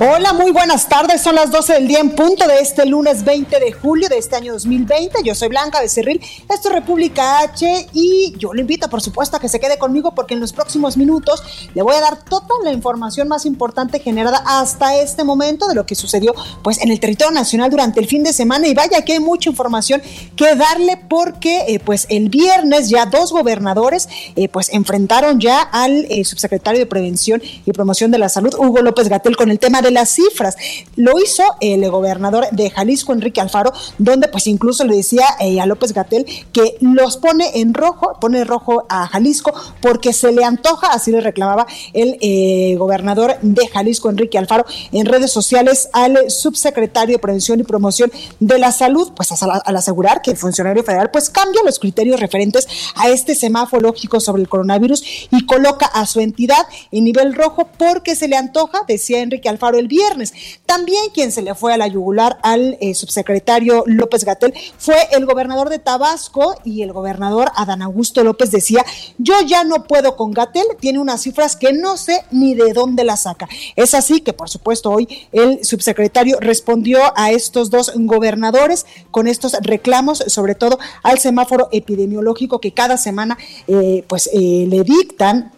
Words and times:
Hola, 0.00 0.32
muy 0.32 0.52
buenas 0.52 0.88
tardes. 0.88 1.22
Son 1.22 1.34
las 1.34 1.50
12 1.50 1.72
del 1.72 1.88
día 1.88 1.98
en 1.98 2.10
punto 2.10 2.46
de 2.46 2.60
este 2.60 2.86
lunes 2.86 3.24
20 3.24 3.58
de 3.58 3.72
julio 3.72 4.08
de 4.08 4.16
este 4.16 4.36
año 4.36 4.52
2020. 4.52 5.24
Yo 5.24 5.34
soy 5.34 5.48
Blanca 5.48 5.80
Becerril, 5.80 6.20
esto 6.48 6.68
es 6.68 6.72
República 6.72 7.40
H 7.40 7.88
y 7.94 8.32
yo 8.38 8.54
le 8.54 8.60
invito, 8.60 8.88
por 8.88 9.00
supuesto, 9.00 9.36
a 9.36 9.40
que 9.40 9.48
se 9.48 9.58
quede 9.58 9.76
conmigo 9.76 10.14
porque 10.14 10.34
en 10.34 10.40
los 10.40 10.52
próximos 10.52 10.96
minutos 10.96 11.42
le 11.74 11.82
voy 11.82 11.96
a 11.96 12.00
dar 12.00 12.22
toda 12.22 12.46
la 12.62 12.70
información 12.70 13.26
más 13.26 13.44
importante 13.44 13.98
generada 13.98 14.40
hasta 14.46 14.96
este 14.96 15.24
momento 15.24 15.66
de 15.66 15.74
lo 15.74 15.84
que 15.84 15.96
sucedió 15.96 16.32
pues 16.62 16.80
en 16.80 16.92
el 16.92 17.00
territorio 17.00 17.32
nacional 17.32 17.68
durante 17.68 17.98
el 17.98 18.06
fin 18.06 18.22
de 18.22 18.32
semana 18.32 18.68
y 18.68 18.74
vaya 18.74 19.02
que 19.02 19.14
hay 19.14 19.20
mucha 19.20 19.50
información 19.50 20.00
que 20.36 20.54
darle 20.54 20.96
porque 21.08 21.64
eh, 21.66 21.80
pues 21.80 22.06
el 22.08 22.28
viernes 22.28 22.88
ya 22.88 23.06
dos 23.06 23.32
gobernadores 23.32 24.08
eh, 24.36 24.48
pues 24.48 24.72
enfrentaron 24.72 25.40
ya 25.40 25.60
al 25.60 26.06
eh, 26.08 26.24
subsecretario 26.24 26.78
de 26.78 26.86
Prevención 26.86 27.42
y 27.42 27.72
Promoción 27.72 28.12
de 28.12 28.18
la 28.18 28.28
Salud, 28.28 28.54
Hugo 28.56 28.80
López 28.80 29.08
Gatel, 29.08 29.36
con 29.36 29.50
el 29.50 29.58
tema 29.58 29.82
de 29.82 29.87
las 29.90 30.10
cifras. 30.10 30.56
Lo 30.96 31.18
hizo 31.18 31.42
el 31.60 31.88
gobernador 31.90 32.46
de 32.52 32.70
Jalisco, 32.70 33.12
Enrique 33.12 33.40
Alfaro, 33.40 33.72
donde 33.98 34.28
pues 34.28 34.46
incluso 34.46 34.84
le 34.84 34.96
decía 34.96 35.24
eh, 35.40 35.60
a 35.60 35.66
López 35.66 35.92
Gatel 35.92 36.26
que 36.52 36.76
los 36.80 37.16
pone 37.16 37.60
en 37.60 37.74
rojo, 37.74 38.18
pone 38.20 38.44
rojo 38.44 38.86
a 38.88 39.06
Jalisco 39.06 39.52
porque 39.80 40.12
se 40.12 40.32
le 40.32 40.44
antoja, 40.44 40.88
así 40.88 41.10
le 41.10 41.20
reclamaba 41.20 41.66
el 41.92 42.18
eh, 42.20 42.76
gobernador 42.78 43.36
de 43.42 43.68
Jalisco, 43.68 44.10
Enrique 44.10 44.38
Alfaro, 44.38 44.64
en 44.92 45.06
redes 45.06 45.32
sociales 45.32 45.88
al 45.92 46.30
subsecretario 46.30 47.16
de 47.16 47.18
Prevención 47.18 47.60
y 47.60 47.64
Promoción 47.64 48.10
de 48.40 48.58
la 48.58 48.72
Salud, 48.72 49.12
pues 49.14 49.30
al, 49.42 49.76
asegurar 49.76 50.22
que 50.22 50.30
el 50.30 50.36
funcionario 50.36 50.82
federal 50.84 51.10
pues 51.10 51.30
cambia 51.30 51.62
los 51.64 51.78
criterios 51.78 52.20
referentes 52.20 52.66
a 52.94 53.08
este 53.08 53.34
semáforo 53.34 53.88
lógico 53.88 54.20
sobre 54.20 54.42
el 54.42 54.48
coronavirus 54.48 55.02
y 55.30 55.46
coloca 55.46 55.86
a 55.86 56.06
su 56.06 56.20
entidad 56.20 56.66
en 56.90 57.04
nivel 57.04 57.34
rojo 57.34 57.68
porque 57.78 58.16
se 58.16 58.28
le 58.28 58.36
antoja, 58.36 58.80
decía 58.86 59.20
Enrique 59.20 59.48
Alfaro, 59.48 59.77
el 59.78 59.88
viernes. 59.88 60.32
También 60.66 61.10
quien 61.12 61.32
se 61.32 61.42
le 61.42 61.54
fue 61.54 61.72
a 61.72 61.76
la 61.76 61.86
yugular 61.86 62.38
al 62.42 62.76
eh, 62.80 62.94
subsecretario 62.94 63.84
López 63.86 64.24
Gatel 64.24 64.54
fue 64.76 64.96
el 65.12 65.26
gobernador 65.26 65.68
de 65.68 65.78
Tabasco 65.78 66.54
y 66.64 66.82
el 66.82 66.92
gobernador 66.92 67.50
Adán 67.54 67.82
Augusto 67.82 68.22
López 68.24 68.50
decía, 68.50 68.84
yo 69.18 69.34
ya 69.46 69.64
no 69.64 69.84
puedo 69.84 70.16
con 70.16 70.32
Gatel, 70.32 70.66
tiene 70.80 70.98
unas 70.98 71.22
cifras 71.22 71.56
que 71.56 71.72
no 71.72 71.96
sé 71.96 72.24
ni 72.30 72.54
de 72.54 72.72
dónde 72.72 73.04
las 73.04 73.22
saca. 73.22 73.48
Es 73.76 73.94
así 73.94 74.20
que, 74.20 74.32
por 74.32 74.48
supuesto, 74.48 74.90
hoy 74.90 75.08
el 75.32 75.64
subsecretario 75.64 76.38
respondió 76.40 76.98
a 77.16 77.30
estos 77.30 77.70
dos 77.70 77.92
gobernadores 77.94 78.86
con 79.10 79.26
estos 79.26 79.56
reclamos, 79.60 80.18
sobre 80.26 80.54
todo 80.54 80.78
al 81.02 81.18
semáforo 81.18 81.68
epidemiológico 81.72 82.60
que 82.60 82.72
cada 82.72 82.96
semana 82.96 83.38
eh, 83.66 84.04
pues 84.08 84.28
eh, 84.32 84.66
le 84.68 84.82
dictan 84.84 85.52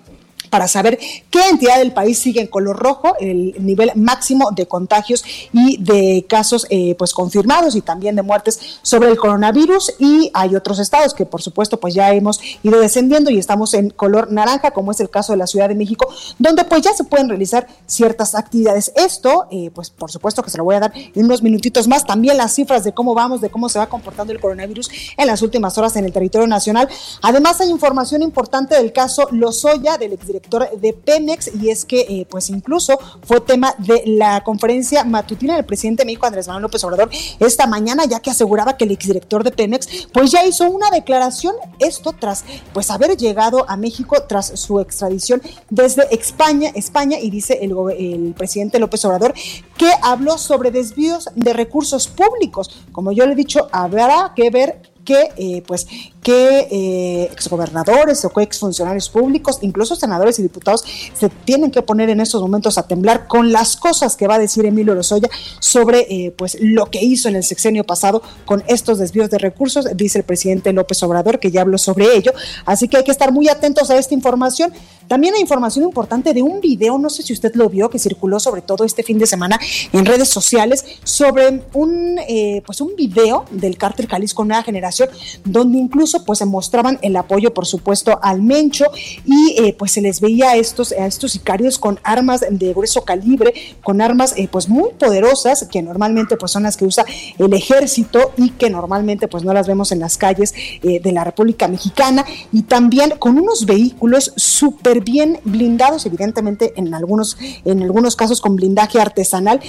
para 0.51 0.69
saber 0.69 0.99
qué 1.31 1.49
entidad 1.49 1.79
del 1.79 1.93
país 1.93 2.19
sigue 2.19 2.41
en 2.41 2.49
color 2.49 2.77
rojo, 2.77 3.15
el 3.21 3.55
nivel 3.65 3.93
máximo 3.95 4.51
de 4.51 4.67
contagios 4.67 5.25
y 5.53 5.79
de 5.83 6.27
casos 6.29 6.67
eh, 6.71 6.95
pues 6.99 7.15
confirmados 7.15 7.77
y 7.77 7.81
también 7.81 8.17
de 8.17 8.23
muertes 8.23 8.79
sobre 8.83 9.09
el 9.09 9.17
coronavirus 9.17 9.95
y 9.99 10.31
hay 10.35 10.57
otros 10.57 10.79
estados 10.81 11.15
que 11.15 11.25
por 11.25 11.41
supuesto 11.41 11.79
pues 11.79 11.95
ya 11.95 12.13
hemos 12.13 12.41
ido 12.63 12.81
descendiendo 12.81 13.31
y 13.31 13.39
estamos 13.39 13.75
en 13.75 13.91
color 13.91 14.31
naranja 14.33 14.73
como 14.73 14.91
es 14.91 15.01
el 15.01 15.09
caso 15.09 15.33
de 15.33 15.39
la 15.39 15.47
Ciudad 15.47 15.69
de 15.69 15.75
México 15.77 16.09
donde 16.39 16.65
pues 16.65 16.83
ya 16.83 16.93
se 16.93 17.05
pueden 17.05 17.29
realizar 17.29 17.67
ciertas 17.87 18.35
actividades. 18.35 18.93
Esto 18.97 19.47
eh, 19.51 19.71
pues 19.73 19.91
por 19.91 20.11
supuesto 20.11 20.43
que 20.43 20.51
se 20.51 20.59
lo 20.59 20.65
voy 20.65 20.75
a 20.75 20.81
dar 20.81 20.93
en 20.95 21.25
unos 21.25 21.43
minutitos 21.43 21.87
más, 21.87 22.05
también 22.05 22.37
las 22.37 22.55
cifras 22.55 22.83
de 22.83 22.93
cómo 22.93 23.15
vamos, 23.15 23.41
de 23.41 23.51
cómo 23.51 23.69
se 23.69 23.79
va 23.79 23.89
comportando 23.89 24.33
el 24.33 24.41
coronavirus 24.41 24.91
en 25.17 25.27
las 25.27 25.43
últimas 25.43 25.79
horas 25.79 25.95
en 25.97 26.05
el 26.05 26.13
territorio 26.13 26.49
nacional. 26.49 26.89
Además 27.23 27.61
hay 27.61 27.71
información 27.71 28.23
importante 28.23 28.75
del 28.75 28.93
caso 28.93 29.29
Lozoya 29.31 29.97
del 29.97 30.13
exdirector 30.13 30.40
de 30.81 30.93
Pemex 30.93 31.51
y 31.55 31.71
es 31.71 31.85
que 31.85 32.01
eh, 32.01 32.27
pues 32.29 32.51
incluso 32.51 32.99
fue 33.23 33.41
tema 33.41 33.75
de 33.79 34.03
la 34.07 34.43
conferencia 34.43 35.05
matutina 35.05 35.57
del 35.57 35.65
presidente 35.65 36.03
de 36.03 36.07
México 36.07 36.27
Andrés 36.27 36.47
Manuel 36.47 36.63
López 36.63 36.83
Obrador 36.85 37.11
esta 37.39 37.67
mañana 37.67 38.05
ya 38.05 38.21
que 38.21 38.31
aseguraba 38.31 38.77
que 38.77 38.85
el 38.85 38.91
exdirector 38.91 39.45
de 39.45 39.53
Pemex 39.53 40.09
pues 40.13 40.31
ya 40.31 40.45
hizo 40.45 40.69
una 40.71 40.91
declaración 40.91 41.55
esto 41.79 42.13
tras 42.13 42.45
pues 42.73 42.91
haber 42.91 43.17
llegado 43.17 43.69
a 43.69 43.77
México 43.77 44.17
tras 44.29 44.59
su 44.59 44.81
extradición 44.81 45.43
desde 45.69 46.13
España, 46.15 46.71
España 46.75 47.19
y 47.19 47.31
dice 47.31 47.59
el, 47.63 47.75
el 47.97 48.35
presidente 48.35 48.79
López 48.79 49.05
Obrador 49.05 49.35
que 49.77 49.91
habló 50.03 50.37
sobre 50.39 50.71
desvíos 50.71 51.29
de 51.35 51.53
recursos 51.53 52.09
públicos. 52.09 52.85
Como 52.93 53.13
yo 53.13 53.27
le 53.27 53.33
he 53.33 53.37
dicho, 53.37 53.69
habrá 53.73 54.33
que 54.37 54.51
ver 54.51 54.83
que 55.05 55.31
eh, 55.37 55.63
pues 55.67 55.87
que 56.23 56.69
eh, 56.71 57.29
exgobernadores 57.33 58.25
o 58.25 58.41
exfuncionarios 58.41 59.09
públicos, 59.09 59.59
incluso 59.63 59.97
senadores 59.97 60.39
y 60.39 60.43
diputados, 60.43 60.85
se 61.15 61.29
tienen 61.29 61.71
que 61.71 61.83
poner 61.83 62.11
en 62.11 62.21
estos 62.21 62.41
momentos 62.43 62.79
a 62.79 62.87
temblar 62.87 63.27
con 63.27 63.53
las 63.53 63.77
cosas 63.77 64.17
que 64.17 64.27
va 64.27 64.35
a 64.35 64.39
decir 64.39 64.65
Emilio 64.67 64.95
Lozoya 64.95 65.29
sobre 65.59 66.07
eh, 66.11 66.35
pues 66.37 66.57
lo 66.61 66.87
que 66.87 67.03
hizo 67.03 67.29
en 67.29 67.37
el 67.37 67.45
sexenio 67.45 67.85
pasado 67.85 68.23
con 68.45 68.63
estos 68.67 68.99
desvíos 68.99 69.31
de 69.31 69.39
recursos, 69.39 69.87
dice 69.95 70.19
el 70.19 70.25
presidente 70.25 70.73
López 70.73 71.03
Obrador, 71.03 71.39
que 71.39 71.51
ya 71.51 71.63
habló 71.63 71.79
sobre 71.79 72.15
ello. 72.17 72.33
Así 72.65 72.89
que 72.89 72.99
hay 72.99 73.05
que 73.05 73.11
estar 73.11 73.33
muy 73.33 73.49
atentos 73.49 73.91
a 73.91 73.97
esta 73.97 74.15
información. 74.15 74.73
También 75.09 75.35
hay 75.35 75.41
información 75.41 75.85
importante 75.85 76.33
de 76.33 76.43
un 76.43 76.61
video, 76.61 76.97
no 76.97 77.11
sé 77.11 77.23
si 77.23 77.33
usted 77.33 77.53
lo 77.55 77.69
vio, 77.69 77.91
que 77.91 77.99
circuló 77.99 78.39
sobre 78.39 78.63
todo 78.63 78.85
este 78.85 79.03
fin 79.03 79.19
de 79.19 79.27
semana 79.27 79.59
en 79.93 80.07
redes 80.07 80.29
sociales, 80.29 80.85
sobre 81.03 81.65
un, 81.73 82.19
eh, 82.29 82.63
pues 82.65 82.81
un 82.81 82.95
video 82.95 83.45
del 83.51 83.77
cártel 83.77 84.07
Jalisco 84.07 84.45
Nueva 84.45 84.63
Generación, 84.63 85.09
donde 85.45 85.79
incluso 85.79 86.10
pues 86.19 86.41
se 86.41 86.47
mostraban 86.47 86.99
el 87.03 87.17
apoyo, 87.17 87.55
por 87.55 87.67
supuesto, 87.67 88.19
al 88.23 88.43
Mencho 88.43 88.87
y 89.25 89.55
eh, 89.59 89.75
pues 89.79 89.93
se 89.93 90.01
les 90.01 90.21
veía 90.21 90.51
a 90.51 90.57
estos, 90.57 90.93
estos 90.93 91.33
sicarios 91.33 91.79
con 91.79 92.01
armas 92.03 92.45
de 92.51 92.73
grueso 92.73 93.03
calibre, 93.03 93.55
con 93.83 94.01
armas 94.01 94.35
eh, 94.37 94.49
pues 94.51 94.69
muy 94.69 94.91
poderosas 94.99 95.67
que 95.71 95.83
normalmente 95.83 96.37
pues 96.37 96.53
son 96.53 96.65
las 96.65 96.77
que 96.77 96.85
usa 96.85 97.05
el 97.39 97.53
ejército 97.53 98.33
y 98.37 98.51
que 98.51 98.71
normalmente 98.71 99.29
pues 99.29 99.45
no 99.45 99.53
las 99.53 99.69
vemos 99.69 99.93
en 99.93 100.01
las 100.01 100.19
calles 100.19 100.55
eh, 100.83 101.01
de 101.01 101.13
la 101.13 101.25
República 101.25 101.69
Mexicana. 101.69 102.25
Y 102.53 102.63
también 102.63 103.15
con 103.19 103.39
unos 103.39 103.67
vehículos 103.67 104.33
súper 104.37 105.03
bien 105.03 105.41
blindados, 105.45 106.07
evidentemente 106.07 106.73
en 106.77 106.93
algunos, 106.95 107.37
en 107.65 107.83
algunos 107.83 108.17
casos 108.17 108.41
con 108.41 108.57
blindaje 108.57 109.01
artesanal, 109.01 109.61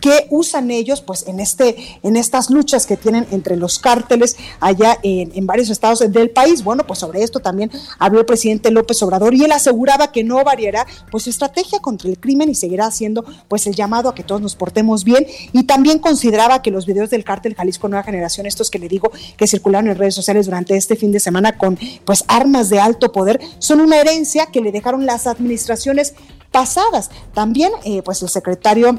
que 0.00 0.26
usan 0.30 0.70
ellos 0.70 1.00
pues 1.02 1.26
en 1.28 1.40
este 1.40 1.76
en 2.02 2.16
estas 2.16 2.50
luchas 2.50 2.86
que 2.86 2.96
tienen 2.96 3.26
entre 3.30 3.56
los 3.56 3.78
cárteles 3.78 4.36
allá 4.58 4.98
en, 5.02 5.46
varios 5.46 5.68
estados 5.70 5.89
del 5.98 6.30
país. 6.30 6.62
Bueno, 6.64 6.86
pues 6.86 7.00
sobre 7.00 7.22
esto 7.22 7.40
también 7.40 7.70
habló 7.98 8.20
el 8.20 8.26
presidente 8.26 8.70
López 8.70 9.02
Obrador 9.02 9.34
y 9.34 9.44
él 9.44 9.52
aseguraba 9.52 10.12
que 10.12 10.24
no 10.24 10.42
variará 10.44 10.86
pues 11.10 11.24
su 11.24 11.30
estrategia 11.30 11.80
contra 11.80 12.08
el 12.08 12.18
crimen 12.18 12.48
y 12.48 12.54
seguirá 12.54 12.86
haciendo 12.86 13.24
pues 13.48 13.66
el 13.66 13.74
llamado 13.74 14.08
a 14.08 14.14
que 14.14 14.22
todos 14.22 14.40
nos 14.40 14.56
portemos 14.56 15.04
bien 15.04 15.26
y 15.52 15.64
también 15.64 15.98
consideraba 15.98 16.62
que 16.62 16.70
los 16.70 16.86
videos 16.86 17.10
del 17.10 17.24
cártel 17.24 17.54
Jalisco 17.54 17.88
Nueva 17.88 18.04
Generación, 18.04 18.46
estos 18.46 18.70
que 18.70 18.78
le 18.78 18.88
digo 18.88 19.10
que 19.36 19.46
circularon 19.46 19.90
en 19.90 19.98
redes 19.98 20.14
sociales 20.14 20.46
durante 20.46 20.76
este 20.76 20.96
fin 20.96 21.12
de 21.12 21.20
semana 21.20 21.58
con 21.58 21.78
pues 22.04 22.24
armas 22.28 22.70
de 22.70 22.80
alto 22.80 23.12
poder, 23.12 23.40
son 23.58 23.80
una 23.80 23.98
herencia 23.98 24.46
que 24.46 24.60
le 24.60 24.72
dejaron 24.72 25.06
las 25.06 25.26
administraciones 25.26 26.14
pasadas. 26.50 27.10
También, 27.34 27.72
eh, 27.84 28.02
pues 28.02 28.22
el 28.22 28.28
secretario 28.28 28.98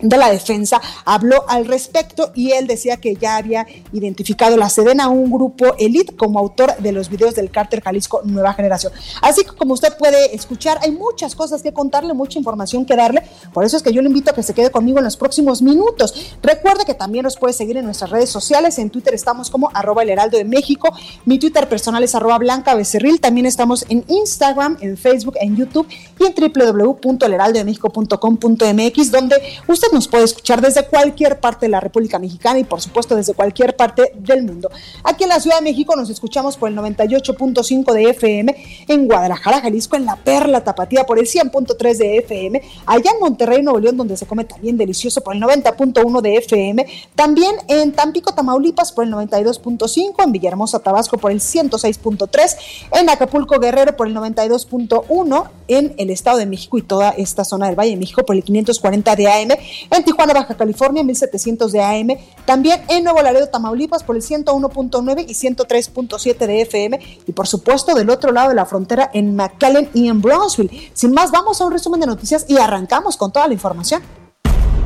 de 0.00 0.16
la 0.16 0.30
defensa 0.30 0.80
habló 1.04 1.44
al 1.48 1.66
respecto 1.66 2.32
y 2.34 2.52
él 2.52 2.66
decía 2.66 2.98
que 2.98 3.16
ya 3.16 3.36
había 3.36 3.66
identificado 3.92 4.56
la 4.56 4.68
Sedena, 4.68 5.08
un 5.08 5.30
grupo 5.30 5.74
elite, 5.78 6.14
como 6.14 6.38
autor 6.38 6.76
de 6.78 6.92
los 6.92 7.08
videos 7.08 7.34
del 7.34 7.50
cárter 7.50 7.82
Jalisco 7.82 8.20
Nueva 8.24 8.52
Generación. 8.54 8.92
Así 9.22 9.44
que 9.44 9.50
como 9.50 9.74
usted 9.74 9.96
puede 9.96 10.34
escuchar, 10.34 10.78
hay 10.82 10.92
muchas 10.92 11.34
cosas 11.34 11.62
que 11.62 11.72
contarle, 11.72 12.14
mucha 12.14 12.38
información 12.38 12.84
que 12.84 12.94
darle, 12.96 13.22
por 13.52 13.64
eso 13.64 13.76
es 13.76 13.82
que 13.82 13.92
yo 13.92 14.02
le 14.02 14.08
invito 14.08 14.30
a 14.30 14.34
que 14.34 14.42
se 14.42 14.54
quede 14.54 14.70
conmigo 14.70 14.98
en 14.98 15.04
los 15.04 15.16
próximos 15.16 15.62
minutos. 15.62 16.36
Recuerde 16.42 16.84
que 16.84 16.94
también 16.94 17.24
nos 17.24 17.36
puede 17.36 17.54
seguir 17.54 17.76
en 17.76 17.84
nuestras 17.84 18.10
redes 18.10 18.30
sociales, 18.30 18.78
en 18.78 18.90
Twitter 18.90 19.14
estamos 19.14 19.50
como 19.50 19.70
arroba 19.72 20.02
el 20.02 20.10
heraldo 20.10 20.36
de 20.36 20.44
México, 20.44 20.90
mi 21.24 21.38
Twitter 21.38 21.68
personal 21.68 22.02
es 22.04 22.14
arroba 22.14 22.38
blanca 22.38 22.74
becerril, 22.74 23.20
también 23.20 23.46
estamos 23.46 23.86
en 23.88 24.04
Instagram, 24.08 24.76
en 24.80 24.96
Facebook, 24.96 25.36
en 25.40 25.56
YouTube 25.56 25.86
y 26.18 26.26
en 26.26 26.34
www.elheraldodemexico.com.mx, 26.34 29.10
donde 29.10 29.36
usted 29.66 29.85
nos 29.92 30.08
puede 30.08 30.24
escuchar 30.24 30.60
desde 30.60 30.86
cualquier 30.86 31.40
parte 31.40 31.66
de 31.66 31.70
la 31.70 31.80
República 31.80 32.18
Mexicana 32.18 32.58
y 32.58 32.64
por 32.64 32.80
supuesto 32.80 33.16
desde 33.16 33.34
cualquier 33.34 33.76
parte 33.76 34.12
del 34.14 34.44
mundo. 34.44 34.70
Aquí 35.04 35.24
en 35.24 35.30
la 35.30 35.40
Ciudad 35.40 35.58
de 35.58 35.62
México 35.62 35.94
nos 35.96 36.10
escuchamos 36.10 36.56
por 36.56 36.70
el 36.70 36.76
98.5 36.76 37.92
de 37.92 38.10
FM, 38.10 38.84
en 38.88 39.06
Guadalajara, 39.06 39.60
Jalisco, 39.60 39.96
en 39.96 40.06
La 40.06 40.16
Perla 40.16 40.62
Tapatía 40.62 41.04
por 41.04 41.18
el 41.18 41.26
100.3 41.26 41.96
de 41.96 42.18
FM, 42.18 42.62
allá 42.86 43.10
en 43.12 43.20
Monterrey, 43.20 43.62
Nuevo 43.62 43.78
León, 43.78 43.96
donde 43.96 44.16
se 44.16 44.26
come 44.26 44.44
también 44.44 44.76
delicioso 44.76 45.20
por 45.20 45.34
el 45.34 45.42
90.1 45.42 46.20
de 46.20 46.36
FM, 46.36 46.86
también 47.14 47.54
en 47.68 47.92
Tampico, 47.92 48.34
Tamaulipas 48.34 48.92
por 48.92 49.04
el 49.04 49.12
92.5, 49.12 50.24
en 50.24 50.32
Villahermosa, 50.32 50.78
Tabasco 50.80 51.18
por 51.18 51.30
el 51.30 51.40
106.3, 51.40 52.56
en 53.00 53.08
Acapulco, 53.10 53.58
Guerrero 53.58 53.96
por 53.96 54.06
el 54.06 54.14
92.1, 54.14 55.50
en 55.68 55.94
el 55.98 56.10
Estado 56.10 56.38
de 56.38 56.46
México 56.46 56.78
y 56.78 56.82
toda 56.82 57.10
esta 57.10 57.44
zona 57.44 57.66
del 57.66 57.76
Valle 57.76 57.90
de 57.90 57.96
México 57.96 58.24
por 58.24 58.36
el 58.36 58.44
540 58.44 59.16
de 59.16 59.28
AM 59.28 59.48
en 59.90 60.04
Tijuana, 60.04 60.34
Baja 60.34 60.54
California, 60.54 61.02
1700 61.02 61.72
de 61.72 61.82
AM, 61.82 62.18
también 62.44 62.82
en 62.88 63.04
Nuevo 63.04 63.22
Laredo, 63.22 63.48
Tamaulipas, 63.48 64.02
por 64.02 64.16
el 64.16 64.22
101.9 64.22 65.24
y 65.26 65.32
103.7 65.32 66.46
de 66.46 66.60
FM, 66.62 67.00
y 67.26 67.32
por 67.32 67.46
supuesto 67.46 67.94
del 67.94 68.10
otro 68.10 68.32
lado 68.32 68.50
de 68.50 68.54
la 68.54 68.66
frontera 68.66 69.10
en 69.12 69.36
McAllen 69.36 69.88
y 69.94 70.08
en 70.08 70.20
Brownsville. 70.20 70.90
Sin 70.92 71.12
más, 71.12 71.30
vamos 71.30 71.60
a 71.60 71.64
un 71.64 71.72
resumen 71.72 72.00
de 72.00 72.06
noticias 72.06 72.46
y 72.48 72.58
arrancamos 72.58 73.16
con 73.16 73.32
toda 73.32 73.46
la 73.48 73.54
información. 73.54 74.02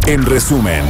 En 0.07 0.25
resumen. 0.25 0.85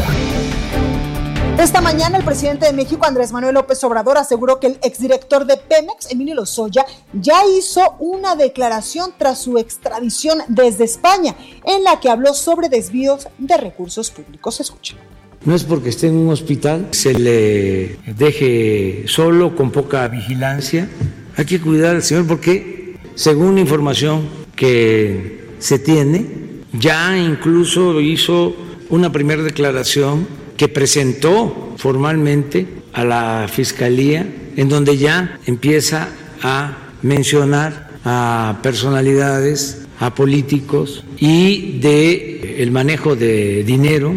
Esta 1.60 1.82
mañana 1.82 2.16
el 2.16 2.24
presidente 2.24 2.64
de 2.64 2.72
México, 2.72 3.04
Andrés 3.04 3.32
Manuel 3.32 3.52
López 3.52 3.84
Obrador, 3.84 4.16
aseguró 4.16 4.58
que 4.58 4.68
el 4.68 4.78
exdirector 4.82 5.44
de 5.44 5.58
Pemex, 5.58 6.10
Emilio 6.10 6.34
Lozoya, 6.34 6.86
ya 7.12 7.36
hizo 7.54 7.96
una 7.98 8.34
declaración 8.34 9.10
tras 9.18 9.42
su 9.42 9.58
extradición 9.58 10.38
desde 10.48 10.84
España, 10.84 11.36
en 11.66 11.84
la 11.84 12.00
que 12.00 12.08
habló 12.08 12.32
sobre 12.32 12.70
desvíos 12.70 13.28
de 13.36 13.58
recursos 13.58 14.10
públicos. 14.10 14.58
Escucha. 14.58 14.96
No 15.44 15.54
es 15.54 15.64
porque 15.64 15.90
esté 15.90 16.06
en 16.06 16.16
un 16.16 16.30
hospital, 16.30 16.88
se 16.92 17.12
le 17.12 17.98
deje 18.06 19.04
solo, 19.06 19.54
con 19.54 19.70
poca 19.70 20.08
vigilancia. 20.08 20.88
Hay 21.36 21.44
que 21.44 21.60
cuidar 21.60 21.96
al 21.96 22.02
señor 22.02 22.26
porque, 22.26 22.96
según 23.16 23.58
información 23.58 24.30
que 24.56 25.46
se 25.58 25.78
tiene, 25.78 26.26
ya 26.72 27.18
incluso 27.18 28.00
hizo 28.00 28.56
una 28.88 29.12
primera 29.12 29.42
declaración 29.42 30.39
que 30.60 30.68
presentó 30.68 31.72
formalmente 31.78 32.68
a 32.92 33.02
la 33.02 33.48
Fiscalía, 33.50 34.30
en 34.56 34.68
donde 34.68 34.98
ya 34.98 35.40
empieza 35.46 36.08
a 36.42 36.76
mencionar 37.00 37.88
a 38.04 38.58
personalidades, 38.62 39.86
a 40.00 40.14
políticos 40.14 41.02
y 41.16 41.78
de 41.78 42.58
el 42.62 42.72
manejo 42.72 43.16
de 43.16 43.64
dinero. 43.64 44.12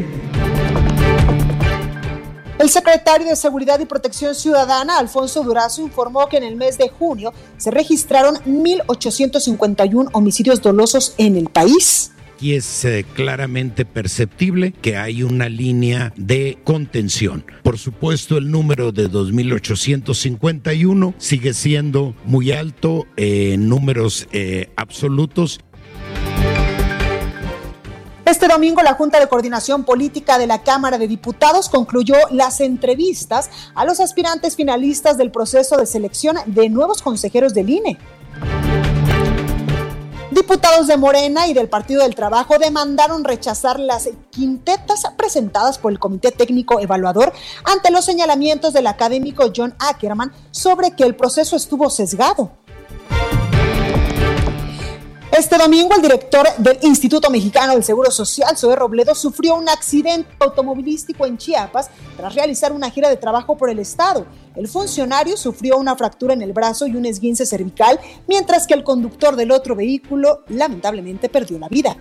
El 2.60 2.70
secretario 2.70 3.28
de 3.28 3.38
Seguridad 3.38 3.80
y 3.80 3.86
Protección 3.86 4.36
Ciudadana, 4.36 4.98
Alfonso 4.98 5.44
Durazo, 5.44 5.82
informó 5.82 6.28
que 6.28 6.36
en 6.36 6.44
el 6.44 6.58
mes 6.58 6.78
de 6.78 6.90
junio 6.90 7.32
se 7.56 7.72
registraron 7.72 8.36
1.851 8.46 10.10
homicidios 10.12 10.62
dolosos 10.62 11.16
en 11.18 11.38
el 11.38 11.48
país 11.48 12.13
es 12.52 12.86
claramente 13.16 13.86
perceptible 13.86 14.74
que 14.74 14.98
hay 14.98 15.24
una 15.24 15.48
línea 15.48 16.12
de 16.18 16.58
contención. 16.66 17.46
Por 17.64 17.78
supuesto, 17.78 18.38
el 18.38 18.52
número 18.52 18.92
de 18.92 19.10
2.851 19.10 21.14
sigue 21.18 21.54
siendo 21.54 22.14
muy 22.26 22.52
alto 22.52 23.08
en 23.16 23.70
números 23.70 24.28
eh, 24.34 24.70
absolutos. 24.76 25.62
Este 28.26 28.48
domingo 28.48 28.82
la 28.82 28.96
Junta 28.96 29.20
de 29.20 29.28
Coordinación 29.28 29.84
Política 29.84 30.38
de 30.38 30.48
la 30.48 30.64
Cámara 30.64 30.98
de 30.98 31.08
Diputados 31.08 31.70
concluyó 31.70 32.16
las 32.32 32.62
entrevistas 32.62 33.50
a 33.76 33.86
los 33.86 34.00
aspirantes 34.00 34.56
finalistas 34.56 35.18
del 35.18 35.30
proceso 35.30 35.78
de 35.78 35.86
selección 35.86 36.38
de 36.46 36.70
nuevos 36.70 37.02
consejeros 37.02 37.54
del 37.54 37.70
INE. 37.70 37.98
Diputados 40.34 40.88
de 40.88 40.98
Morena 40.98 41.48
y 41.48 41.54
del 41.54 41.70
Partido 41.70 42.02
del 42.02 42.16
Trabajo 42.16 42.58
demandaron 42.58 43.24
rechazar 43.24 43.80
las 43.80 44.10
quintetas 44.32 45.04
presentadas 45.16 45.78
por 45.78 45.92
el 45.92 46.00
Comité 46.00 46.32
Técnico 46.32 46.80
Evaluador 46.80 47.32
ante 47.64 47.92
los 47.92 48.04
señalamientos 48.04 48.74
del 48.74 48.88
académico 48.88 49.52
John 49.56 49.76
Ackerman 49.78 50.34
sobre 50.50 50.96
que 50.96 51.04
el 51.04 51.16
proceso 51.16 51.56
estuvo 51.56 51.92
sesgado. 51.92 52.52
Este 55.36 55.58
domingo, 55.58 55.96
el 55.96 56.04
director 56.04 56.46
del 56.60 56.78
Instituto 56.84 57.32
Mexicano 57.32 57.74
del 57.74 57.84
Seguro 57.84 58.12
Social, 58.12 58.56
Zoe 58.56 58.76
Robledo, 58.76 59.16
sufrió 59.16 59.56
un 59.56 59.68
accidente 59.68 60.30
automovilístico 60.40 61.26
en 61.26 61.40
Chiapas 61.40 61.90
tras 62.16 62.36
realizar 62.36 62.72
una 62.72 62.92
gira 62.92 63.10
de 63.10 63.18
trabajo 63.18 63.58
por 63.58 63.72
el 63.72 63.80
estado. 63.80 64.28
El 64.56 64.68
funcionario 64.68 65.36
sufrió 65.36 65.80
una 65.80 65.96
fractura 65.96 66.36
en 66.36 66.44
el 66.44 66.54
brazo 66.54 66.86
y 66.86 66.96
un 66.96 67.08
esguince 67.08 67.48
cervical, 67.48 68.00
mientras 68.28 68.68
que 68.68 68.76
el 68.76 68.84
conductor 68.84 69.36
del 69.36 69.50
otro 69.50 69.76
vehículo 69.76 70.44
lamentablemente 70.50 71.30
perdió 71.30 71.58
la 71.58 71.68
vida. 71.68 71.98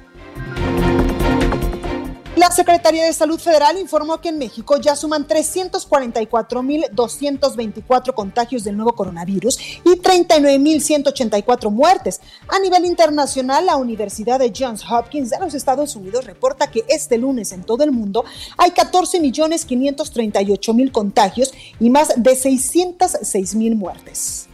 La 2.34 2.50
Secretaría 2.50 3.04
de 3.04 3.12
Salud 3.12 3.38
Federal 3.38 3.78
informó 3.78 4.22
que 4.22 4.30
en 4.30 4.38
México 4.38 4.78
ya 4.78 4.96
suman 4.96 5.28
344.224 5.28 8.14
contagios 8.14 8.64
del 8.64 8.74
nuevo 8.74 8.94
coronavirus 8.94 9.58
y 9.84 9.90
39.184 9.90 11.70
muertes. 11.70 12.22
A 12.48 12.58
nivel 12.58 12.86
internacional, 12.86 13.66
la 13.66 13.76
Universidad 13.76 14.38
de 14.38 14.50
Johns 14.56 14.82
Hopkins 14.90 15.28
de 15.28 15.40
los 15.40 15.52
Estados 15.52 15.94
Unidos 15.94 16.24
reporta 16.24 16.70
que 16.70 16.86
este 16.88 17.18
lunes 17.18 17.52
en 17.52 17.64
todo 17.64 17.84
el 17.84 17.92
mundo 17.92 18.24
hay 18.56 18.70
14.538.000 18.70 20.90
contagios 20.90 21.52
y 21.78 21.90
más 21.90 22.14
de 22.16 22.30
606.000 22.30 23.76
muertes. 23.76 24.48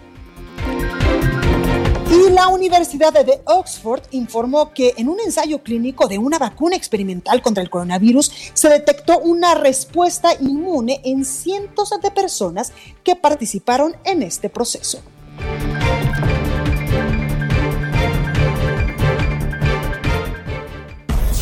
Y 2.19 2.31
la 2.31 2.49
Universidad 2.49 3.13
de 3.13 3.41
Oxford 3.45 4.03
informó 4.11 4.73
que 4.73 4.93
en 4.97 5.09
un 5.09 5.21
ensayo 5.21 5.63
clínico 5.63 6.09
de 6.09 6.19
una 6.19 6.37
vacuna 6.37 6.75
experimental 6.75 7.41
contra 7.43 7.63
el 7.63 7.71
coronavirus 7.71 8.33
se 8.55 8.69
detectó 8.69 9.21
una 9.21 9.55
respuesta 9.55 10.31
inmune 10.41 11.01
en 11.05 11.25
cientos 11.25 11.91
de 12.03 12.11
personas 12.11 12.73
que 13.05 13.15
participaron 13.15 13.95
en 14.05 14.25
este 14.25 14.49
proceso. 14.49 15.01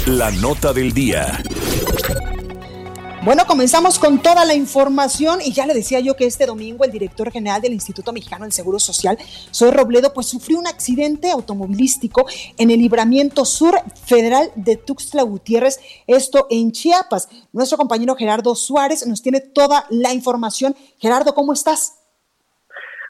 La 0.06 0.30
nota 0.30 0.74
del 0.74 0.92
día. 0.92 1.42
Bueno, 3.26 3.42
comenzamos 3.44 3.98
con 3.98 4.22
toda 4.22 4.44
la 4.44 4.54
información 4.54 5.40
y 5.44 5.52
ya 5.52 5.66
le 5.66 5.74
decía 5.74 5.98
yo 5.98 6.14
que 6.14 6.26
este 6.26 6.46
domingo 6.46 6.84
el 6.84 6.92
director 6.92 7.32
general 7.32 7.60
del 7.60 7.72
Instituto 7.72 8.12
Mexicano 8.12 8.44
del 8.44 8.52
Seguro 8.52 8.78
Social, 8.78 9.18
Soy 9.50 9.72
Robledo, 9.72 10.14
pues 10.14 10.28
sufrió 10.28 10.60
un 10.60 10.68
accidente 10.68 11.32
automovilístico 11.32 12.24
en 12.56 12.70
el 12.70 12.78
libramiento 12.78 13.44
sur 13.44 13.74
federal 14.04 14.52
de 14.54 14.76
Tuxtla 14.76 15.24
Gutiérrez, 15.24 15.80
esto 16.06 16.46
en 16.50 16.70
Chiapas. 16.70 17.28
Nuestro 17.52 17.76
compañero 17.76 18.14
Gerardo 18.14 18.54
Suárez 18.54 19.04
nos 19.08 19.22
tiene 19.22 19.40
toda 19.40 19.86
la 19.90 20.12
información. 20.12 20.76
Gerardo, 21.00 21.34
¿cómo 21.34 21.52
estás? 21.52 21.96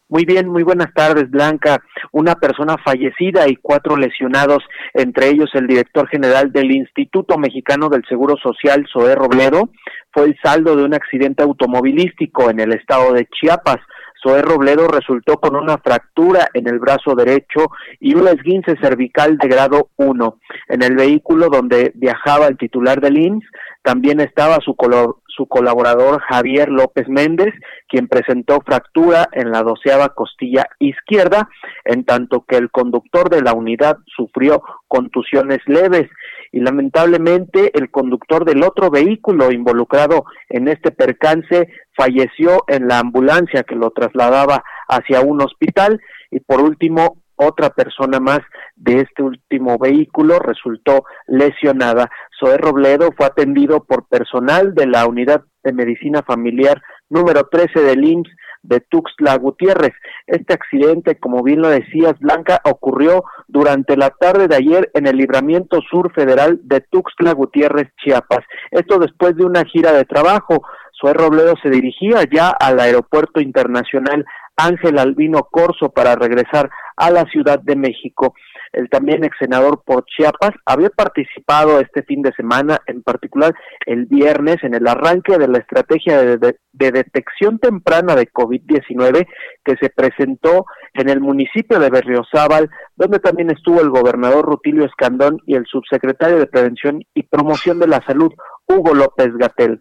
Muy 0.09 0.25
bien, 0.25 0.49
muy 0.49 0.63
buenas 0.63 0.95
tardes, 0.95 1.29
Blanca. 1.29 1.83
Una 2.13 2.37
persona 2.37 2.77
fallecida 2.85 3.49
y 3.49 3.57
cuatro 3.57 3.97
lesionados, 3.97 4.63
entre 4.95 5.31
ellos 5.31 5.51
el 5.55 5.67
director 5.67 6.09
general 6.09 6.53
del 6.53 6.71
Instituto 6.71 7.37
Mexicano 7.39 7.89
del 7.89 8.05
Seguro 8.09 8.37
Social, 8.37 8.87
Zoé 8.93 9.17
Robledo, 9.17 9.71
fue 10.17 10.29
el 10.29 10.39
saldo 10.43 10.75
de 10.75 10.85
un 10.85 10.95
accidente 10.95 11.43
automovilístico 11.43 12.49
en 12.49 12.59
el 12.59 12.73
estado 12.73 13.13
de 13.13 13.27
Chiapas. 13.27 13.77
Zoé 14.23 14.41
Robledo 14.41 14.89
resultó 14.89 15.37
con 15.37 15.55
una 15.55 15.77
fractura 15.77 16.49
en 16.55 16.67
el 16.69 16.79
brazo 16.79 17.15
derecho 17.15 17.71
y 18.01 18.15
un 18.15 18.27
esguince 18.27 18.77
cervical 18.81 19.37
de 19.37 19.47
grado 19.47 19.91
1. 19.97 20.39
En 20.69 20.83
el 20.83 20.97
vehículo 20.97 21.49
donde 21.51 21.93
viajaba 21.95 22.47
el 22.47 22.57
titular 22.57 22.99
del 23.03 23.19
INS 23.19 23.45
también 23.83 24.21
estaba 24.21 24.57
su, 24.65 24.75
su 25.37 25.47
colaborador 25.47 26.23
Javier 26.23 26.71
López 26.71 27.07
Méndez, 27.09 27.53
quien 27.87 28.09
presentó 28.09 28.61
fractura 28.65 29.29
en 29.33 29.53
la 29.53 29.63
doceava 29.63 30.09
costilla 30.15 30.67
izquierda, 30.79 31.49
en 31.85 32.05
tanto 32.05 32.47
que 32.49 32.57
el 32.57 32.71
conductor 32.71 33.29
de 33.29 33.43
la 33.43 33.53
unidad 33.53 33.99
sufrió 34.17 34.63
contusiones 34.89 35.59
leves. 35.67 36.09
Y 36.57 36.61
lamentablemente 36.61 37.71
el 37.79 37.91
conductor 37.91 38.47
del 38.47 38.63
otro 38.63 38.91
vehículo 38.91 39.53
involucrado 39.53 40.25
en 40.49 40.69
este 40.69 40.91
percance 40.91 41.69
falleció 41.95 42.65
en 42.67 42.89
la 42.89 42.99
ambulancia 42.99 43.63
que 43.63 43.75
lo 43.75 43.91
trasladaba 43.91 44.65
hacia 44.89 45.21
un 45.21 45.43
hospital 45.43 46.01
y 46.31 46.41
por 46.41 46.63
último 46.63 47.23
otra 47.35 47.69
persona 47.69 48.21
más 48.21 48.41
de 48.75 49.01
este 49.01 49.23
último 49.23 49.77
vehículo 49.77 50.39
resultó 50.39 51.05
lesionada. 51.27 52.11
Zoé 52.41 52.57
Robledo 52.57 53.11
fue 53.15 53.27
atendido 53.27 53.85
por 53.85 54.09
personal 54.09 54.75
de 54.75 54.87
la 54.87 55.07
unidad 55.07 55.43
de 55.63 55.75
medicina 55.75 56.23
familiar 56.23 56.81
número 57.11 57.49
13 57.51 57.83
del 57.83 58.03
IMSS 58.03 58.31
de 58.67 58.81
Tuxtla 58.81 59.37
Gutiérrez. 59.37 59.93
Este 60.27 60.55
accidente, 60.55 61.19
como 61.19 61.43
bien 61.43 61.63
lo 61.63 61.69
decías, 61.69 62.19
Blanca, 62.19 62.61
ocurrió 62.65 63.25
durante 63.49 63.97
la 63.97 64.11
tarde 64.11 64.49
de 64.49 64.57
ayer 64.57 64.91
en 64.95 65.07
el 65.07 65.17
libramiento 65.17 65.81
sur 65.91 66.13
federal 66.13 66.61
de 66.65 66.81
Tuxtla 66.81 67.33
Gutiérrez, 67.33 67.89
Chiapas. 68.03 68.45
Esto 68.71 68.99
después 68.99 69.37
de 69.37 69.45
una 69.45 69.65
gira 69.65 69.93
de 69.93 70.05
trabajo. 70.05 70.63
Zoé 71.01 71.13
Robledo 71.13 71.55
se 71.63 71.71
dirigía 71.71 72.23
ya 72.31 72.51
al 72.51 72.81
aeropuerto 72.81 73.41
internacional 73.41 74.25
Ángel 74.57 74.99
Albino 74.99 75.49
Corso 75.51 75.91
para 75.91 76.15
regresar 76.15 76.71
a 76.97 77.11
la 77.11 77.25
Ciudad 77.25 77.61
de 77.61 77.77
México. 77.77 78.35
El 78.73 78.89
también 78.89 79.25
ex 79.25 79.37
senador 79.39 79.83
por 79.85 80.05
Chiapas 80.07 80.53
había 80.65 80.91
participado 80.91 81.81
este 81.81 82.03
fin 82.03 82.23
de 82.23 82.33
semana, 82.33 82.81
en 82.87 83.03
particular 83.03 83.55
el 83.87 84.07
viernes, 84.07 84.57
en 84.63 84.75
el 84.75 84.87
arranque 84.87 85.39
de 85.39 85.49
la 85.49 85.59
estrategia 85.59 86.23
de, 86.23 86.57
detección 86.73 87.59
temprana 87.59 88.15
de 88.15 88.31
COVID-19 88.31 89.27
que 89.65 89.77
se 89.81 89.91
presentó 89.91 90.67
en 90.95 91.09
el 91.09 91.21
municipio 91.21 91.79
de 91.79 91.91
Berriozábal, 91.91 92.69
donde 92.97 93.19
también 93.19 93.51
estuvo 93.51 93.81
el 93.81 93.91
gobernador 93.91 94.45
Rutilio 94.45 94.85
Escandón 94.85 95.39
y 95.47 95.55
el 95.55 95.67
subsecretario 95.67 96.39
de 96.39 96.47
Prevención 96.47 97.03
y 97.15 97.23
Promoción 97.23 97.79
de 97.79 97.89
la 97.89 98.05
Salud, 98.07 98.33
Hugo 98.69 98.95
López 98.95 99.37
Gatel. 99.37 99.81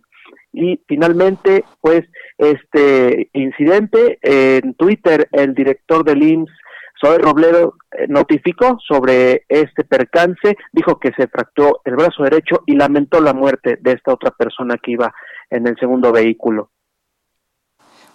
Y 0.54 0.82
finalmente, 0.88 1.66
pues, 1.82 2.06
este 2.38 3.30
incidente 3.34 4.20
en 4.22 4.74
Twitter, 4.76 5.28
el 5.34 5.54
director 5.54 6.06
del 6.06 6.24
IMSS, 6.24 6.52
Zoe 7.00 7.18
Robledo 7.18 7.76
eh, 7.92 8.06
notificó 8.08 8.78
sobre 8.86 9.46
este 9.50 9.84
percance, 9.84 10.56
dijo 10.72 11.00
que 11.00 11.12
se 11.18 11.28
fracturó 11.28 11.82
el 11.84 11.96
brazo 11.96 12.24
derecho 12.24 12.64
y 12.66 12.76
lamentó 12.76 13.20
la 13.20 13.34
muerte 13.34 13.78
de 13.82 13.92
esta 13.94 14.14
otra 14.14 14.32
persona 14.32 14.78
que 14.82 14.92
iba 14.92 15.14
en 15.50 15.68
el 15.68 15.76
segundo 15.78 16.12
vehículo. 16.12 16.72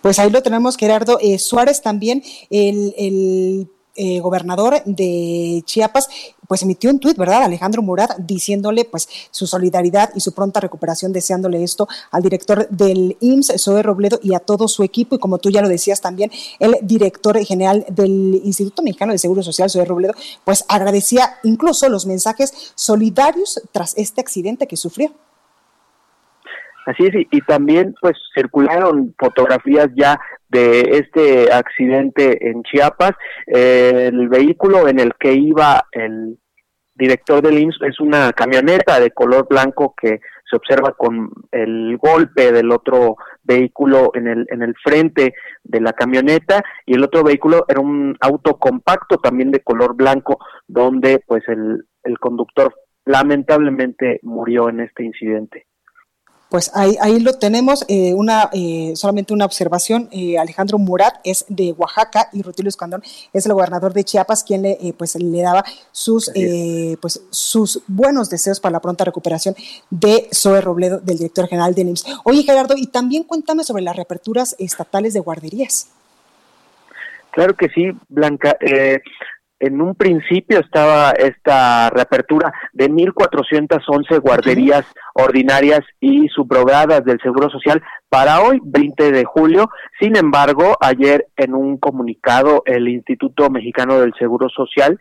Pues 0.00 0.18
ahí 0.18 0.30
lo 0.30 0.42
tenemos, 0.42 0.76
Gerardo. 0.76 1.18
Eh, 1.20 1.38
Suárez 1.38 1.82
también, 1.82 2.22
el, 2.50 2.94
el 2.96 3.68
eh, 4.02 4.18
gobernador 4.20 4.82
de 4.86 5.62
Chiapas, 5.66 6.08
pues 6.48 6.62
emitió 6.62 6.88
un 6.88 6.98
tuit, 6.98 7.18
¿verdad? 7.18 7.42
Alejandro 7.42 7.82
Murat, 7.82 8.16
diciéndole 8.16 8.86
pues 8.86 9.06
su 9.30 9.46
solidaridad 9.46 10.10
y 10.14 10.20
su 10.20 10.32
pronta 10.32 10.58
recuperación, 10.58 11.12
deseándole 11.12 11.62
esto 11.62 11.86
al 12.10 12.22
director 12.22 12.66
del 12.70 13.18
IMSS, 13.20 13.62
Zoe 13.62 13.82
Robledo, 13.82 14.18
y 14.22 14.32
a 14.34 14.40
todo 14.40 14.68
su 14.68 14.82
equipo, 14.82 15.16
y 15.16 15.18
como 15.18 15.36
tú 15.36 15.50
ya 15.50 15.60
lo 15.60 15.68
decías 15.68 16.00
también, 16.00 16.30
el 16.58 16.78
director 16.80 17.38
general 17.44 17.84
del 17.90 18.40
Instituto 18.42 18.82
Mexicano 18.82 19.12
de 19.12 19.18
Seguro 19.18 19.42
Social, 19.42 19.68
Zoe 19.68 19.84
Robledo, 19.84 20.14
pues 20.44 20.64
agradecía 20.68 21.38
incluso 21.42 21.86
los 21.90 22.06
mensajes 22.06 22.72
solidarios 22.74 23.60
tras 23.70 23.92
este 23.98 24.22
accidente 24.22 24.66
que 24.66 24.78
sufrió. 24.78 25.12
Así 26.86 27.04
es, 27.04 27.26
y, 27.30 27.40
también 27.42 27.94
pues 28.00 28.16
circularon 28.34 29.14
fotografías 29.18 29.88
ya 29.94 30.18
de 30.48 30.80
este 30.80 31.52
accidente 31.52 32.48
en 32.48 32.62
Chiapas. 32.62 33.12
el 33.46 34.28
vehículo 34.28 34.88
en 34.88 34.98
el 34.98 35.12
que 35.18 35.32
iba 35.32 35.84
el 35.92 36.38
director 36.94 37.42
del 37.42 37.58
IMSS 37.58 37.82
es 37.82 38.00
una 38.00 38.32
camioneta 38.32 39.00
de 39.00 39.10
color 39.10 39.46
blanco 39.48 39.94
que 40.00 40.20
se 40.48 40.56
observa 40.56 40.92
con 40.92 41.30
el 41.52 41.96
golpe 41.96 42.52
del 42.52 42.70
otro 42.72 43.16
vehículo 43.42 44.10
en 44.14 44.26
el 44.26 44.46
en 44.50 44.62
el 44.62 44.74
frente 44.82 45.34
de 45.62 45.80
la 45.80 45.92
camioneta 45.92 46.62
y 46.84 46.94
el 46.94 47.04
otro 47.04 47.22
vehículo 47.22 47.64
era 47.68 47.80
un 47.80 48.16
auto 48.20 48.58
compacto 48.58 49.16
también 49.18 49.50
de 49.50 49.60
color 49.60 49.94
blanco 49.94 50.38
donde 50.66 51.22
pues 51.26 51.42
el, 51.48 51.84
el 52.02 52.18
conductor 52.18 52.74
lamentablemente 53.04 54.20
murió 54.22 54.68
en 54.68 54.80
este 54.80 55.04
incidente. 55.04 55.66
Pues 56.50 56.72
ahí, 56.74 56.96
ahí 57.00 57.20
lo 57.20 57.34
tenemos, 57.34 57.84
eh, 57.86 58.12
una 58.12 58.50
eh, 58.52 58.92
solamente 58.96 59.32
una 59.32 59.44
observación. 59.44 60.08
Eh, 60.10 60.36
Alejandro 60.36 60.78
Murat 60.78 61.14
es 61.22 61.44
de 61.48 61.72
Oaxaca 61.78 62.28
y 62.32 62.42
Rutilio 62.42 62.68
Escandón 62.68 63.04
es 63.32 63.46
el 63.46 63.52
gobernador 63.52 63.92
de 63.94 64.02
Chiapas, 64.02 64.42
quien 64.42 64.62
le, 64.62 64.94
pues, 64.98 65.14
le 65.14 65.42
daba 65.42 65.64
sus, 65.92 66.28
pues, 67.00 67.22
sus 67.30 67.82
buenos 67.86 68.30
deseos 68.30 68.58
para 68.58 68.72
la 68.72 68.80
pronta 68.80 69.04
recuperación 69.04 69.54
de 69.90 70.28
Zoe 70.34 70.60
Robledo, 70.60 70.98
del 70.98 71.18
director 71.18 71.46
general 71.46 71.72
de 71.72 71.82
IMSS. 71.82 72.06
Oye, 72.24 72.42
Gerardo, 72.42 72.74
y 72.76 72.88
también 72.88 73.22
cuéntame 73.22 73.62
sobre 73.62 73.84
las 73.84 73.94
reaperturas 73.94 74.56
estatales 74.58 75.14
de 75.14 75.20
guarderías. 75.20 75.88
Claro 77.30 77.54
que 77.54 77.68
sí, 77.68 77.92
Blanca 78.08 78.56
en 79.60 79.80
un 79.80 79.94
principio 79.94 80.58
estaba 80.58 81.10
esta 81.10 81.90
reapertura 81.90 82.52
de 82.72 82.90
1.411 82.90 84.20
guarderías 84.20 84.86
ordinarias 85.14 85.80
y 86.00 86.28
subrogadas 86.28 87.04
del 87.04 87.20
Seguro 87.20 87.50
Social 87.50 87.82
para 88.08 88.40
hoy, 88.40 88.58
20 88.64 89.12
de 89.12 89.24
julio. 89.24 89.70
Sin 90.00 90.16
embargo, 90.16 90.76
ayer 90.80 91.26
en 91.36 91.54
un 91.54 91.76
comunicado 91.76 92.62
el 92.64 92.88
Instituto 92.88 93.50
Mexicano 93.50 94.00
del 94.00 94.14
Seguro 94.18 94.48
Social 94.48 94.98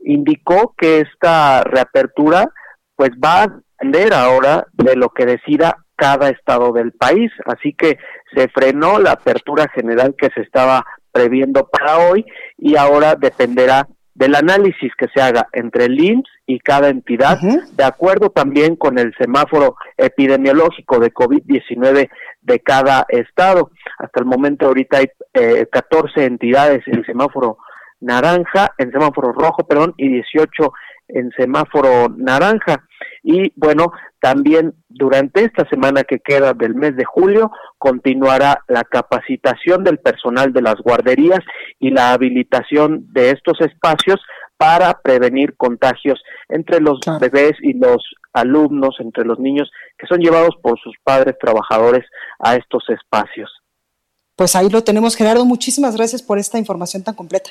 indicó 0.00 0.74
que 0.76 1.00
esta 1.00 1.62
reapertura 1.62 2.48
pues 2.96 3.10
va 3.22 3.42
a 3.42 3.48
depender 3.48 4.14
ahora 4.14 4.66
de 4.72 4.96
lo 4.96 5.10
que 5.10 5.26
decida 5.26 5.76
cada 5.94 6.30
estado 6.30 6.72
del 6.72 6.92
país. 6.92 7.30
Así 7.44 7.74
que 7.74 7.98
se 8.34 8.48
frenó 8.48 8.98
la 8.98 9.12
apertura 9.12 9.68
general 9.74 10.14
que 10.16 10.30
se 10.34 10.40
estaba 10.40 10.84
previendo 11.12 11.68
para 11.68 11.98
hoy 11.98 12.24
y 12.58 12.76
ahora 12.76 13.14
dependerá 13.14 13.86
del 14.14 14.34
análisis 14.34 14.92
que 14.98 15.06
se 15.14 15.22
haga 15.22 15.48
entre 15.52 15.86
el 15.86 15.98
IMSS 15.98 16.28
y 16.46 16.58
cada 16.58 16.88
entidad, 16.88 17.38
de 17.40 17.84
acuerdo 17.84 18.28
también 18.30 18.76
con 18.76 18.98
el 18.98 19.14
semáforo 19.16 19.76
epidemiológico 19.96 20.98
de 20.98 21.12
COVID-19 21.12 22.10
de 22.42 22.60
cada 22.60 23.06
estado. 23.08 23.70
Hasta 23.98 24.20
el 24.20 24.26
momento 24.26 24.66
ahorita 24.66 24.98
hay 24.98 25.06
eh, 25.32 25.66
14 25.70 26.24
entidades 26.24 26.82
en 26.86 27.04
semáforo 27.04 27.58
naranja, 28.00 28.74
en 28.78 28.90
semáforo 28.90 29.32
rojo, 29.32 29.66
perdón, 29.66 29.94
y 29.96 30.08
18 30.08 30.72
en 31.08 31.30
semáforo 31.36 32.08
naranja. 32.16 32.84
Y 33.22 33.52
bueno, 33.56 33.92
también 34.20 34.74
durante 34.88 35.44
esta 35.44 35.68
semana 35.68 36.04
que 36.04 36.20
queda 36.20 36.52
del 36.52 36.74
mes 36.74 36.96
de 36.96 37.04
julio 37.04 37.50
continuará 37.78 38.62
la 38.68 38.84
capacitación 38.84 39.82
del 39.82 39.98
personal 39.98 40.52
de 40.52 40.62
las 40.62 40.76
guarderías 40.76 41.40
y 41.78 41.90
la 41.90 42.12
habilitación 42.12 43.12
de 43.12 43.30
estos 43.30 43.60
espacios 43.60 44.20
para 44.58 45.00
prevenir 45.00 45.56
contagios 45.56 46.22
entre 46.50 46.80
los 46.80 47.00
bebés 47.18 47.56
y 47.62 47.72
los 47.72 48.04
alumnos, 48.34 48.96
entre 48.98 49.24
los 49.24 49.38
niños 49.38 49.70
que 49.96 50.06
son 50.06 50.20
llevados 50.20 50.54
por 50.62 50.78
sus 50.78 50.94
padres 51.02 51.36
trabajadores 51.40 52.04
a 52.38 52.56
estos 52.56 52.84
espacios. 52.90 53.50
Pues 54.36 54.54
ahí 54.56 54.68
lo 54.68 54.84
tenemos, 54.84 55.16
Gerardo. 55.16 55.44
Muchísimas 55.46 55.96
gracias 55.96 56.22
por 56.22 56.38
esta 56.38 56.58
información 56.58 57.02
tan 57.02 57.14
completa. 57.14 57.50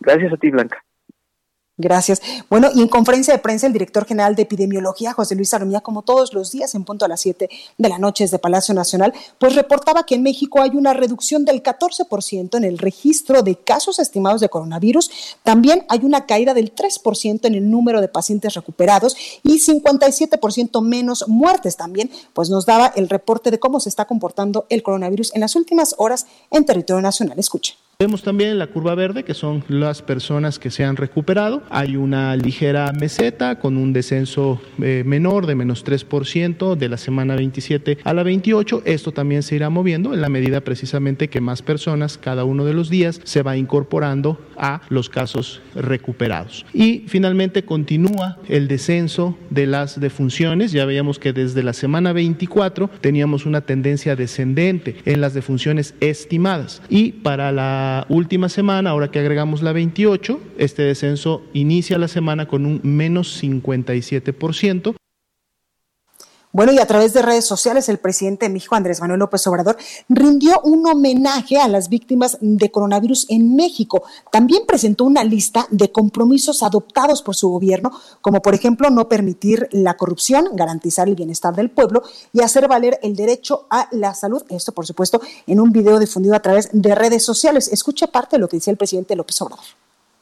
Gracias 0.00 0.32
a 0.32 0.36
ti, 0.36 0.50
Blanca. 0.50 0.84
Gracias. 1.78 2.20
Bueno, 2.50 2.68
y 2.74 2.82
en 2.82 2.88
conferencia 2.88 3.32
de 3.32 3.40
prensa, 3.40 3.66
el 3.66 3.72
director 3.72 4.04
general 4.04 4.34
de 4.34 4.42
epidemiología, 4.42 5.14
José 5.14 5.34
Luis 5.34 5.54
Aromía, 5.54 5.80
como 5.80 6.02
todos 6.02 6.34
los 6.34 6.52
días, 6.52 6.74
en 6.74 6.84
punto 6.84 7.06
a 7.06 7.08
las 7.08 7.22
7 7.22 7.48
de 7.78 7.88
la 7.88 7.98
noche 7.98 8.24
desde 8.24 8.38
Palacio 8.38 8.74
Nacional, 8.74 9.14
pues 9.38 9.54
reportaba 9.54 10.04
que 10.04 10.14
en 10.14 10.22
México 10.22 10.60
hay 10.60 10.76
una 10.76 10.92
reducción 10.92 11.46
del 11.46 11.62
14% 11.62 12.58
en 12.58 12.64
el 12.64 12.76
registro 12.76 13.42
de 13.42 13.56
casos 13.56 13.98
estimados 14.00 14.42
de 14.42 14.50
coronavirus. 14.50 15.10
También 15.44 15.86
hay 15.88 16.00
una 16.02 16.26
caída 16.26 16.52
del 16.52 16.74
3% 16.74 17.46
en 17.46 17.54
el 17.54 17.70
número 17.70 18.02
de 18.02 18.08
pacientes 18.08 18.52
recuperados 18.52 19.16
y 19.42 19.58
57% 19.58 20.82
menos 20.82 21.26
muertes 21.26 21.78
también, 21.78 22.10
pues 22.34 22.50
nos 22.50 22.66
daba 22.66 22.92
el 22.96 23.08
reporte 23.08 23.50
de 23.50 23.58
cómo 23.58 23.80
se 23.80 23.88
está 23.88 24.04
comportando 24.04 24.66
el 24.68 24.82
coronavirus 24.82 25.34
en 25.34 25.40
las 25.40 25.56
últimas 25.56 25.94
horas 25.96 26.26
en 26.50 26.66
territorio 26.66 27.00
nacional. 27.00 27.38
Escuche. 27.38 27.81
Vemos 28.02 28.24
también 28.24 28.58
la 28.58 28.66
curva 28.66 28.96
verde, 28.96 29.22
que 29.22 29.32
son 29.32 29.62
las 29.68 30.02
personas 30.02 30.58
que 30.58 30.72
se 30.72 30.84
han 30.84 30.96
recuperado. 30.96 31.62
Hay 31.70 31.94
una 31.94 32.34
ligera 32.34 32.92
meseta 32.92 33.60
con 33.60 33.76
un 33.76 33.92
descenso 33.92 34.60
eh, 34.82 35.04
menor 35.06 35.46
de 35.46 35.54
menos 35.54 35.84
3% 35.84 36.74
de 36.74 36.88
la 36.88 36.96
semana 36.96 37.36
27 37.36 37.98
a 38.02 38.12
la 38.12 38.24
28. 38.24 38.82
Esto 38.86 39.12
también 39.12 39.44
se 39.44 39.54
irá 39.54 39.70
moviendo 39.70 40.14
en 40.14 40.20
la 40.20 40.28
medida 40.28 40.62
precisamente 40.62 41.28
que 41.28 41.40
más 41.40 41.62
personas 41.62 42.18
cada 42.18 42.42
uno 42.42 42.64
de 42.64 42.74
los 42.74 42.90
días 42.90 43.20
se 43.22 43.42
va 43.42 43.56
incorporando 43.56 44.40
a 44.56 44.80
los 44.88 45.08
casos 45.08 45.62
recuperados. 45.76 46.66
Y 46.74 47.04
finalmente 47.06 47.64
continúa 47.64 48.38
el 48.48 48.66
descenso 48.66 49.38
de 49.50 49.68
las 49.68 50.00
defunciones. 50.00 50.72
Ya 50.72 50.86
veíamos 50.86 51.20
que 51.20 51.32
desde 51.32 51.62
la 51.62 51.72
semana 51.72 52.12
24 52.12 52.90
teníamos 53.00 53.46
una 53.46 53.60
tendencia 53.60 54.16
descendente 54.16 54.96
en 55.04 55.20
las 55.20 55.34
defunciones 55.34 55.94
estimadas. 56.00 56.82
Y 56.88 57.12
para 57.12 57.52
la 57.52 57.81
última 58.08 58.48
semana, 58.48 58.90
ahora 58.90 59.10
que 59.10 59.18
agregamos 59.18 59.62
la 59.62 59.72
28, 59.72 60.40
este 60.58 60.82
descenso 60.82 61.42
inicia 61.52 61.98
la 61.98 62.08
semana 62.08 62.46
con 62.46 62.66
un 62.66 62.80
menos 62.82 63.42
57%. 63.42 64.94
Bueno, 66.54 66.70
y 66.70 66.78
a 66.78 66.86
través 66.86 67.14
de 67.14 67.22
redes 67.22 67.46
sociales, 67.46 67.88
el 67.88 67.96
presidente 67.96 68.44
de 68.44 68.52
México, 68.52 68.74
Andrés 68.74 69.00
Manuel 69.00 69.20
López 69.20 69.46
Obrador, 69.46 69.78
rindió 70.10 70.60
un 70.64 70.86
homenaje 70.86 71.56
a 71.56 71.66
las 71.66 71.88
víctimas 71.88 72.36
de 72.42 72.70
coronavirus 72.70 73.24
en 73.30 73.56
México. 73.56 74.02
También 74.30 74.64
presentó 74.66 75.04
una 75.04 75.24
lista 75.24 75.66
de 75.70 75.90
compromisos 75.90 76.62
adoptados 76.62 77.22
por 77.22 77.36
su 77.36 77.48
gobierno, 77.48 77.90
como 78.20 78.42
por 78.42 78.52
ejemplo 78.54 78.90
no 78.90 79.08
permitir 79.08 79.66
la 79.72 79.96
corrupción, 79.96 80.48
garantizar 80.52 81.08
el 81.08 81.14
bienestar 81.14 81.56
del 81.56 81.70
pueblo 81.70 82.02
y 82.34 82.42
hacer 82.42 82.68
valer 82.68 83.00
el 83.02 83.16
derecho 83.16 83.66
a 83.70 83.88
la 83.90 84.14
salud. 84.14 84.42
Esto, 84.50 84.72
por 84.72 84.86
supuesto, 84.86 85.22
en 85.46 85.58
un 85.58 85.72
video 85.72 85.98
difundido 85.98 86.34
a 86.34 86.40
través 86.40 86.68
de 86.70 86.94
redes 86.94 87.24
sociales. 87.24 87.68
Escucha 87.68 88.08
parte 88.08 88.36
de 88.36 88.40
lo 88.40 88.48
que 88.48 88.58
decía 88.58 88.72
el 88.72 88.76
presidente 88.76 89.16
López 89.16 89.40
Obrador. 89.40 89.64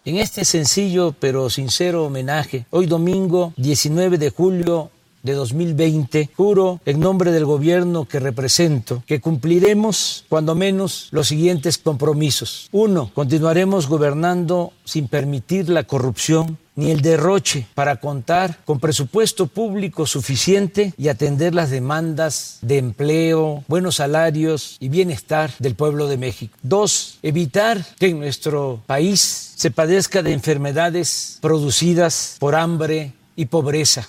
En 0.04 0.16
este 0.16 0.44
sencillo 0.44 1.12
pero 1.18 1.50
sincero 1.50 2.04
homenaje, 2.04 2.66
hoy 2.70 2.86
domingo 2.86 3.52
19 3.56 4.16
de 4.16 4.30
julio 4.30 4.90
de 5.22 5.34
2020, 5.34 6.30
juro 6.36 6.80
en 6.84 7.00
nombre 7.00 7.32
del 7.32 7.44
gobierno 7.44 8.06
que 8.06 8.20
represento 8.20 9.02
que 9.06 9.20
cumpliremos 9.20 10.24
cuando 10.28 10.54
menos 10.54 11.08
los 11.10 11.28
siguientes 11.28 11.78
compromisos. 11.78 12.68
Uno, 12.72 13.10
continuaremos 13.14 13.88
gobernando 13.88 14.72
sin 14.84 15.08
permitir 15.08 15.68
la 15.68 15.84
corrupción 15.84 16.58
ni 16.76 16.90
el 16.90 17.02
derroche 17.02 17.66
para 17.74 17.96
contar 17.96 18.58
con 18.64 18.80
presupuesto 18.80 19.46
público 19.46 20.06
suficiente 20.06 20.94
y 20.96 21.08
atender 21.08 21.54
las 21.54 21.70
demandas 21.70 22.58
de 22.62 22.78
empleo, 22.78 23.64
buenos 23.68 23.96
salarios 23.96 24.76
y 24.80 24.88
bienestar 24.88 25.52
del 25.58 25.74
pueblo 25.74 26.06
de 26.06 26.16
México. 26.16 26.56
Dos, 26.62 27.18
evitar 27.22 27.84
que 27.98 28.08
en 28.08 28.20
nuestro 28.20 28.82
país 28.86 29.52
se 29.56 29.70
padezca 29.70 30.22
de 30.22 30.32
enfermedades 30.32 31.38
producidas 31.42 32.36
por 32.38 32.54
hambre 32.54 33.12
y 33.36 33.46
pobreza. 33.46 34.08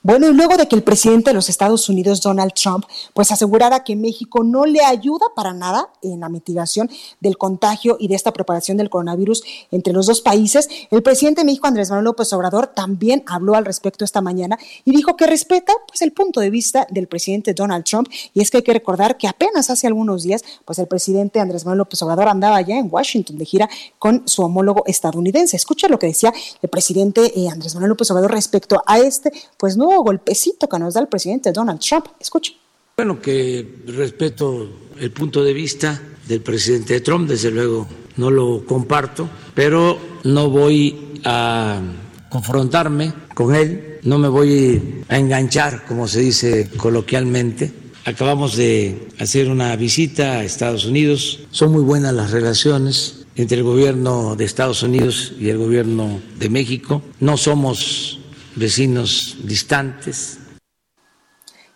Bueno, 0.00 0.28
y 0.28 0.32
luego 0.32 0.56
de 0.56 0.68
que 0.68 0.76
el 0.76 0.84
presidente 0.84 1.30
de 1.30 1.34
los 1.34 1.48
Estados 1.48 1.88
Unidos, 1.88 2.22
Donald 2.22 2.52
Trump, 2.52 2.84
pues 3.14 3.32
asegurara 3.32 3.82
que 3.82 3.96
México 3.96 4.44
no 4.44 4.64
le 4.64 4.80
ayuda 4.84 5.26
para 5.34 5.52
nada 5.52 5.90
en 6.02 6.20
la 6.20 6.28
mitigación 6.28 6.88
del 7.18 7.36
contagio 7.36 7.96
y 7.98 8.06
de 8.06 8.14
esta 8.14 8.32
propagación 8.32 8.76
del 8.76 8.90
coronavirus 8.90 9.42
entre 9.72 9.92
los 9.92 10.06
dos 10.06 10.20
países, 10.20 10.68
el 10.92 11.02
presidente 11.02 11.40
de 11.40 11.46
México, 11.46 11.66
Andrés 11.66 11.90
Manuel 11.90 12.04
López 12.04 12.32
Obrador, 12.32 12.68
también 12.68 13.24
habló 13.26 13.56
al 13.56 13.64
respecto 13.64 14.04
esta 14.04 14.20
mañana 14.20 14.56
y 14.84 14.92
dijo 14.92 15.16
que 15.16 15.26
respeta 15.26 15.72
pues 15.88 16.00
el 16.02 16.12
punto 16.12 16.38
de 16.38 16.50
vista 16.50 16.86
del 16.90 17.08
presidente 17.08 17.52
Donald 17.52 17.84
Trump 17.84 18.08
y 18.34 18.40
es 18.40 18.52
que 18.52 18.58
hay 18.58 18.62
que 18.62 18.72
recordar 18.72 19.16
que 19.16 19.26
apenas 19.26 19.68
hace 19.68 19.88
algunos 19.88 20.22
días, 20.22 20.44
pues 20.64 20.78
el 20.78 20.86
presidente 20.86 21.40
Andrés 21.40 21.64
Manuel 21.64 21.78
López 21.78 22.00
Obrador 22.02 22.28
andaba 22.28 22.60
ya 22.60 22.76
en 22.78 22.88
Washington 22.88 23.36
de 23.36 23.44
gira 23.44 23.68
con 23.98 24.22
su 24.28 24.42
homólogo 24.42 24.84
estadounidense. 24.86 25.56
Escucha 25.56 25.88
lo 25.88 25.98
que 25.98 26.06
decía 26.06 26.32
el 26.62 26.68
presidente 26.68 27.32
eh, 27.36 27.48
Andrés 27.48 27.74
Manuel 27.74 27.90
López 27.90 28.08
Obrador 28.12 28.30
respecto 28.30 28.80
a 28.86 29.00
este, 29.00 29.32
pues 29.56 29.76
no 29.76 29.87
golpecito 29.96 30.68
que 30.68 30.78
nos 30.78 30.94
da 30.94 31.00
el 31.00 31.08
presidente 31.08 31.52
Donald 31.52 31.80
Trump. 31.80 32.06
Escuche. 32.20 32.54
Bueno, 32.96 33.20
que 33.20 33.82
respeto 33.86 34.68
el 34.98 35.10
punto 35.12 35.42
de 35.42 35.52
vista 35.52 36.00
del 36.26 36.40
presidente 36.40 37.00
Trump, 37.00 37.28
desde 37.28 37.50
luego 37.50 37.86
no 38.16 38.30
lo 38.30 38.64
comparto, 38.66 39.28
pero 39.54 39.98
no 40.24 40.50
voy 40.50 41.14
a 41.24 41.80
confrontarme 42.28 43.12
con 43.34 43.54
él, 43.54 44.00
no 44.02 44.18
me 44.18 44.28
voy 44.28 45.04
a 45.08 45.18
enganchar, 45.18 45.86
como 45.86 46.08
se 46.08 46.20
dice 46.20 46.68
coloquialmente. 46.76 47.72
Acabamos 48.04 48.56
de 48.56 49.08
hacer 49.18 49.48
una 49.48 49.74
visita 49.76 50.38
a 50.38 50.44
Estados 50.44 50.84
Unidos, 50.84 51.40
son 51.50 51.72
muy 51.72 51.82
buenas 51.82 52.12
las 52.14 52.30
relaciones 52.30 53.26
entre 53.36 53.58
el 53.58 53.62
gobierno 53.62 54.34
de 54.34 54.44
Estados 54.44 54.82
Unidos 54.82 55.32
y 55.38 55.48
el 55.48 55.58
gobierno 55.58 56.20
de 56.38 56.50
México. 56.50 57.02
No 57.20 57.36
somos 57.36 58.17
vecinos 58.58 59.36
distantes. 59.42 60.37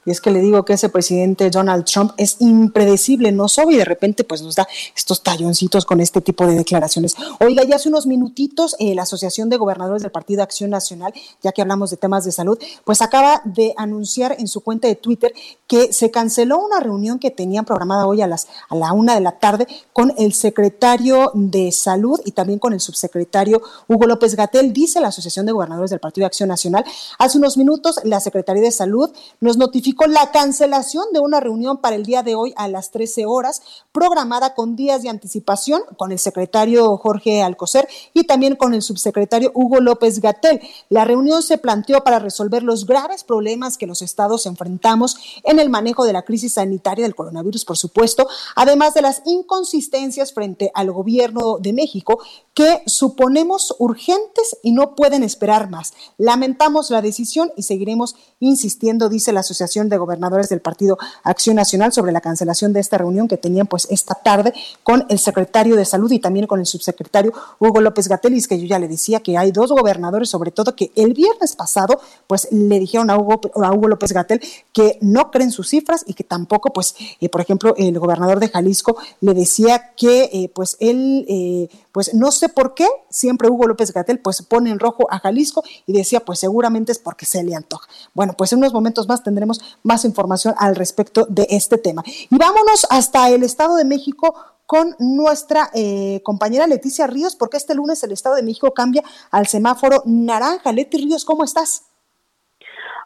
Y 0.05 0.11
es 0.11 0.21
que 0.21 0.31
le 0.31 0.41
digo 0.41 0.65
que 0.65 0.73
ese 0.73 0.89
presidente 0.89 1.49
Donald 1.51 1.85
Trump 1.85 2.13
es 2.17 2.37
impredecible, 2.41 3.31
no 3.31 3.49
sabe 3.49 3.75
y 3.75 3.77
de 3.77 3.85
repente 3.85 4.25
pues 4.25 4.43
nos 4.43 4.57
da 4.57 4.67
estos 4.97 5.23
talloncitos 5.23 5.85
con 5.85 6.01
este 6.01 6.21
tipo 6.21 6.47
de 6.47 6.57
declaraciones. 6.57 7.15
Oiga, 7.41 7.63
ya 7.65 7.77
hace 7.77 7.89
unos 7.89 8.07
minutitos 8.07 8.75
eh, 8.79 8.95
la 8.95 9.03
Asociación 9.03 9.49
de 9.49 9.57
Gobernadores 9.57 10.03
del 10.03 10.11
Partido 10.11 10.43
Acción 10.43 10.71
Nacional, 10.71 11.13
ya 11.43 11.53
que 11.53 11.63
hablamos 11.63 11.91
de 11.91 11.97
temas 11.97 12.25
de 12.25 12.33
salud, 12.33 12.59
pues 12.85 13.01
acaba 13.01 13.43
de 13.45 13.75
anunciar 13.77 14.37
en 14.39 14.49
su 14.49 14.61
cuenta 14.63 14.89
de 14.89 14.97
Twitter 14.97 15.33
que 15.69 15.93
se 15.93 16.11
canceló 16.11 16.59
una 16.59 16.81
reunión 16.81 17.19
que 17.19 17.31
tenían 17.31 17.65
programada 17.65 18.07
hoy 18.07 18.23
a 18.23 18.27
las 18.27 18.49
a 18.69 18.75
la 18.75 18.93
una 18.93 19.15
de 19.15 19.21
la 19.21 19.39
tarde 19.39 19.67
con 19.93 20.13
el 20.19 20.33
secretario 20.35 21.31
de 21.35 21.71
Salud 21.73 22.21
y 22.25 22.33
también 22.33 22.59
con 22.59 22.73
el 22.73 22.81
subsecretario 22.81 23.63
Hugo 23.89 24.07
López 24.07 24.35
Gatel, 24.35 24.73
dice 24.73 25.01
la 25.01 25.09
Asociación 25.09 25.47
de 25.47 25.53
Gobernadores 25.53 25.91
del 25.91 26.01
Partido 26.01 26.27
Acción 26.27 26.49
Nacional. 26.49 26.85
Hace 27.19 27.39
unos 27.39 27.57
minutos 27.57 28.01
la 28.05 28.21
Secretaría 28.21 28.63
de 28.63 28.71
Salud 28.71 29.11
nos 29.41 29.57
notificó 29.57 29.92
con 29.95 30.13
la 30.13 30.31
cancelación 30.31 31.05
de 31.13 31.21
una 31.21 31.41
reunión 31.41 31.79
para 31.79 31.97
el 31.97 32.05
día 32.05 32.23
de 32.23 32.35
hoy 32.35 32.53
a 32.57 32.69
las 32.69 32.91
13 32.91 33.27
horas, 33.27 33.63
programada 33.93 34.55
con 34.55 34.77
días 34.77 35.03
de 35.03 35.09
anticipación 35.09 35.83
con 35.97 36.13
el 36.13 36.19
secretario 36.19 36.97
Jorge 36.97 37.43
Alcocer 37.43 37.89
y 38.15 38.25
también 38.25 38.57
con 38.57 38.75
el 38.75 38.83
subsecretario 38.83 39.51
Hugo 39.55 39.81
López 39.81 40.21
Gatel. 40.21 40.61
La 40.89 41.05
reunión 41.05 41.43
se 41.43 41.59
planteó 41.59 42.05
para 42.05 42.19
resolver 42.19 42.63
los 42.63 42.87
graves 42.87 43.25
problemas 43.25 43.79
que 43.79 43.87
los 43.87 44.03
estados 44.03 44.47
enfrentamos 44.47 45.17
en 45.45 45.59
el 45.59 45.71
manejo 45.71 46.05
de 46.05 46.13
la 46.13 46.23
crisis 46.23 46.55
sanitaria 46.55 47.05
del 47.05 47.15
coronavirus, 47.15 47.65
por 47.65 47.77
supuesto, 47.77 48.29
además 48.57 48.95
de 48.95 49.03
las 49.03 49.23
inconsistencias 49.27 50.33
frente 50.33 50.71
al 50.75 50.91
gobierno 50.91 51.59
de 51.59 51.73
México 51.73 52.21
que 52.55 52.83
suponemos 52.87 53.75
urgentes 53.79 54.57
y 54.63 54.73
no 54.73 54.95
pueden 54.95 55.23
esperar 55.23 55.71
más. 55.71 55.95
Lamentamos 56.19 56.91
la 56.91 57.03
decisión 57.03 57.53
y 57.57 57.63
seguiremos 57.63 58.15
insistiendo, 58.41 59.09
dice 59.09 59.33
la 59.33 59.41
Asociación 59.41 59.82
de 59.89 59.97
Gobernadores 59.97 60.49
del 60.49 60.61
Partido 60.61 60.99
Acción 61.23 61.57
Nacional 61.57 61.93
sobre 61.93 62.13
la 62.13 62.21
cancelación 62.21 62.73
de 62.73 62.81
esta 62.81 62.99
reunión 62.99 63.29
que 63.29 63.37
tenían 63.37 63.67
pues 63.67 63.87
esta 63.91 64.15
tarde 64.15 64.53
con 64.83 65.07
el 65.09 65.19
secretario 65.19 65.77
de 65.77 65.85
Salud 65.85 66.11
y 66.13 66.19
también 66.19 66.47
con 66.47 66.61
el 66.61 66.67
subsecretario 66.67 67.33
Hugo 67.59 67.81
López 67.81 68.09
Gatelis, 68.09 68.49
que 68.49 68.61
yo 68.61 68.67
ya 68.67 68.79
le 68.79 68.89
decía 68.89 69.21
que 69.21 69.37
hay 69.37 69.53
dos 69.53 69.73
gobernadores, 69.73 70.29
sobre 70.29 70.51
todo 70.51 70.75
que 70.75 70.93
el 70.97 71.15
viernes 71.15 71.57
pasado 71.57 72.01
pues 72.27 72.49
le 72.51 72.79
dijeron 72.79 73.11
a 73.11 73.17
Hugo, 73.17 73.41
a 73.63 73.73
Hugo 73.73 73.89
López 73.89 74.13
Gatel 74.13 74.41
que 74.73 74.99
no 75.01 75.31
creen 75.31 75.51
sus 75.51 75.69
cifras 75.69 76.05
y 76.07 76.15
que 76.15 76.25
tampoco 76.25 76.73
pues, 76.73 76.95
eh, 77.21 77.29
por 77.29 77.41
ejemplo, 77.41 77.75
el 77.77 77.99
gobernador 77.99 78.41
de 78.41 78.49
Jalisco 78.49 78.97
le 79.21 79.35
decía 79.35 79.93
que 79.97 80.31
eh, 80.33 80.51
pues 80.55 80.77
él, 80.81 81.25
eh, 81.29 81.69
pues 81.93 82.15
no 82.15 82.33
sé 82.33 82.49
por 82.49 82.75
qué, 82.75 82.87
siempre 83.11 83.49
Hugo 83.49 83.67
López 83.67 83.93
Gatel 83.93 84.19
pues 84.19 84.43
pone 84.43 84.71
en 84.71 84.79
rojo 84.79 85.07
a 85.11 85.19
Jalisco 85.19 85.63
y 85.87 85.93
decía 85.93 86.21
pues 86.21 86.41
seguramente 86.41 86.93
es 86.93 86.99
porque 86.99 87.27
se 87.27 87.45
le 87.45 87.55
antoja. 87.55 87.89
Bueno, 88.15 88.33
pues 88.33 88.53
en 88.53 88.59
unos 88.59 88.73
momentos 88.73 89.07
más 89.07 89.23
tendremos 89.23 89.61
más 89.83 90.05
información 90.05 90.55
al 90.59 90.75
respecto 90.75 91.27
de 91.29 91.47
este 91.51 91.79
tema. 91.79 92.03
Y 92.07 92.37
vámonos 92.37 92.87
hasta 92.91 93.29
el 93.29 93.43
Estado 93.43 93.77
de 93.77 93.85
México 93.85 94.35
con 94.67 94.97
nuestra 94.99 95.71
eh, 95.75 96.21
compañera 96.25 96.67
Leticia 96.67 97.07
Ríos, 97.07 97.37
porque 97.37 97.59
este 97.59 97.75
lunes 97.75 98.03
el 98.05 98.13
Estado 98.13 98.37
de 98.37 98.43
México 98.43 98.73
cambia 98.73 99.03
al 99.31 99.47
semáforo 99.47 100.03
naranja. 100.07 100.73
Leti 100.73 100.97
Ríos, 100.97 101.27
¿cómo 101.27 101.45
estás? 101.45 101.85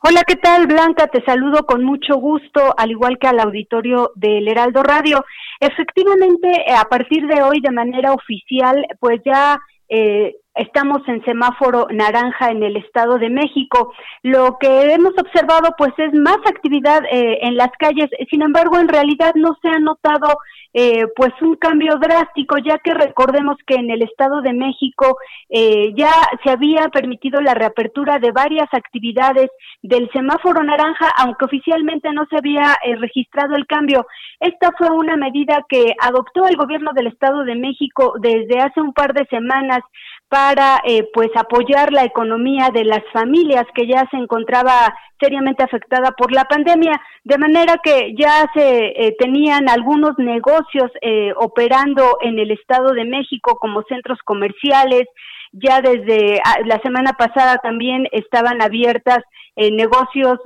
Hola, 0.02 0.22
¿qué 0.24 0.36
tal, 0.36 0.68
Blanca? 0.68 1.08
Te 1.08 1.24
saludo 1.24 1.66
con 1.66 1.82
mucho 1.82 2.16
gusto, 2.16 2.74
al 2.76 2.92
igual 2.92 3.18
que 3.18 3.26
al 3.26 3.40
auditorio 3.40 4.12
del 4.14 4.46
Heraldo 4.46 4.84
Radio. 4.84 5.24
Efectivamente, 5.60 6.64
a 6.74 6.84
partir 6.84 7.26
de 7.26 7.42
hoy, 7.42 7.60
de 7.60 7.70
manera 7.70 8.12
oficial, 8.12 8.86
pues 9.00 9.20
ya 9.24 9.58
eh, 9.88 10.34
estamos 10.56 11.06
en 11.06 11.24
semáforo 11.24 11.86
naranja 11.90 12.50
en 12.50 12.62
el 12.62 12.76
Estado 12.76 13.18
de 13.18 13.30
México. 13.30 13.92
Lo 14.22 14.58
que 14.58 14.92
hemos 14.92 15.12
observado 15.18 15.74
pues 15.76 15.92
es 15.98 16.12
más 16.14 16.38
actividad 16.46 17.04
eh, 17.10 17.38
en 17.42 17.56
las 17.56 17.70
calles, 17.78 18.10
sin 18.30 18.42
embargo 18.42 18.78
en 18.78 18.88
realidad 18.88 19.32
no 19.34 19.56
se 19.60 19.68
ha 19.68 19.78
notado 19.78 20.38
eh, 20.72 21.06
pues 21.16 21.32
un 21.40 21.56
cambio 21.56 21.96
drástico, 21.96 22.56
ya 22.58 22.78
que 22.78 22.92
recordemos 22.92 23.56
que 23.66 23.76
en 23.76 23.90
el 23.90 24.02
Estado 24.02 24.42
de 24.42 24.52
México 24.52 25.16
eh, 25.48 25.94
ya 25.96 26.10
se 26.44 26.50
había 26.50 26.88
permitido 26.88 27.40
la 27.40 27.54
reapertura 27.54 28.18
de 28.18 28.30
varias 28.30 28.68
actividades 28.72 29.50
del 29.82 30.10
semáforo 30.12 30.62
naranja, 30.62 31.08
aunque 31.16 31.46
oficialmente 31.46 32.12
no 32.12 32.26
se 32.28 32.36
había 32.36 32.76
registrado 32.98 33.56
el 33.56 33.66
cambio. 33.66 34.06
Esta 34.38 34.70
fue 34.76 34.90
una 34.90 35.16
medida 35.16 35.64
que 35.66 35.94
adoptó 35.98 36.46
el 36.46 36.56
gobierno 36.56 36.92
del 36.92 37.06
Estado 37.06 37.44
de 37.44 37.54
México 37.54 38.14
desde 38.20 38.60
hace 38.60 38.80
un 38.82 38.92
par 38.92 39.14
de 39.14 39.24
semanas 39.26 39.80
para 40.28 40.80
eh, 40.84 41.08
pues 41.14 41.28
apoyar 41.36 41.92
la 41.92 42.04
economía 42.04 42.70
de 42.72 42.84
las 42.84 43.02
familias 43.12 43.64
que 43.74 43.86
ya 43.86 44.06
se 44.10 44.16
encontraba 44.16 44.92
seriamente 45.20 45.62
afectada 45.62 46.10
por 46.12 46.32
la 46.32 46.44
pandemia, 46.44 47.00
de 47.24 47.38
manera 47.38 47.76
que 47.82 48.12
ya 48.18 48.44
se 48.54 48.86
eh, 48.86 49.16
tenían 49.18 49.68
algunos 49.68 50.18
negocios 50.18 50.90
eh, 51.00 51.32
operando 51.36 52.18
en 52.20 52.38
el 52.38 52.50
Estado 52.50 52.92
de 52.92 53.04
México 53.04 53.56
como 53.60 53.82
centros 53.88 54.18
comerciales, 54.24 55.04
ya 55.52 55.80
desde 55.80 56.40
ah, 56.44 56.56
la 56.64 56.80
semana 56.80 57.12
pasada 57.12 57.58
también 57.58 58.08
estaban 58.12 58.60
abiertas 58.60 59.20
negocios 59.58 60.38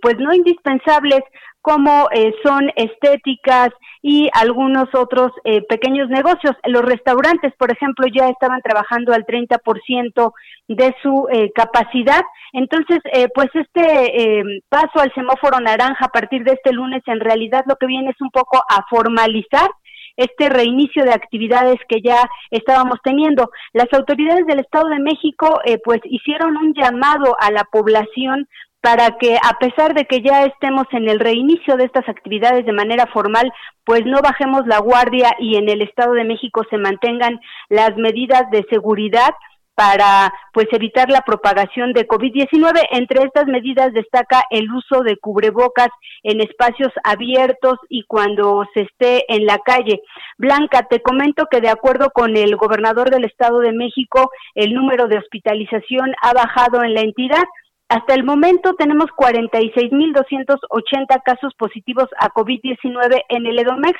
pues 0.00 0.16
no 0.18 0.32
indispensables 0.32 1.20
como 1.66 2.08
eh, 2.12 2.32
son 2.44 2.70
estéticas 2.76 3.70
y 4.00 4.28
algunos 4.34 4.86
otros 4.94 5.32
eh, 5.42 5.62
pequeños 5.62 6.08
negocios. 6.08 6.54
Los 6.64 6.82
restaurantes, 6.82 7.52
por 7.58 7.72
ejemplo, 7.72 8.06
ya 8.06 8.28
estaban 8.28 8.60
trabajando 8.62 9.12
al 9.12 9.26
30% 9.26 10.32
de 10.68 10.94
su 11.02 11.26
eh, 11.32 11.50
capacidad. 11.52 12.22
Entonces, 12.52 13.00
pues 13.34 13.48
este 13.54 14.42
paso 14.68 15.00
al 15.00 15.12
semáforo 15.14 15.58
naranja 15.58 16.04
a 16.04 16.08
partir 16.08 16.44
de 16.44 16.52
este 16.52 16.72
lunes 16.72 17.02
en 17.06 17.18
realidad 17.18 17.64
lo 17.66 17.74
que 17.74 17.86
viene 17.86 18.10
es 18.10 18.20
un 18.20 18.30
poco 18.30 18.58
a 18.58 18.84
formalizar 18.88 19.68
este 20.16 20.48
reinicio 20.48 21.04
de 21.04 21.12
actividades 21.12 21.76
que 21.88 22.00
ya 22.00 22.22
estábamos 22.50 22.98
teniendo. 23.02 23.50
Las 23.72 23.92
autoridades 23.92 24.46
del 24.46 24.60
Estado 24.60 24.88
de 24.88 25.00
México 25.00 25.60
pues 25.84 26.00
hicieron 26.04 26.56
un 26.56 26.72
llamado 26.72 27.36
a 27.40 27.50
la 27.50 27.64
población 27.64 28.48
para 28.86 29.18
que 29.18 29.34
a 29.34 29.58
pesar 29.58 29.94
de 29.94 30.04
que 30.04 30.22
ya 30.22 30.44
estemos 30.44 30.84
en 30.92 31.08
el 31.08 31.18
reinicio 31.18 31.76
de 31.76 31.86
estas 31.86 32.08
actividades 32.08 32.64
de 32.64 32.72
manera 32.72 33.08
formal, 33.12 33.52
pues 33.84 34.06
no 34.06 34.20
bajemos 34.22 34.64
la 34.68 34.78
guardia 34.78 35.34
y 35.40 35.56
en 35.56 35.68
el 35.68 35.82
Estado 35.82 36.12
de 36.12 36.22
México 36.22 36.62
se 36.70 36.78
mantengan 36.78 37.40
las 37.68 37.96
medidas 37.96 38.48
de 38.52 38.64
seguridad 38.70 39.30
para 39.74 40.32
pues 40.52 40.68
evitar 40.70 41.10
la 41.10 41.22
propagación 41.22 41.94
de 41.94 42.06
COVID-19. 42.06 42.80
Entre 42.92 43.24
estas 43.24 43.48
medidas 43.48 43.92
destaca 43.92 44.44
el 44.50 44.70
uso 44.70 45.02
de 45.02 45.16
cubrebocas 45.16 45.88
en 46.22 46.40
espacios 46.40 46.92
abiertos 47.02 47.78
y 47.88 48.04
cuando 48.04 48.66
se 48.72 48.82
esté 48.82 49.24
en 49.34 49.46
la 49.46 49.58
calle. 49.58 50.00
Blanca, 50.38 50.86
te 50.88 51.02
comento 51.02 51.46
que 51.50 51.60
de 51.60 51.70
acuerdo 51.70 52.10
con 52.14 52.36
el 52.36 52.54
gobernador 52.54 53.10
del 53.10 53.24
Estado 53.24 53.58
de 53.58 53.72
México, 53.72 54.30
el 54.54 54.74
número 54.74 55.08
de 55.08 55.18
hospitalización 55.18 56.14
ha 56.22 56.32
bajado 56.32 56.84
en 56.84 56.94
la 56.94 57.00
entidad 57.00 57.42
hasta 57.88 58.14
el 58.14 58.24
momento 58.24 58.74
tenemos 58.74 59.06
46.280 59.16 61.22
casos 61.24 61.54
positivos 61.54 62.08
a 62.18 62.30
COVID-19 62.30 63.22
en 63.28 63.46
el 63.46 63.58
EDOMEX. 63.58 63.98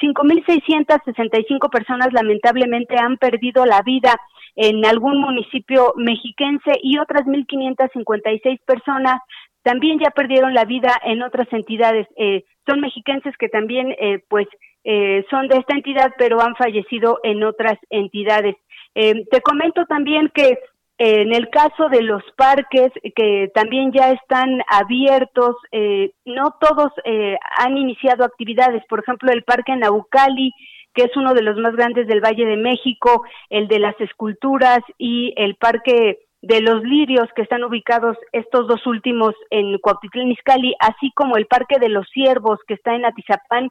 5.665 0.00 1.70
personas 1.70 2.08
lamentablemente 2.12 2.96
han 2.98 3.18
perdido 3.18 3.66
la 3.66 3.82
vida 3.82 4.16
en 4.54 4.86
algún 4.86 5.20
municipio 5.20 5.92
mexiquense 5.96 6.78
y 6.82 6.98
otras 6.98 7.26
1.556 7.26 8.60
personas 8.64 9.20
también 9.62 9.98
ya 9.98 10.10
perdieron 10.10 10.54
la 10.54 10.64
vida 10.64 10.92
en 11.04 11.22
otras 11.22 11.48
entidades. 11.52 12.06
Eh, 12.16 12.44
son 12.66 12.80
mexiquenses 12.80 13.36
que 13.36 13.48
también, 13.48 13.94
eh, 13.98 14.20
pues, 14.28 14.46
eh, 14.84 15.24
son 15.28 15.48
de 15.48 15.58
esta 15.58 15.74
entidad, 15.74 16.12
pero 16.16 16.40
han 16.40 16.54
fallecido 16.54 17.18
en 17.24 17.42
otras 17.42 17.76
entidades. 17.90 18.54
te 18.94 19.42
comento 19.42 19.84
también 19.84 20.30
que 20.32 20.58
en 20.98 21.34
el 21.34 21.50
caso 21.50 21.88
de 21.90 22.02
los 22.02 22.22
parques 22.36 22.90
que 23.14 23.50
también 23.54 23.92
ya 23.92 24.12
están 24.12 24.62
abiertos, 24.68 25.56
eh, 25.70 26.12
no 26.24 26.54
todos 26.58 26.90
eh, 27.04 27.36
han 27.58 27.76
iniciado 27.76 28.24
actividades. 28.24 28.82
Por 28.88 29.00
ejemplo, 29.00 29.30
el 29.30 29.44
Parque 29.44 29.76
Naucali, 29.76 30.52
que 30.94 31.04
es 31.04 31.16
uno 31.16 31.34
de 31.34 31.42
los 31.42 31.58
más 31.58 31.76
grandes 31.76 32.06
del 32.06 32.22
Valle 32.22 32.46
de 32.46 32.56
México, 32.56 33.24
el 33.50 33.68
de 33.68 33.78
las 33.78 34.00
esculturas 34.00 34.80
y 34.96 35.34
el 35.36 35.56
Parque 35.56 36.20
de 36.40 36.60
los 36.62 36.82
Lirios, 36.82 37.28
que 37.34 37.42
están 37.42 37.64
ubicados 37.64 38.16
estos 38.32 38.66
dos 38.66 38.86
últimos 38.86 39.34
en 39.50 39.78
Cuautitlán 39.78 40.30
Izcalli, 40.30 40.74
así 40.80 41.12
como 41.14 41.36
el 41.36 41.46
Parque 41.46 41.78
de 41.78 41.90
los 41.90 42.08
Ciervos, 42.08 42.58
que 42.66 42.74
está 42.74 42.94
en 42.94 43.04
Atizapán 43.04 43.68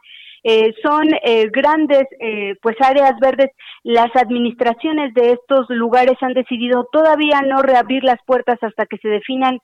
eh, 0.47 0.75
son 0.83 1.07
eh, 1.23 1.49
grandes 1.51 2.05
eh, 2.19 2.53
pues 2.61 2.75
áreas 2.79 3.13
verdes. 3.19 3.49
Las 3.81 4.15
administraciones 4.15 5.11
de 5.15 5.31
estos 5.31 5.65
lugares 5.69 6.21
han 6.21 6.35
decidido 6.35 6.87
todavía 6.91 7.41
no 7.41 7.63
reabrir 7.63 8.03
las 8.03 8.19
puertas 8.27 8.59
hasta 8.61 8.85
que 8.85 8.97
se 8.99 9.09
definan 9.09 9.59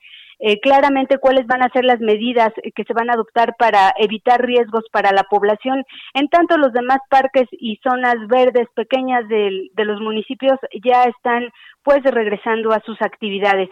claramente 0.63 1.19
cuáles 1.19 1.45
van 1.45 1.61
a 1.61 1.69
ser 1.69 1.85
las 1.85 1.99
medidas 1.99 2.51
que 2.75 2.83
se 2.83 2.93
van 2.93 3.11
a 3.11 3.13
adoptar 3.13 3.53
para 3.59 3.93
evitar 3.99 4.43
riesgos 4.43 4.85
para 4.91 5.11
la 5.11 5.21
población. 5.21 5.83
En 6.15 6.29
tanto, 6.29 6.57
los 6.57 6.73
demás 6.73 6.97
parques 7.11 7.47
y 7.51 7.79
zonas 7.83 8.15
verdes 8.27 8.67
pequeñas 8.73 9.29
de 9.29 9.85
los 9.85 10.01
municipios 10.01 10.57
ya 10.83 11.03
están 11.03 11.51
pues 11.83 12.01
regresando 12.03 12.71
a 12.71 12.81
sus 12.83 12.99
actividades. 13.03 13.69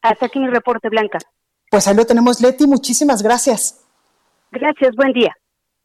Hasta 0.00 0.24
aquí 0.24 0.38
mi 0.38 0.48
reporte, 0.48 0.88
Blanca. 0.88 1.18
Pues 1.70 1.86
ahí 1.86 1.94
lo 1.94 2.06
tenemos, 2.06 2.40
Leti. 2.40 2.66
Muchísimas 2.66 3.22
gracias. 3.22 3.86
Gracias, 4.50 4.96
buen 4.96 5.12
día. 5.12 5.34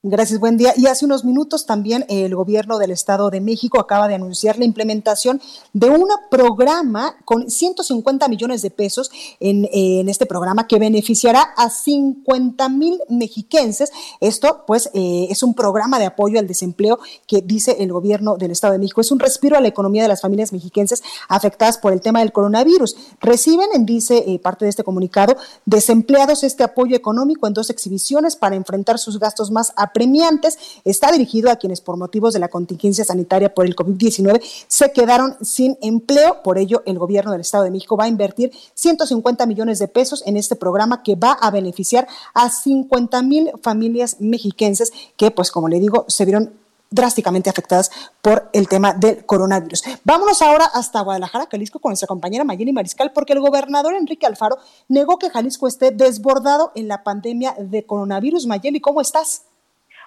Gracias, 0.05 0.37
buen 0.41 0.57
día. 0.57 0.73
Y 0.75 0.87
hace 0.87 1.05
unos 1.05 1.23
minutos 1.23 1.65
también 1.65 2.05
el 2.09 2.35
gobierno 2.35 2.77
del 2.77 2.91
Estado 2.91 3.29
de 3.29 3.39
México 3.39 3.79
acaba 3.79 4.09
de 4.09 4.15
anunciar 4.15 4.59
la 4.59 4.65
implementación 4.65 5.41
de 5.71 5.89
un 5.89 6.09
programa 6.29 7.15
con 7.23 7.49
150 7.49 8.27
millones 8.27 8.61
de 8.61 8.69
pesos 8.69 9.09
en, 9.39 9.65
en 9.71 10.09
este 10.09 10.25
programa 10.25 10.67
que 10.67 10.77
beneficiará 10.77 11.53
a 11.55 11.69
50 11.69 12.67
mil 12.67 12.99
mexiquenses. 13.07 13.93
Esto, 14.19 14.65
pues, 14.67 14.89
eh, 14.93 15.27
es 15.29 15.41
un 15.41 15.53
programa 15.53 15.99
de 15.99 16.07
apoyo 16.07 16.37
al 16.37 16.47
desempleo 16.47 16.99
que 17.25 17.41
dice 17.41 17.77
el 17.79 17.93
gobierno 17.93 18.35
del 18.35 18.51
Estado 18.51 18.73
de 18.73 18.79
México. 18.79 18.99
Es 18.99 19.11
un 19.13 19.19
respiro 19.19 19.55
a 19.55 19.61
la 19.61 19.69
economía 19.69 20.01
de 20.01 20.09
las 20.09 20.19
familias 20.19 20.51
mexiquenses 20.51 21.01
afectadas 21.29 21.77
por 21.77 21.93
el 21.93 22.01
tema 22.01 22.19
del 22.19 22.33
coronavirus. 22.33 22.97
Reciben, 23.21 23.69
dice 23.85 24.17
eh, 24.27 24.37
parte 24.37 24.65
de 24.65 24.69
este 24.69 24.83
comunicado, 24.83 25.37
desempleados 25.65 26.43
este 26.43 26.65
apoyo 26.65 26.93
económico 26.93 27.47
en 27.47 27.53
dos 27.53 27.69
exhibiciones 27.69 28.35
para 28.35 28.57
enfrentar 28.57 28.99
sus 28.99 29.17
gastos 29.17 29.49
más 29.49 29.71
premiantes 29.93 30.58
está 30.84 31.12
dirigido 31.12 31.51
a 31.51 31.56
quienes 31.56 31.82
por 31.82 31.97
motivos 31.97 32.34
de 32.34 32.39
la 32.39 32.49
contingencia 32.49 33.06
sanitaria 33.06 33.53
por 33.53 33.65
el 33.65 33.75
COVID-19 33.75 34.41
se 34.67 34.91
quedaron 34.91 35.36
sin 35.41 35.77
empleo. 35.82 36.41
Por 36.43 36.58
ello, 36.58 36.84
el 36.86 36.99
gobierno 36.99 37.32
del 37.32 37.41
Estado 37.41 37.63
de 37.63 37.71
México 37.71 37.95
va 37.95 38.06
a 38.06 38.10
invertir 38.10 38.51
150 38.73 39.45
millones 39.45 39.79
de 39.79 39.88
pesos 39.88 40.23
en 40.25 40.38
este 40.38 40.56
programa 40.56 41.03
que 41.03 41.15
va 41.15 41.34
a 41.34 41.51
beneficiar 41.51 42.08
a 42.34 42.49
50 42.49 43.21
mil 43.23 43.51
familias 43.62 44.17
mexiquenses 44.19 44.91
que, 45.17 45.32
pues 45.32 45.51
como 45.51 45.69
le 45.69 45.79
digo, 45.79 46.06
se 46.08 46.25
vieron 46.25 46.63
drásticamente 46.93 47.49
afectadas 47.49 47.89
por 48.21 48.49
el 48.53 48.67
tema 48.67 48.93
del 48.93 49.25
coronavirus. 49.25 49.84
Vámonos 50.03 50.41
ahora 50.43 50.65
hasta 50.65 51.01
Guadalajara, 51.01 51.47
Jalisco, 51.51 51.79
con 51.79 51.89
nuestra 51.89 52.08
compañera 52.08 52.43
Mayeli 52.43 52.71
Mariscal, 52.71 53.12
porque 53.12 53.34
el 53.34 53.39
gobernador 53.39 53.95
Enrique 53.95 54.27
Alfaro 54.27 54.60
negó 54.88 55.17
que 55.17 55.32
Jalisco 55.32 55.67
esté 55.67 55.89
desbordado 55.89 56.71
en 56.75 56.88
la 56.88 57.03
pandemia 57.03 57.56
de 57.58 57.84
coronavirus. 57.84 58.45
Mayeli, 58.45 58.79
¿cómo 58.79 59.01
estás? 59.01 59.41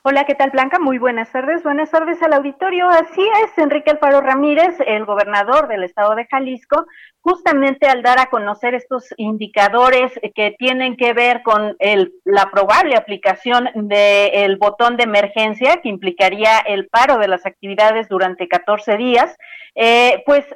Hola, 0.09 0.23
¿qué 0.23 0.37
tal 0.37 0.51
Blanca? 0.51 0.79
Muy 0.79 0.99
buenas 0.99 1.33
tardes. 1.33 1.65
Buenas 1.65 1.91
tardes 1.91 2.23
al 2.23 2.33
auditorio. 2.33 2.89
Así 2.89 3.29
es, 3.43 3.59
Enrique 3.59 3.91
Alfaro 3.91 4.21
Ramírez, 4.21 4.77
el 4.87 5.05
gobernador 5.05 5.67
del 5.67 5.83
estado 5.83 6.15
de 6.15 6.27
Jalisco, 6.27 6.87
justamente 7.27 7.89
al 7.89 8.03
dar 8.03 8.21
a 8.21 8.27
conocer 8.27 8.75
estos 8.75 9.13
indicadores 9.17 10.13
que 10.33 10.55
tienen 10.57 10.97
que 10.97 11.13
ver 11.13 11.43
con 11.43 11.75
el, 11.81 12.13
la 12.25 12.53
probable 12.53 12.95
aplicación 12.95 13.69
del 13.75 14.57
botón 14.59 14.97
de 14.97 15.03
emergencia 15.03 15.81
que 15.83 15.89
implicaría 15.89 16.59
el 16.59 16.87
paro 16.87 17.19
de 17.19 17.27
las 17.27 17.45
actividades 17.45 18.09
durante 18.09 18.47
14 18.47 18.97
días, 18.97 19.37
eh, 19.75 20.23
pues 20.25 20.47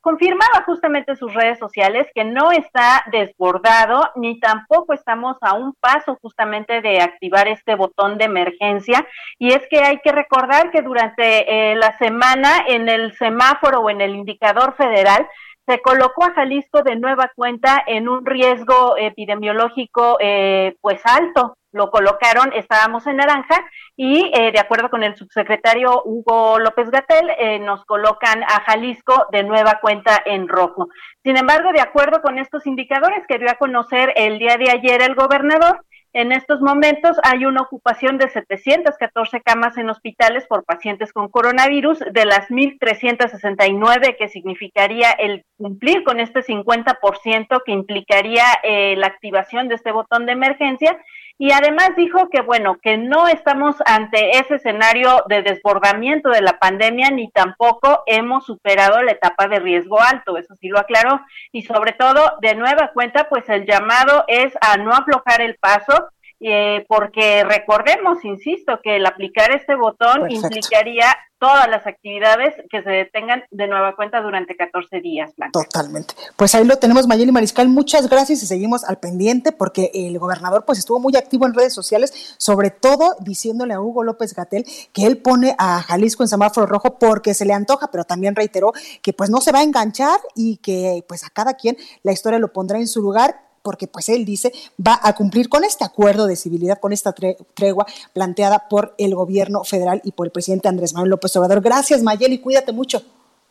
confirmaba 0.00 0.64
justamente 0.66 1.14
sus 1.14 1.32
redes 1.32 1.60
sociales 1.60 2.08
que 2.12 2.24
no 2.24 2.50
está 2.50 3.04
desbordado 3.12 4.10
ni 4.16 4.40
tampoco 4.40 4.94
estamos 4.94 5.36
a 5.40 5.54
un 5.54 5.72
paso 5.74 6.18
justamente 6.20 6.80
de 6.80 7.00
activar 7.00 7.46
este 7.46 7.76
botón 7.76 8.18
de 8.18 8.24
emergencia. 8.24 9.06
Y 9.38 9.52
es 9.52 9.62
que 9.70 9.78
hay 9.78 10.00
que 10.00 10.10
recordar 10.10 10.72
que 10.72 10.82
durante 10.82 11.70
eh, 11.70 11.76
la 11.76 11.96
semana 11.96 12.64
en 12.66 12.88
el 12.88 13.16
semáforo 13.16 13.82
o 13.82 13.90
en 13.90 14.00
el 14.00 14.16
indicador 14.16 14.74
federal, 14.76 15.28
se 15.68 15.82
colocó 15.82 16.24
a 16.24 16.32
Jalisco 16.32 16.82
de 16.82 16.96
nueva 16.96 17.30
cuenta 17.36 17.84
en 17.86 18.08
un 18.08 18.24
riesgo 18.24 18.96
epidemiológico 18.96 20.16
eh, 20.18 20.74
pues 20.80 21.02
alto. 21.04 21.58
Lo 21.72 21.90
colocaron, 21.90 22.54
estábamos 22.54 23.06
en 23.06 23.18
naranja 23.18 23.62
y 23.94 24.30
eh, 24.32 24.50
de 24.50 24.58
acuerdo 24.58 24.88
con 24.88 25.02
el 25.02 25.14
subsecretario 25.14 26.02
Hugo 26.06 26.58
López 26.58 26.90
Gatel, 26.90 27.28
eh, 27.38 27.58
nos 27.58 27.84
colocan 27.84 28.42
a 28.44 28.62
Jalisco 28.64 29.26
de 29.30 29.42
nueva 29.42 29.78
cuenta 29.82 30.22
en 30.24 30.48
rojo. 30.48 30.88
Sin 31.22 31.36
embargo, 31.36 31.70
de 31.72 31.82
acuerdo 31.82 32.22
con 32.22 32.38
estos 32.38 32.66
indicadores 32.66 33.22
que 33.28 33.38
dio 33.38 33.50
a 33.50 33.56
conocer 33.56 34.14
el 34.16 34.38
día 34.38 34.56
de 34.56 34.70
ayer 34.70 35.02
el 35.02 35.14
gobernador, 35.14 35.84
en 36.12 36.32
estos 36.32 36.60
momentos 36.60 37.18
hay 37.22 37.44
una 37.44 37.60
ocupación 37.62 38.16
de 38.18 38.28
714 38.28 39.40
camas 39.42 39.76
en 39.76 39.90
hospitales 39.90 40.46
por 40.46 40.64
pacientes 40.64 41.12
con 41.12 41.28
coronavirus, 41.28 41.98
de 42.12 42.24
las 42.24 42.48
1.369 42.48 44.16
que 44.16 44.28
significaría 44.28 45.10
el 45.10 45.44
cumplir 45.56 46.04
con 46.04 46.20
este 46.20 46.40
50% 46.40 47.62
que 47.64 47.72
implicaría 47.72 48.44
eh, 48.62 48.96
la 48.96 49.08
activación 49.08 49.68
de 49.68 49.74
este 49.74 49.92
botón 49.92 50.24
de 50.26 50.32
emergencia. 50.32 50.98
Y 51.40 51.52
además 51.52 51.90
dijo 51.96 52.28
que, 52.30 52.40
bueno, 52.40 52.78
que 52.82 52.98
no 52.98 53.28
estamos 53.28 53.76
ante 53.86 54.38
ese 54.38 54.56
escenario 54.56 55.22
de 55.28 55.42
desbordamiento 55.42 56.30
de 56.30 56.42
la 56.42 56.58
pandemia, 56.58 57.10
ni 57.10 57.30
tampoco 57.30 58.02
hemos 58.06 58.44
superado 58.44 59.00
la 59.02 59.12
etapa 59.12 59.46
de 59.46 59.60
riesgo 59.60 60.00
alto, 60.00 60.36
eso 60.36 60.56
sí 60.56 60.68
lo 60.68 60.80
aclaró. 60.80 61.20
Y 61.52 61.62
sobre 61.62 61.92
todo, 61.92 62.32
de 62.42 62.56
nueva 62.56 62.90
cuenta, 62.92 63.28
pues 63.28 63.48
el 63.48 63.66
llamado 63.66 64.24
es 64.26 64.52
a 64.60 64.78
no 64.78 64.92
aflojar 64.92 65.40
el 65.40 65.56
paso 65.56 66.10
eh, 66.40 66.84
porque 66.88 67.44
recordemos, 67.44 68.24
insisto, 68.24 68.80
que 68.82 68.96
el 68.96 69.06
aplicar 69.06 69.50
este 69.50 69.74
botón 69.74 70.30
implicaría 70.30 71.16
todas 71.38 71.68
las 71.68 71.86
actividades 71.86 72.54
que 72.70 72.82
se 72.82 72.90
detengan 72.90 73.44
de 73.50 73.68
nueva 73.68 73.94
cuenta 73.94 74.20
durante 74.20 74.56
14 74.56 75.00
días. 75.00 75.30
Totalmente. 75.52 76.14
Pues 76.36 76.54
ahí 76.54 76.64
lo 76.64 76.76
tenemos, 76.76 77.06
Mayeli 77.06 77.32
Mariscal. 77.32 77.68
Muchas 77.68 78.08
gracias 78.08 78.42
y 78.42 78.46
seguimos 78.46 78.84
al 78.84 78.98
pendiente 78.98 79.52
porque 79.52 79.90
el 79.94 80.18
gobernador 80.18 80.64
pues 80.64 80.78
estuvo 80.78 80.98
muy 80.98 81.16
activo 81.16 81.46
en 81.46 81.54
redes 81.54 81.74
sociales, 81.74 82.34
sobre 82.38 82.70
todo 82.70 83.16
diciéndole 83.20 83.74
a 83.74 83.80
Hugo 83.80 84.04
López 84.04 84.34
Gatel 84.34 84.64
que 84.92 85.06
él 85.06 85.18
pone 85.18 85.54
a 85.58 85.80
Jalisco 85.82 86.24
en 86.24 86.28
semáforo 86.28 86.66
rojo 86.66 86.98
porque 86.98 87.34
se 87.34 87.44
le 87.44 87.52
antoja, 87.52 87.88
pero 87.90 88.04
también 88.04 88.34
reiteró 88.34 88.72
que 89.02 89.12
pues 89.12 89.30
no 89.30 89.40
se 89.40 89.52
va 89.52 89.60
a 89.60 89.64
enganchar 89.64 90.18
y 90.34 90.56
que 90.58 91.04
pues 91.08 91.24
a 91.24 91.30
cada 91.30 91.54
quien 91.54 91.76
la 92.02 92.12
historia 92.12 92.38
lo 92.38 92.52
pondrá 92.52 92.78
en 92.78 92.88
su 92.88 93.00
lugar 93.00 93.47
porque 93.68 93.86
pues 93.86 94.08
él 94.08 94.24
dice 94.24 94.50
va 94.80 94.98
a 95.02 95.12
cumplir 95.12 95.50
con 95.50 95.62
este 95.62 95.84
acuerdo 95.84 96.26
de 96.26 96.36
civilidad, 96.36 96.80
con 96.80 96.94
esta 96.94 97.12
tregua 97.12 97.86
planteada 98.14 98.66
por 98.66 98.94
el 98.96 99.14
gobierno 99.14 99.62
federal 99.62 100.00
y 100.04 100.12
por 100.12 100.26
el 100.26 100.32
presidente 100.32 100.68
Andrés 100.68 100.94
Manuel 100.94 101.10
López 101.10 101.36
Obrador. 101.36 101.60
Gracias 101.60 102.02
Mayeli, 102.02 102.38
cuídate 102.38 102.72
mucho. 102.72 103.02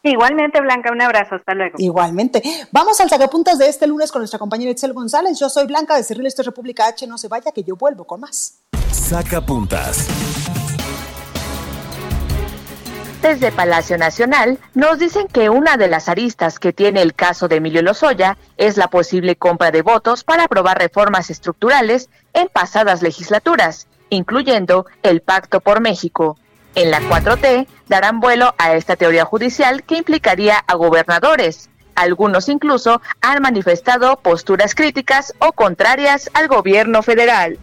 Igualmente, 0.02 0.60
Blanca, 0.60 0.92
un 0.92 1.02
abrazo, 1.04 1.36
hasta 1.36 1.54
luego. 1.54 1.76
Igualmente. 1.78 2.42
Vamos 2.72 3.00
al 3.00 3.10
sacapuntas 3.12 3.60
de 3.60 3.68
este 3.68 3.86
lunes 3.86 4.12
con 4.12 4.22
nuestra 4.22 4.40
compañera 4.40 4.72
Itzel 4.72 4.94
González. 4.94 5.38
Yo 5.38 5.50
soy 5.50 5.68
Blanca 5.68 5.96
de 5.96 6.04
Cerril, 6.04 6.26
esto 6.26 6.42
es 6.42 6.48
República 6.48 6.88
H, 6.88 7.06
no 7.06 7.20
se 7.20 7.28
vaya 7.28 7.52
que 7.52 7.64
yo 7.64 7.76
vuelvo 7.76 8.06
con 8.06 8.22
más. 8.22 8.56
Sacapuntas. 8.92 10.08
Desde 13.28 13.52
Palacio 13.52 13.98
Nacional 13.98 14.58
nos 14.74 15.00
dicen 15.00 15.28
que 15.28 15.50
una 15.50 15.76
de 15.76 15.90
las 15.90 16.08
aristas 16.08 16.60
que 16.60 16.72
tiene 16.72 17.02
el 17.02 17.14
caso 17.14 17.50
de 17.50 17.58
Emilio 17.58 17.82
Lozoya 17.82 18.38
es 18.56 18.78
la 18.78 18.88
posible 18.88 19.36
compra 19.36 19.70
de 19.70 19.82
votos 19.82 20.24
para 20.24 20.46
aprobar 20.46 20.78
reformas 20.78 21.30
estructurales 21.30 22.10
en 22.32 22.48
pasadas 22.48 23.02
legislaturas, 23.02 23.88
incluyendo 24.10 24.86
el 25.04 25.20
Pacto 25.20 25.60
por 25.60 25.82
México. 25.82 26.38
En 26.74 26.90
la 26.90 27.02
4T 27.02 27.68
darán 27.90 28.22
vuelo 28.22 28.56
a 28.58 28.76
esta 28.76 28.96
teoría 28.96 29.26
judicial 29.26 29.84
que 29.84 29.98
implicaría 29.98 30.60
a 30.66 30.76
gobernadores. 30.76 31.70
Algunos 31.96 32.48
incluso 32.48 33.02
han 33.20 33.42
manifestado 33.42 34.16
posturas 34.20 34.74
críticas 34.74 35.34
o 35.40 35.52
contrarias 35.52 36.30
al 36.34 36.48
gobierno 36.48 37.04
federal. 37.04 37.60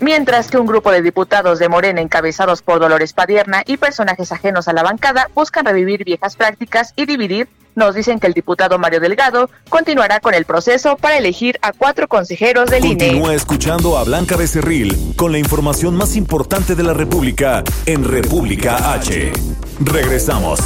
Mientras 0.00 0.48
que 0.48 0.58
un 0.58 0.66
grupo 0.66 0.90
de 0.90 1.02
diputados 1.02 1.58
de 1.58 1.68
Morena 1.68 2.00
encabezados 2.00 2.62
por 2.62 2.80
Dolores 2.80 3.12
Padierna 3.12 3.62
y 3.66 3.76
personajes 3.76 4.32
ajenos 4.32 4.66
a 4.68 4.72
la 4.72 4.82
bancada 4.82 5.30
buscan 5.34 5.64
revivir 5.64 6.04
viejas 6.04 6.36
prácticas 6.36 6.92
y 6.96 7.06
dividir, 7.06 7.48
nos 7.76 7.94
dicen 7.94 8.18
que 8.18 8.26
el 8.26 8.34
diputado 8.34 8.78
Mario 8.78 9.00
Delgado 9.00 9.48
continuará 9.68 10.20
con 10.20 10.34
el 10.34 10.44
proceso 10.44 10.96
para 10.96 11.18
elegir 11.18 11.58
a 11.62 11.72
cuatro 11.72 12.08
consejeros 12.08 12.68
del 12.68 12.84
INE. 12.84 13.06
Continúa 13.06 13.34
escuchando 13.34 13.96
a 13.96 14.04
Blanca 14.04 14.36
Becerril 14.36 15.14
con 15.16 15.32
la 15.32 15.38
información 15.38 15.96
más 15.96 16.16
importante 16.16 16.74
de 16.74 16.82
la 16.82 16.94
República 16.94 17.62
en 17.86 18.04
República 18.04 18.92
H. 18.92 19.32
Regresamos. 19.80 20.60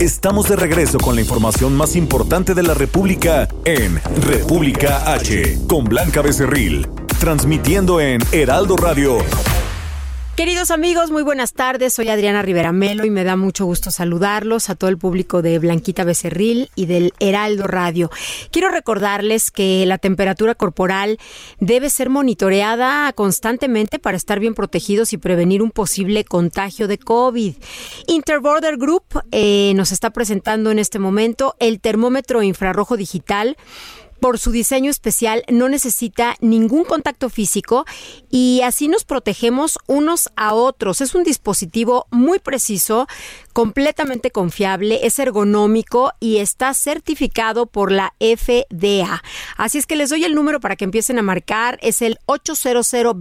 Estamos 0.00 0.48
de 0.48 0.54
regreso 0.54 0.98
con 0.98 1.16
la 1.16 1.22
información 1.22 1.76
más 1.76 1.96
importante 1.96 2.54
de 2.54 2.62
la 2.62 2.74
República 2.74 3.48
en 3.64 4.00
República 4.22 5.12
H 5.12 5.58
con 5.66 5.86
Blanca 5.86 6.22
Becerril 6.22 6.86
transmitiendo 7.18 8.00
en 8.00 8.20
Heraldo 8.32 8.76
Radio. 8.76 9.18
Queridos 10.38 10.70
amigos, 10.70 11.10
muy 11.10 11.24
buenas 11.24 11.52
tardes. 11.52 11.94
Soy 11.94 12.08
Adriana 12.10 12.42
Rivera 12.42 12.70
Melo 12.70 13.04
y 13.04 13.10
me 13.10 13.24
da 13.24 13.34
mucho 13.34 13.64
gusto 13.64 13.90
saludarlos 13.90 14.70
a 14.70 14.76
todo 14.76 14.88
el 14.88 14.96
público 14.96 15.42
de 15.42 15.58
Blanquita 15.58 16.04
Becerril 16.04 16.70
y 16.76 16.86
del 16.86 17.12
Heraldo 17.18 17.66
Radio. 17.66 18.08
Quiero 18.52 18.68
recordarles 18.68 19.50
que 19.50 19.84
la 19.84 19.98
temperatura 19.98 20.54
corporal 20.54 21.18
debe 21.58 21.90
ser 21.90 22.08
monitoreada 22.08 23.12
constantemente 23.14 23.98
para 23.98 24.16
estar 24.16 24.38
bien 24.38 24.54
protegidos 24.54 25.12
y 25.12 25.18
prevenir 25.18 25.60
un 25.60 25.72
posible 25.72 26.24
contagio 26.24 26.86
de 26.86 26.98
COVID. 26.98 27.56
Interborder 28.06 28.76
Group 28.76 29.06
eh, 29.32 29.72
nos 29.74 29.90
está 29.90 30.10
presentando 30.10 30.70
en 30.70 30.78
este 30.78 31.00
momento 31.00 31.56
el 31.58 31.80
termómetro 31.80 32.44
infrarrojo 32.44 32.96
digital 32.96 33.56
por 34.20 34.38
su 34.38 34.50
diseño 34.50 34.90
especial 34.90 35.44
no 35.48 35.68
necesita 35.68 36.36
ningún 36.40 36.84
contacto 36.84 37.30
físico 37.30 37.84
y 38.30 38.60
así 38.64 38.88
nos 38.88 39.04
protegemos 39.04 39.78
unos 39.86 40.30
a 40.36 40.54
otros. 40.54 41.00
Es 41.00 41.14
un 41.14 41.24
dispositivo 41.24 42.06
muy 42.10 42.38
preciso 42.38 43.06
completamente 43.52 44.30
confiable, 44.30 45.00
es 45.02 45.18
ergonómico 45.18 46.12
y 46.20 46.36
está 46.36 46.74
certificado 46.74 47.66
por 47.66 47.90
la 47.90 48.14
FDA. 48.20 49.20
Así 49.56 49.78
es 49.78 49.86
que 49.86 49.96
les 49.96 50.10
doy 50.10 50.24
el 50.24 50.36
número 50.36 50.60
para 50.60 50.76
que 50.76 50.84
empiecen 50.84 51.18
a 51.18 51.22
marcar, 51.22 51.78
es 51.82 52.00
el 52.02 52.18
800 52.26 53.16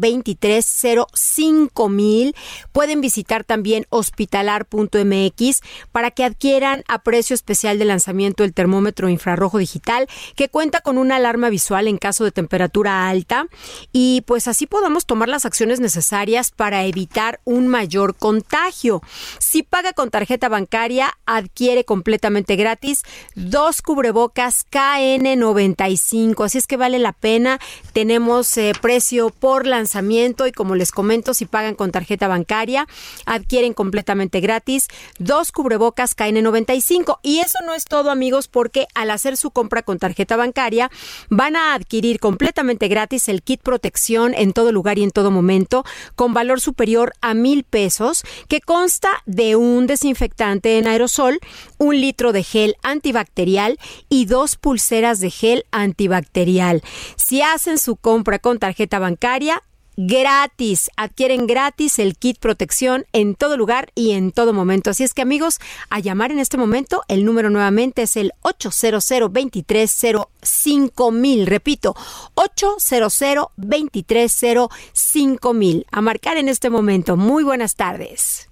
mil. 1.89 2.35
Pueden 2.71 3.01
visitar 3.01 3.43
también 3.43 3.87
hospitalar.mx 3.89 5.61
para 5.91 6.11
que 6.11 6.23
adquieran 6.23 6.83
a 6.87 7.01
precio 7.01 7.33
especial 7.33 7.79
de 7.79 7.85
lanzamiento 7.85 8.43
el 8.43 8.53
termómetro 8.53 9.09
infrarrojo 9.09 9.57
digital 9.57 10.07
que 10.35 10.49
cuenta 10.49 10.81
con 10.87 10.97
una 10.97 11.17
alarma 11.17 11.49
visual 11.49 11.89
en 11.89 11.97
caso 11.97 12.23
de 12.23 12.31
temperatura 12.31 13.09
alta 13.09 13.47
y 13.91 14.21
pues 14.21 14.47
así 14.47 14.67
podamos 14.67 15.05
tomar 15.05 15.27
las 15.27 15.45
acciones 15.45 15.81
necesarias 15.81 16.51
para 16.51 16.85
evitar 16.85 17.41
un 17.43 17.67
mayor 17.67 18.15
contagio. 18.15 19.01
Si 19.37 19.63
paga 19.63 19.91
con 19.91 20.11
tarjeta 20.11 20.47
bancaria 20.47 21.17
adquiere 21.25 21.83
completamente 21.83 22.55
gratis 22.55 23.03
dos 23.35 23.81
cubrebocas 23.81 24.65
KN95. 24.71 26.45
Así 26.45 26.57
es 26.57 26.67
que 26.67 26.77
vale 26.77 26.99
la 26.99 27.11
pena. 27.11 27.59
Tenemos 27.91 28.57
eh, 28.57 28.71
precio 28.81 29.29
por 29.29 29.67
lanzamiento 29.67 30.47
y 30.47 30.53
como 30.53 30.75
les 30.75 30.93
comento, 30.93 31.33
si 31.33 31.45
pagan 31.45 31.75
con 31.75 31.91
tarjeta 31.91 32.29
bancaria, 32.29 32.87
adquieren 33.25 33.73
completamente 33.73 34.39
gratis 34.39 34.87
dos 35.19 35.51
cubrebocas 35.51 36.15
KN95. 36.15 37.19
Y 37.23 37.39
eso 37.39 37.59
no 37.65 37.73
es 37.73 37.83
todo 37.83 38.09
amigos 38.09 38.47
porque 38.47 38.87
al 38.95 39.11
hacer 39.11 39.35
su 39.35 39.51
compra 39.51 39.81
con 39.81 39.99
tarjeta 39.99 40.37
bancaria 40.37 40.76
van 41.29 41.55
a 41.55 41.73
adquirir 41.73 42.19
completamente 42.19 42.87
gratis 42.87 43.27
el 43.27 43.41
kit 43.41 43.61
protección 43.61 44.33
en 44.35 44.53
todo 44.53 44.71
lugar 44.71 44.97
y 44.97 45.03
en 45.03 45.11
todo 45.11 45.31
momento 45.31 45.83
con 46.15 46.33
valor 46.33 46.61
superior 46.61 47.13
a 47.21 47.33
mil 47.33 47.63
pesos 47.63 48.23
que 48.47 48.61
consta 48.61 49.09
de 49.25 49.55
un 49.55 49.87
desinfectante 49.87 50.17
infectante 50.17 50.79
en 50.79 50.87
aerosol, 50.87 51.39
un 51.77 52.01
litro 52.01 52.33
de 52.33 52.43
gel 52.43 52.75
antibacterial 52.81 53.77
y 54.09 54.25
dos 54.25 54.55
pulseras 54.55 55.19
de 55.19 55.29
gel 55.29 55.65
antibacterial. 55.71 56.81
Si 57.15 57.41
hacen 57.41 57.77
su 57.77 57.95
compra 57.95 58.39
con 58.39 58.57
tarjeta 58.57 58.97
bancaria, 58.97 59.63
gratis. 59.97 60.89
Adquieren 60.95 61.47
gratis 61.47 61.99
el 61.99 62.15
kit 62.15 62.39
protección 62.39 63.05
en 63.11 63.35
todo 63.35 63.57
lugar 63.57 63.91
y 63.95 64.11
en 64.11 64.31
todo 64.31 64.53
momento. 64.53 64.91
Así 64.91 65.03
es 65.03 65.13
que 65.13 65.23
amigos, 65.23 65.59
a 65.89 65.99
llamar 65.99 66.31
en 66.31 66.39
este 66.39 66.57
momento, 66.57 67.03
el 67.07 67.25
número 67.25 67.49
nuevamente 67.49 68.03
es 68.03 68.15
el 68.15 68.31
800 68.43 69.05
230 69.05 70.29
Repito, 71.45 71.95
800 72.35 73.49
230 73.57 74.69
A 75.91 76.01
marcar 76.01 76.37
en 76.37 76.47
este 76.47 76.69
momento. 76.69 77.17
Muy 77.17 77.43
buenas 77.43 77.75
tardes. 77.75 78.47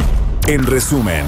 En 0.47 0.65
resumen. 0.65 1.25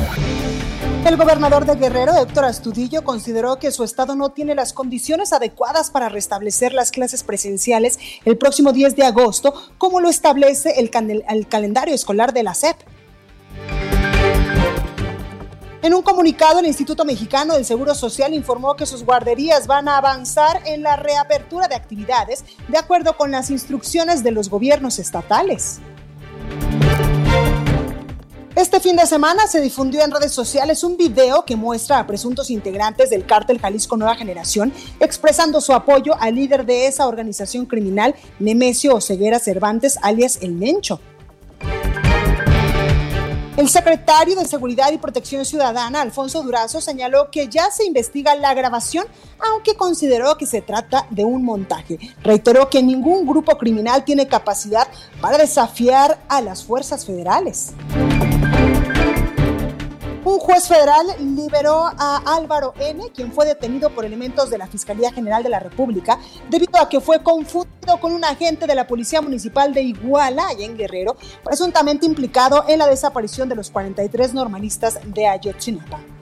El 1.07 1.15
gobernador 1.15 1.65
de 1.65 1.75
Guerrero, 1.75 2.17
Héctor 2.17 2.43
Astudillo, 2.43 3.01
consideró 3.05 3.59
que 3.59 3.71
su 3.71 3.85
estado 3.85 4.13
no 4.13 4.31
tiene 4.31 4.55
las 4.55 4.73
condiciones 4.73 5.31
adecuadas 5.31 5.89
para 5.89 6.09
restablecer 6.09 6.73
las 6.73 6.91
clases 6.91 7.23
presenciales 7.23 7.97
el 8.25 8.37
próximo 8.37 8.73
10 8.73 8.97
de 8.97 9.05
agosto, 9.05 9.53
como 9.77 10.01
lo 10.01 10.09
establece 10.09 10.81
el, 10.81 10.91
el 11.29 11.47
calendario 11.47 11.95
escolar 11.95 12.33
de 12.33 12.43
la 12.43 12.53
SEP. 12.53 12.75
En 15.81 15.93
un 15.93 16.01
comunicado, 16.01 16.59
el 16.59 16.65
Instituto 16.65 17.05
Mexicano 17.05 17.53
del 17.53 17.63
Seguro 17.63 17.95
Social 17.95 18.33
informó 18.33 18.75
que 18.75 18.85
sus 18.85 19.05
guarderías 19.05 19.65
van 19.65 19.87
a 19.87 19.99
avanzar 19.99 20.61
en 20.65 20.83
la 20.83 20.97
reapertura 20.97 21.69
de 21.69 21.75
actividades 21.75 22.43
de 22.67 22.77
acuerdo 22.77 23.15
con 23.15 23.31
las 23.31 23.49
instrucciones 23.49 24.25
de 24.25 24.31
los 24.31 24.49
gobiernos 24.49 24.99
estatales. 24.99 25.79
Este 28.57 28.79
fin 28.79 28.95
de 28.95 29.05
semana 29.05 29.45
se 29.45 29.61
difundió 29.61 30.03
en 30.03 30.09
redes 30.09 30.31
sociales 30.31 30.83
un 30.83 30.97
video 30.97 31.45
que 31.45 31.55
muestra 31.55 31.99
a 31.99 32.07
presuntos 32.07 32.49
integrantes 32.49 33.11
del 33.11 33.23
cártel 33.23 33.59
Jalisco 33.59 33.97
Nueva 33.97 34.15
Generación 34.15 34.73
expresando 34.99 35.61
su 35.61 35.73
apoyo 35.73 36.15
al 36.19 36.33
líder 36.33 36.65
de 36.65 36.87
esa 36.87 37.05
organización 37.07 37.67
criminal, 37.67 38.15
Nemesio 38.39 38.95
Oseguera 38.95 39.37
Cervantes, 39.37 39.99
alias 40.01 40.39
El 40.41 40.53
Mencho. 40.53 40.99
El 43.57 43.69
secretario 43.69 44.35
de 44.35 44.45
Seguridad 44.45 44.91
y 44.91 44.99
Protección 44.99 45.43
Ciudadana, 45.43 46.01
Alfonso 46.01 46.43
Durazo, 46.43 46.79
señaló 46.79 47.29
que 47.31 47.47
ya 47.47 47.71
se 47.71 47.85
investiga 47.85 48.35
la 48.35 48.53
grabación, 48.53 49.05
aunque 49.39 49.75
consideró 49.75 50.37
que 50.37 50.45
se 50.45 50.61
trata 50.61 51.07
de 51.09 51.23
un 51.25 51.43
montaje. 51.43 51.97
Reiteró 52.23 52.69
que 52.69 52.83
ningún 52.83 53.25
grupo 53.25 53.57
criminal 53.57 54.03
tiene 54.03 54.27
capacidad 54.27 54.87
para 55.21 55.39
desafiar 55.39 56.19
a 56.27 56.41
las 56.41 56.63
fuerzas 56.63 57.05
federales. 57.05 57.73
Un 60.27 60.39
juez 60.39 60.67
federal 60.67 61.07
liberó 61.21 61.85
a 61.85 62.21
Álvaro 62.35 62.73
N., 62.81 63.01
quien 63.15 63.31
fue 63.31 63.45
detenido 63.45 63.91
por 63.91 64.03
elementos 64.03 64.49
de 64.49 64.57
la 64.57 64.67
Fiscalía 64.67 65.09
General 65.09 65.41
de 65.41 65.47
la 65.47 65.61
República, 65.61 66.19
debido 66.49 66.81
a 66.81 66.89
que 66.89 66.99
fue 66.99 67.23
confundido 67.23 67.97
con 68.01 68.11
un 68.11 68.25
agente 68.25 68.67
de 68.67 68.75
la 68.75 68.85
Policía 68.87 69.21
Municipal 69.21 69.73
de 69.73 69.83
Iguala, 69.83 70.49
allá 70.49 70.65
en 70.65 70.75
Guerrero, 70.75 71.15
presuntamente 71.45 72.05
implicado 72.05 72.65
en 72.67 72.79
la 72.79 72.87
desaparición 72.87 73.47
de 73.47 73.55
los 73.55 73.71
43 73.71 74.33
normalistas 74.33 74.99
de 75.05 75.27
Ayotzinapa. 75.27 76.16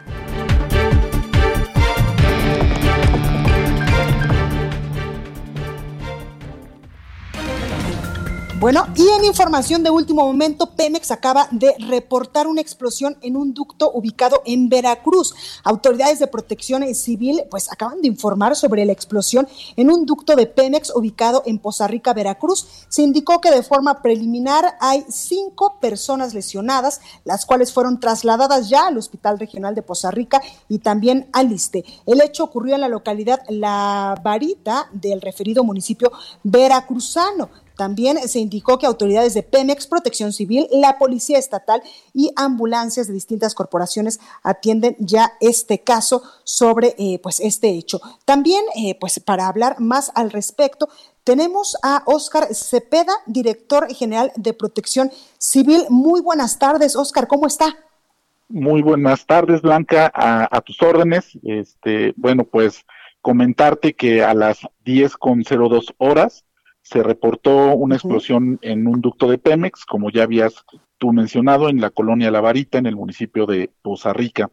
Bueno, 8.65 8.87
y 8.95 9.07
en 9.07 9.25
información 9.25 9.83
de 9.83 9.91
último 9.91 10.25
momento, 10.25 10.71
Pemex 10.71 11.11
acaba 11.11 11.47
de 11.51 11.75
reportar 11.87 12.47
una 12.47 12.61
explosión 12.61 13.15
en 13.21 13.37
un 13.37 13.53
ducto 13.53 13.91
ubicado 13.93 14.41
en 14.43 14.69
Veracruz. 14.69 15.35
Autoridades 15.63 16.17
de 16.17 16.25
protección 16.25 16.83
civil 16.95 17.43
pues 17.51 17.71
acaban 17.71 18.01
de 18.01 18.07
informar 18.07 18.55
sobre 18.55 18.83
la 18.85 18.91
explosión 18.91 19.47
en 19.75 19.91
un 19.91 20.07
ducto 20.07 20.35
de 20.35 20.47
Pemex 20.47 20.91
ubicado 20.95 21.43
en 21.45 21.59
Poza 21.59 21.85
Rica, 21.87 22.15
Veracruz. 22.15 22.65
Se 22.89 23.03
indicó 23.03 23.39
que 23.39 23.51
de 23.51 23.61
forma 23.61 24.01
preliminar 24.01 24.77
hay 24.81 25.05
cinco 25.09 25.77
personas 25.79 26.33
lesionadas, 26.33 27.01
las 27.23 27.45
cuales 27.45 27.71
fueron 27.71 27.99
trasladadas 27.99 28.67
ya 28.67 28.87
al 28.87 28.97
Hospital 28.97 29.37
Regional 29.37 29.75
de 29.75 29.83
Poza 29.83 30.09
Rica 30.09 30.41
y 30.69 30.79
también 30.79 31.29
al 31.33 31.51
ISTE. 31.51 31.85
El 32.07 32.19
hecho 32.19 32.45
ocurrió 32.45 32.73
en 32.73 32.81
la 32.81 32.89
localidad 32.89 33.43
La 33.47 34.19
Varita 34.23 34.89
del 34.91 35.21
referido 35.21 35.63
municipio 35.63 36.11
veracruzano. 36.41 37.64
También 37.77 38.17
se 38.27 38.39
indicó 38.39 38.77
que 38.77 38.85
autoridades 38.85 39.33
de 39.33 39.43
Pemex, 39.43 39.87
Protección 39.87 40.33
Civil, 40.33 40.67
la 40.71 40.97
Policía 40.97 41.37
Estatal 41.37 41.81
y 42.13 42.31
ambulancias 42.35 43.07
de 43.07 43.13
distintas 43.13 43.53
corporaciones 43.55 44.19
atienden 44.43 44.95
ya 44.99 45.33
este 45.41 45.79
caso 45.79 46.23
sobre 46.43 46.95
eh, 46.97 47.19
pues 47.21 47.39
este 47.39 47.69
hecho. 47.69 47.99
También 48.25 48.63
eh, 48.75 48.95
pues 48.99 49.19
para 49.19 49.47
hablar 49.47 49.79
más 49.79 50.11
al 50.15 50.31
respecto 50.31 50.89
tenemos 51.25 51.75
a 51.81 52.03
Óscar 52.05 52.53
Cepeda, 52.53 53.11
director 53.25 53.91
general 53.93 54.31
de 54.35 54.53
Protección 54.53 55.11
Civil. 55.39 55.85
Muy 55.89 56.21
buenas 56.21 56.59
tardes, 56.59 56.95
Óscar, 56.95 57.27
¿cómo 57.27 57.47
está? 57.47 57.75
Muy 58.47 58.83
buenas 58.83 59.25
tardes, 59.25 59.63
Blanca, 59.63 60.11
a, 60.13 60.61
tus 60.61 60.79
órdenes. 60.83 61.35
Este, 61.43 62.13
bueno, 62.15 62.43
pues 62.43 62.85
comentarte 63.21 63.95
que 63.95 64.23
a 64.23 64.35
las 64.35 64.59
10.02 64.85 65.95
horas 65.97 66.44
se 66.85 67.01
reportó 67.01 67.75
una 67.75 67.95
explosión 67.95 68.59
en 68.61 68.85
un 68.85 69.01
ducto 69.01 69.27
de 69.27 69.39
Pemex, 69.39 69.85
como 69.85 70.11
ya 70.11 70.21
habías 70.21 70.65
tú 70.99 71.11
mencionado, 71.13 71.67
en 71.67 71.81
la 71.81 71.89
colonia 71.89 72.29
La 72.29 72.41
Varita, 72.41 72.77
en 72.77 72.85
el 72.85 72.95
municipio 72.95 73.47
de 73.47 73.71
Poza 73.81 74.13
Rica. 74.13 74.51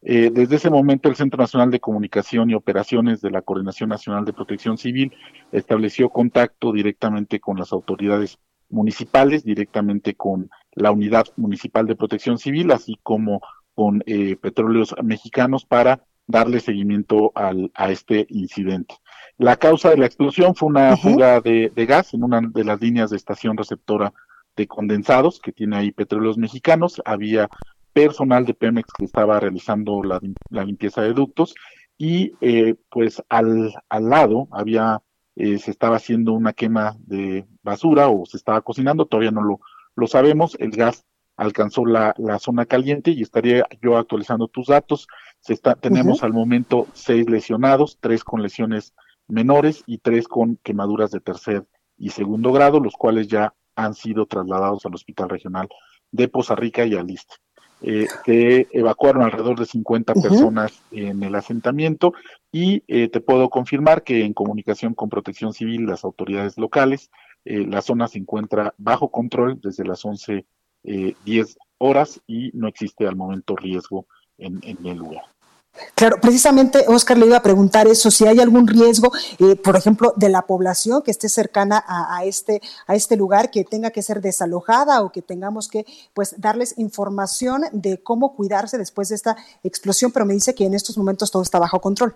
Eh, 0.00 0.30
desde 0.32 0.56
ese 0.56 0.70
momento, 0.70 1.10
el 1.10 1.14
Centro 1.14 1.38
Nacional 1.38 1.70
de 1.70 1.80
Comunicación 1.80 2.48
y 2.48 2.54
Operaciones 2.54 3.20
de 3.20 3.30
la 3.30 3.42
Coordinación 3.42 3.90
Nacional 3.90 4.24
de 4.24 4.32
Protección 4.32 4.78
Civil 4.78 5.12
estableció 5.52 6.08
contacto 6.08 6.72
directamente 6.72 7.38
con 7.38 7.58
las 7.58 7.70
autoridades 7.70 8.38
municipales, 8.70 9.44
directamente 9.44 10.14
con 10.14 10.48
la 10.72 10.90
Unidad 10.90 11.26
Municipal 11.36 11.86
de 11.86 11.96
Protección 11.96 12.38
Civil, 12.38 12.72
así 12.72 12.98
como 13.02 13.42
con 13.74 14.02
eh, 14.06 14.36
Petróleos 14.36 14.94
Mexicanos 15.02 15.66
para 15.66 16.02
darle 16.26 16.60
seguimiento 16.60 17.32
al, 17.34 17.70
a 17.74 17.90
este 17.90 18.26
incidente. 18.30 18.96
La 19.36 19.56
causa 19.56 19.90
de 19.90 19.96
la 19.96 20.06
explosión 20.06 20.54
fue 20.54 20.68
una 20.68 20.96
fuga 20.96 21.40
de, 21.40 21.70
gas 21.74 22.14
en 22.14 22.22
una 22.22 22.40
de 22.40 22.64
las 22.64 22.80
líneas 22.80 23.10
de 23.10 23.16
estación 23.16 23.56
receptora 23.56 24.12
de 24.56 24.66
condensados 24.66 25.40
que 25.40 25.52
tiene 25.52 25.76
ahí 25.76 25.90
petróleos 25.90 26.38
mexicanos. 26.38 27.02
Había 27.04 27.48
personal 27.92 28.44
de 28.44 28.54
Pemex 28.54 28.92
que 28.92 29.04
estaba 29.04 29.40
realizando 29.40 30.02
la, 30.02 30.20
limpieza 30.64 31.02
de 31.02 31.12
ductos 31.12 31.54
y 31.98 32.32
eh, 32.40 32.76
pues 32.90 33.22
al, 33.28 33.72
al 33.88 34.08
lado 34.08 34.48
había 34.50 35.02
eh, 35.36 35.58
se 35.58 35.72
estaba 35.72 35.96
haciendo 35.96 36.32
una 36.32 36.52
quema 36.52 36.96
de 37.00 37.44
basura 37.62 38.08
o 38.08 38.24
se 38.24 38.36
estaba 38.36 38.60
cocinando, 38.60 39.06
todavía 39.06 39.32
no 39.32 39.42
lo, 39.42 39.60
lo 39.96 40.06
sabemos, 40.06 40.56
el 40.60 40.70
gas 40.70 41.04
alcanzó 41.36 41.84
la, 41.84 42.14
la 42.18 42.38
zona 42.38 42.66
caliente 42.66 43.10
y 43.10 43.22
estaría 43.22 43.66
yo 43.82 43.96
actualizando 43.96 44.46
tus 44.46 44.68
datos. 44.68 45.08
Se 45.44 45.52
está, 45.52 45.74
tenemos 45.74 46.22
al 46.22 46.32
momento 46.32 46.86
seis 46.94 47.28
lesionados, 47.28 47.98
tres 48.00 48.24
con 48.24 48.42
lesiones 48.42 48.94
menores 49.28 49.82
y 49.86 49.98
tres 49.98 50.26
con 50.26 50.56
quemaduras 50.62 51.10
de 51.10 51.20
tercer 51.20 51.66
y 51.98 52.10
segundo 52.10 52.50
grado, 52.50 52.80
los 52.80 52.94
cuales 52.94 53.28
ya 53.28 53.52
han 53.76 53.92
sido 53.92 54.24
trasladados 54.24 54.86
al 54.86 54.94
Hospital 54.94 55.28
Regional 55.28 55.68
de 56.10 56.28
Poza 56.28 56.54
Rica 56.54 56.86
y 56.86 56.94
al 56.94 57.10
ISTE. 57.10 57.34
Eh, 57.82 58.06
se 58.24 58.68
evacuaron 58.72 59.22
alrededor 59.22 59.58
de 59.58 59.66
50 59.66 60.14
personas 60.14 60.80
en 60.90 61.22
el 61.22 61.34
asentamiento 61.34 62.14
y 62.50 62.82
eh, 62.88 63.10
te 63.10 63.20
puedo 63.20 63.50
confirmar 63.50 64.02
que 64.02 64.24
en 64.24 64.32
comunicación 64.32 64.94
con 64.94 65.10
Protección 65.10 65.52
Civil 65.52 65.84
las 65.84 66.04
autoridades 66.04 66.56
locales, 66.56 67.10
eh, 67.44 67.66
la 67.66 67.82
zona 67.82 68.08
se 68.08 68.16
encuentra 68.16 68.72
bajo 68.78 69.10
control 69.10 69.60
desde 69.60 69.84
las 69.84 70.06
11.10 70.06 70.46
10 71.24 71.58
horas 71.76 72.22
y 72.26 72.50
no 72.54 72.66
existe 72.66 73.06
al 73.06 73.16
momento 73.16 73.56
riesgo 73.56 74.06
en 74.38 74.62
el 74.64 74.96
lugar. 74.96 75.33
Claro, 75.94 76.18
precisamente 76.20 76.84
Oscar 76.86 77.18
le 77.18 77.26
iba 77.26 77.36
a 77.36 77.42
preguntar 77.42 77.86
eso, 77.88 78.10
si 78.10 78.26
hay 78.26 78.38
algún 78.38 78.66
riesgo, 78.66 79.10
eh, 79.38 79.56
por 79.56 79.76
ejemplo, 79.76 80.12
de 80.16 80.28
la 80.28 80.42
población 80.42 81.02
que 81.02 81.10
esté 81.10 81.28
cercana 81.28 81.84
a, 81.86 82.24
este, 82.24 82.60
a 82.86 82.94
este 82.94 83.16
lugar, 83.16 83.50
que 83.50 83.64
tenga 83.64 83.90
que 83.90 84.02
ser 84.02 84.20
desalojada 84.20 85.02
o 85.02 85.10
que 85.10 85.22
tengamos 85.22 85.68
que 85.68 85.84
pues 86.12 86.40
darles 86.40 86.78
información 86.78 87.62
de 87.72 88.00
cómo 88.02 88.34
cuidarse 88.34 88.78
después 88.78 89.08
de 89.08 89.16
esta 89.16 89.36
explosión, 89.64 90.12
pero 90.12 90.26
me 90.26 90.34
dice 90.34 90.54
que 90.54 90.64
en 90.64 90.74
estos 90.74 90.96
momentos 90.96 91.30
todo 91.30 91.42
está 91.42 91.58
bajo 91.58 91.80
control. 91.80 92.14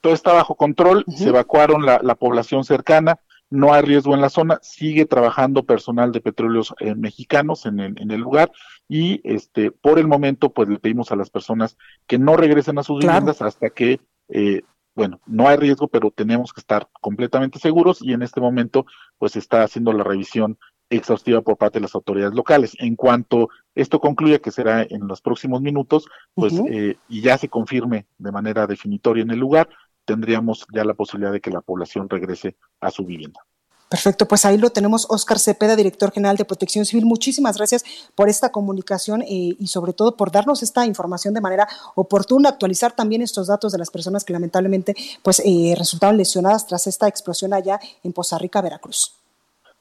Todo 0.00 0.12
está 0.12 0.32
bajo 0.32 0.54
control, 0.54 1.04
se 1.08 1.28
evacuaron 1.28 1.86
la, 1.86 2.00
la 2.02 2.14
población 2.14 2.64
cercana, 2.64 3.18
no 3.48 3.72
hay 3.72 3.82
riesgo 3.82 4.14
en 4.14 4.20
la 4.20 4.28
zona, 4.28 4.58
sigue 4.62 5.06
trabajando 5.06 5.62
personal 5.62 6.12
de 6.12 6.20
petróleos 6.20 6.74
eh, 6.80 6.94
mexicanos 6.94 7.64
en 7.66 7.80
el, 7.80 8.00
en 8.00 8.10
el 8.10 8.20
lugar 8.20 8.50
y 8.88 9.20
este 9.24 9.70
por 9.70 9.98
el 9.98 10.06
momento 10.06 10.52
pues 10.52 10.68
le 10.68 10.78
pedimos 10.78 11.10
a 11.12 11.16
las 11.16 11.30
personas 11.30 11.76
que 12.06 12.18
no 12.18 12.36
regresen 12.36 12.78
a 12.78 12.82
sus 12.82 13.00
viviendas 13.00 13.42
hasta 13.42 13.70
que 13.70 14.00
eh, 14.28 14.62
bueno, 14.96 15.20
no 15.26 15.46
hay 15.46 15.58
riesgo, 15.58 15.88
pero 15.88 16.10
tenemos 16.10 16.54
que 16.54 16.60
estar 16.60 16.88
completamente 17.02 17.58
seguros 17.58 17.98
y 18.00 18.14
en 18.14 18.22
este 18.22 18.40
momento 18.40 18.86
pues 19.18 19.32
se 19.32 19.38
está 19.38 19.62
haciendo 19.62 19.92
la 19.92 20.02
revisión 20.02 20.58
exhaustiva 20.88 21.42
por 21.42 21.58
parte 21.58 21.78
de 21.78 21.82
las 21.82 21.94
autoridades 21.94 22.34
locales. 22.34 22.74
En 22.78 22.96
cuanto 22.96 23.50
esto 23.74 24.00
concluya, 24.00 24.38
que 24.38 24.50
será 24.50 24.82
en 24.82 25.06
los 25.06 25.20
próximos 25.20 25.60
minutos, 25.60 26.06
pues 26.34 26.54
eh, 26.70 26.96
y 27.08 27.20
ya 27.20 27.36
se 27.36 27.48
confirme 27.48 28.06
de 28.16 28.32
manera 28.32 28.66
definitoria 28.66 29.22
en 29.22 29.30
el 29.30 29.38
lugar, 29.38 29.68
tendríamos 30.06 30.66
ya 30.72 30.84
la 30.84 30.94
posibilidad 30.94 31.32
de 31.32 31.40
que 31.40 31.50
la 31.50 31.60
población 31.60 32.08
regrese 32.08 32.56
a 32.80 32.90
su 32.90 33.04
vivienda. 33.04 33.40
Perfecto, 33.88 34.26
pues 34.26 34.44
ahí 34.44 34.58
lo 34.58 34.70
tenemos, 34.70 35.06
Oscar 35.10 35.38
Cepeda, 35.38 35.76
director 35.76 36.10
general 36.10 36.36
de 36.36 36.44
Protección 36.44 36.84
Civil. 36.84 37.06
Muchísimas 37.06 37.56
gracias 37.56 37.84
por 38.16 38.28
esta 38.28 38.50
comunicación 38.50 39.22
eh, 39.22 39.56
y 39.58 39.66
sobre 39.68 39.92
todo 39.92 40.16
por 40.16 40.32
darnos 40.32 40.64
esta 40.64 40.84
información 40.86 41.34
de 41.34 41.40
manera 41.40 41.68
oportuna, 41.94 42.48
actualizar 42.48 42.92
también 42.92 43.22
estos 43.22 43.46
datos 43.46 43.70
de 43.70 43.78
las 43.78 43.90
personas 43.90 44.24
que 44.24 44.32
lamentablemente 44.32 44.94
pues 45.22 45.40
eh, 45.44 45.74
resultaron 45.78 46.16
lesionadas 46.16 46.66
tras 46.66 46.88
esta 46.88 47.06
explosión 47.06 47.54
allá 47.54 47.78
en 48.02 48.12
Poza 48.12 48.38
Rica, 48.38 48.60
Veracruz. 48.60 49.14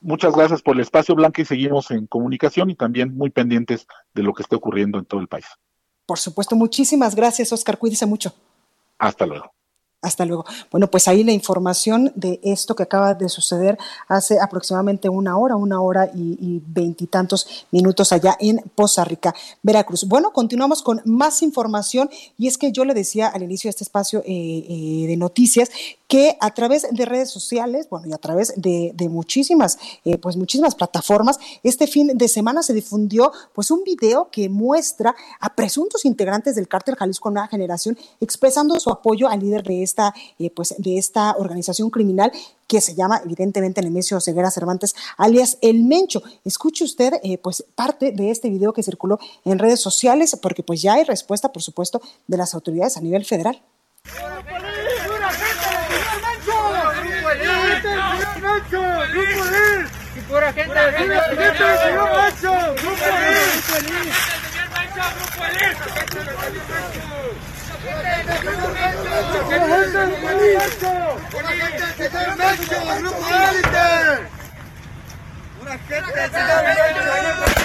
Muchas 0.01 0.35
gracias 0.35 0.61
por 0.61 0.75
el 0.75 0.81
espacio, 0.81 1.15
Blanca, 1.15 1.41
y 1.41 1.45
seguimos 1.45 1.89
en 1.89 2.05
comunicación 2.05 2.69
y 2.69 2.75
también 2.75 3.17
muy 3.17 3.31
pendientes 3.31 3.87
de 4.13 4.21
lo 4.21 4.33
que 4.33 4.43
esté 4.43 4.55
ocurriendo 4.55 4.99
en 4.99 5.05
todo 5.05 5.19
el 5.19 5.27
país. 5.27 5.45
Por 6.05 6.19
supuesto, 6.19 6.55
muchísimas 6.55 7.15
gracias, 7.15 7.51
Oscar. 7.51 7.79
Cuídese 7.79 8.05
mucho. 8.05 8.35
Hasta 8.99 9.25
luego. 9.25 9.51
Hasta 10.05 10.25
luego. 10.25 10.45
Bueno, 10.71 10.89
pues 10.89 11.07
ahí 11.07 11.23
la 11.23 11.31
información 11.31 12.11
de 12.15 12.39
esto 12.43 12.75
que 12.75 12.83
acaba 12.83 13.13
de 13.13 13.27
suceder 13.29 13.77
hace 14.07 14.39
aproximadamente 14.39 15.09
una 15.09 15.37
hora, 15.37 15.55
una 15.55 15.81
hora 15.81 16.09
y 16.13 16.61
veintitantos 16.67 17.65
minutos 17.71 18.11
allá 18.11 18.37
en 18.39 18.61
Poza 18.75 19.03
Rica, 19.03 19.33
Veracruz. 19.63 20.05
Bueno, 20.05 20.31
continuamos 20.31 20.81
con 20.81 21.01
más 21.05 21.41
información 21.41 22.09
y 22.37 22.47
es 22.47 22.57
que 22.57 22.71
yo 22.71 22.85
le 22.85 22.93
decía 22.93 23.27
al 23.27 23.43
inicio 23.43 23.67
de 23.67 23.71
este 23.71 23.83
espacio 23.83 24.19
eh, 24.19 24.65
eh, 24.69 25.07
de 25.07 25.17
noticias 25.17 25.69
que 26.07 26.37
a 26.39 26.53
través 26.53 26.85
de 26.91 27.05
redes 27.05 27.31
sociales, 27.31 27.87
bueno, 27.89 28.07
y 28.07 28.13
a 28.13 28.17
través 28.17 28.53
de, 28.55 28.93
muchísimas, 29.09 29.77
eh, 30.03 30.17
pues 30.17 30.37
muchísimas 30.37 30.75
plataformas, 30.75 31.39
este 31.63 31.87
fin 31.87 32.11
de 32.15 32.27
semana 32.27 32.61
se 32.61 32.73
difundió 32.73 33.31
pues 33.53 33.71
un 33.71 33.83
video 33.83 34.29
que 34.31 34.49
muestra 34.49 35.15
a 35.39 35.55
presuntos 35.55 36.05
integrantes 36.05 36.55
del 36.55 36.67
cártel 36.67 36.95
Jalisco 36.95 37.31
Nueva 37.31 37.47
Generación 37.47 37.97
expresando 38.21 38.79
su 38.79 38.91
apoyo 38.91 39.27
al 39.27 39.39
líder 39.39 39.63
de 39.63 39.81
esta, 39.95 40.13
eh, 40.39 40.49
pues 40.49 40.75
de 40.77 40.97
esta 40.97 41.35
organización 41.37 41.89
criminal 41.89 42.31
que 42.67 42.81
se 42.81 42.95
llama 42.95 43.21
evidentemente 43.23 43.81
Nemesio 43.81 44.19
Ceguera 44.19 44.51
Cervantes, 44.51 44.93
alias 45.17 45.57
El 45.61 45.83
Mencho. 45.83 46.21
Escuche 46.43 46.83
usted 46.83 47.13
eh, 47.23 47.37
pues 47.37 47.63
parte 47.75 48.11
de 48.11 48.31
este 48.31 48.49
video 48.49 48.73
que 48.73 48.83
circuló 48.83 49.19
en 49.45 49.57
redes 49.59 49.79
sociales, 49.79 50.37
porque 50.41 50.63
pues 50.63 50.81
ya 50.81 50.95
hay 50.95 51.03
respuesta, 51.05 51.53
por 51.53 51.61
supuesto, 51.61 52.01
de 52.27 52.37
las 52.37 52.53
autoridades 52.53 52.97
a 52.97 53.01
nivel 53.01 53.23
federal. 53.23 53.61
Pura 75.59 75.77
gente 75.87 76.29
del 76.29 77.64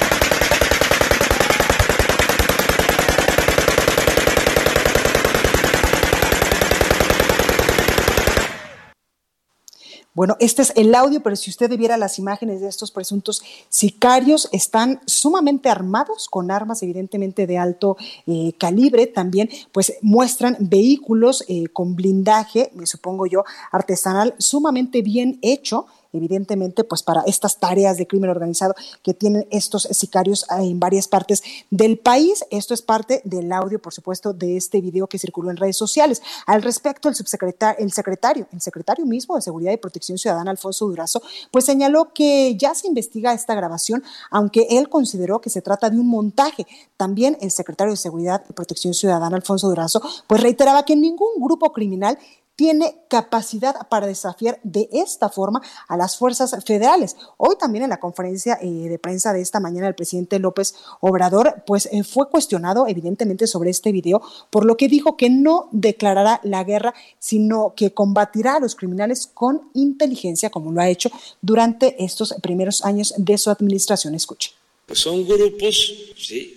Bueno, 10.21 10.37
este 10.39 10.61
es 10.61 10.75
el 10.77 10.95
audio, 10.95 11.23
pero 11.23 11.35
si 11.35 11.49
usted 11.49 11.75
viera 11.79 11.97
las 11.97 12.18
imágenes 12.18 12.61
de 12.61 12.68
estos 12.68 12.91
presuntos 12.91 13.43
sicarios, 13.71 14.51
están 14.53 15.01
sumamente 15.07 15.71
armados 15.71 16.29
con 16.29 16.51
armas 16.51 16.83
evidentemente 16.83 17.47
de 17.47 17.57
alto 17.57 17.97
eh, 18.27 18.53
calibre. 18.59 19.07
También 19.07 19.49
pues 19.73 19.95
muestran 20.03 20.59
vehículos 20.61 21.43
eh, 21.49 21.68
con 21.73 21.97
blindaje, 21.97 22.71
me 22.75 22.85
supongo 22.85 23.25
yo, 23.25 23.45
artesanal, 23.73 24.35
sumamente 24.37 25.01
bien 25.01 25.39
hecho 25.41 25.87
evidentemente, 26.13 26.85
pues 26.85 27.03
para 27.03 27.23
estas 27.27 27.59
tareas 27.59 27.97
de 27.97 28.07
crimen 28.07 28.31
organizado 28.31 28.75
que 29.03 29.15
tienen 29.15 29.47
estos 29.51 29.83
sicarios 29.91 30.47
en 30.51 30.81
varias 30.81 31.09
partes 31.09 31.43
del 31.71 31.99
país. 31.99 32.45
Esto 32.51 32.75
es 32.75 32.83
parte 32.83 33.21
del 33.25 33.53
audio, 33.53 33.81
por 33.81 33.93
supuesto, 33.93 34.33
de 34.33 34.57
este 34.57 34.81
video 34.81 35.07
que 35.07 35.19
circuló 35.19 35.51
en 35.51 35.57
redes 35.57 35.77
sociales. 35.77 36.23
Al 36.47 36.63
respecto, 36.63 37.09
el 37.09 37.15
subsecretario, 37.15 37.85
el 37.85 37.93
secretario, 37.93 38.47
el 38.53 38.61
secretario 38.61 39.07
mismo 39.07 39.37
de 39.37 39.43
Seguridad 39.43 39.73
y 39.73 39.77
Protección 39.77 40.19
Ciudadana, 40.19 40.51
Alfonso 40.51 40.87
Durazo, 40.87 41.23
pues 41.51 41.65
señaló 41.65 42.13
que 42.13 42.57
ya 42.57 42.75
se 42.75 42.87
investiga 42.87 43.33
esta 43.33 43.55
grabación, 43.55 44.03
aunque 44.31 44.67
él 44.71 44.89
consideró 44.89 45.41
que 45.41 45.51
se 45.51 45.63
trata 45.63 45.91
de 45.91 45.99
un 45.99 46.09
montaje. 46.09 46.67
También 46.97 47.37
el 47.41 47.51
secretario 47.51 47.93
de 47.93 47.97
Seguridad 47.97 48.45
y 48.49 48.53
Protección 48.53 48.95
Ciudadana, 48.95 49.37
Alfonso 49.37 49.69
Durazo, 49.69 50.03
pues 50.27 50.41
reiteraba 50.41 50.85
que 50.85 50.97
ningún 50.97 51.41
grupo 51.41 51.73
criminal 51.73 52.19
tiene 52.61 52.95
capacidad 53.09 53.89
para 53.89 54.07
desafiar 54.07 54.61
de 54.63 54.87
esta 54.93 55.31
forma 55.31 55.63
a 55.89 55.97
las 55.97 56.19
fuerzas 56.19 56.55
federales. 56.67 57.17
Hoy 57.39 57.55
también 57.59 57.85
en 57.85 57.89
la 57.89 58.01
conferencia 58.01 58.59
eh, 58.61 58.69
de 58.69 58.99
prensa 58.99 59.33
de 59.33 59.41
esta 59.41 59.61
mañana 59.61 59.89
el 59.89 59.95
presidente 59.95 60.39
López 60.39 60.75
Obrador 61.01 61.63
pues 61.67 61.89
eh, 61.91 62.05
fue 62.05 62.29
cuestionado 62.29 62.87
evidentemente 62.87 63.47
sobre 63.47 63.71
este 63.71 63.93
video, 63.93 64.21
por 64.51 64.67
lo 64.67 64.77
que 64.77 64.89
dijo 64.89 65.17
que 65.17 65.31
no 65.31 65.71
declarará 65.73 66.43
la 66.45 66.63
guerra, 66.63 66.93
sino 67.19 67.73
que 67.75 67.95
combatirá 67.95 68.57
a 68.57 68.61
los 68.61 68.75
criminales 68.75 69.31
con 69.33 69.71
inteligencia 69.73 70.51
como 70.51 70.71
lo 70.71 70.83
ha 70.83 70.91
hecho 70.91 71.11
durante 71.41 72.05
estos 72.05 72.35
primeros 72.43 72.85
años 72.85 73.15
de 73.17 73.39
su 73.39 73.49
administración. 73.49 74.15
Escuche. 74.15 74.51
Son 74.93 75.27
grupos 75.27 75.95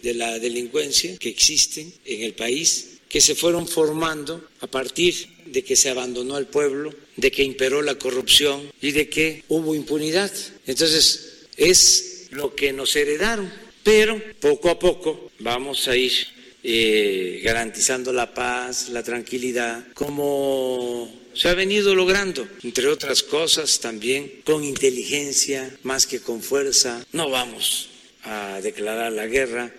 de 0.03 0.13
la 0.15 0.37
delincuencia 0.37 1.17
que 1.17 1.29
existen 1.29 1.93
en 2.03 2.23
el 2.23 2.33
país 2.33 2.93
que 3.13 3.21
se 3.21 3.35
fueron 3.35 3.67
formando 3.67 4.43
a 4.61 4.65
partir 4.65 5.13
de 5.45 5.63
que 5.63 5.75
se 5.75 5.91
abandonó 5.91 6.35
al 6.35 6.47
pueblo, 6.47 6.91
de 7.15 7.29
que 7.29 7.43
imperó 7.43 7.83
la 7.83 7.93
corrupción 7.93 8.71
y 8.81 8.91
de 8.91 9.07
que 9.07 9.43
hubo 9.49 9.75
impunidad. 9.75 10.31
Entonces, 10.65 11.45
es 11.55 12.29
lo 12.31 12.55
que 12.55 12.73
nos 12.73 12.95
heredaron, 12.95 13.53
pero 13.83 14.19
poco 14.39 14.71
a 14.71 14.79
poco 14.79 15.29
vamos 15.37 15.87
a 15.87 15.95
ir 15.95 16.11
eh, 16.63 17.39
garantizando 17.43 18.11
la 18.11 18.33
paz, 18.33 18.89
la 18.89 19.03
tranquilidad, 19.03 19.85
como 19.93 21.13
se 21.35 21.49
ha 21.49 21.53
venido 21.53 21.93
logrando, 21.93 22.47
entre 22.63 22.87
otras 22.87 23.21
cosas 23.21 23.79
también 23.79 24.41
con 24.43 24.63
inteligencia 24.63 25.71
más 25.83 26.07
que 26.07 26.19
con 26.19 26.41
fuerza. 26.41 27.05
No 27.11 27.29
vamos 27.29 27.89
a 28.23 28.59
declarar 28.63 29.11
la 29.11 29.27
guerra, 29.27 29.71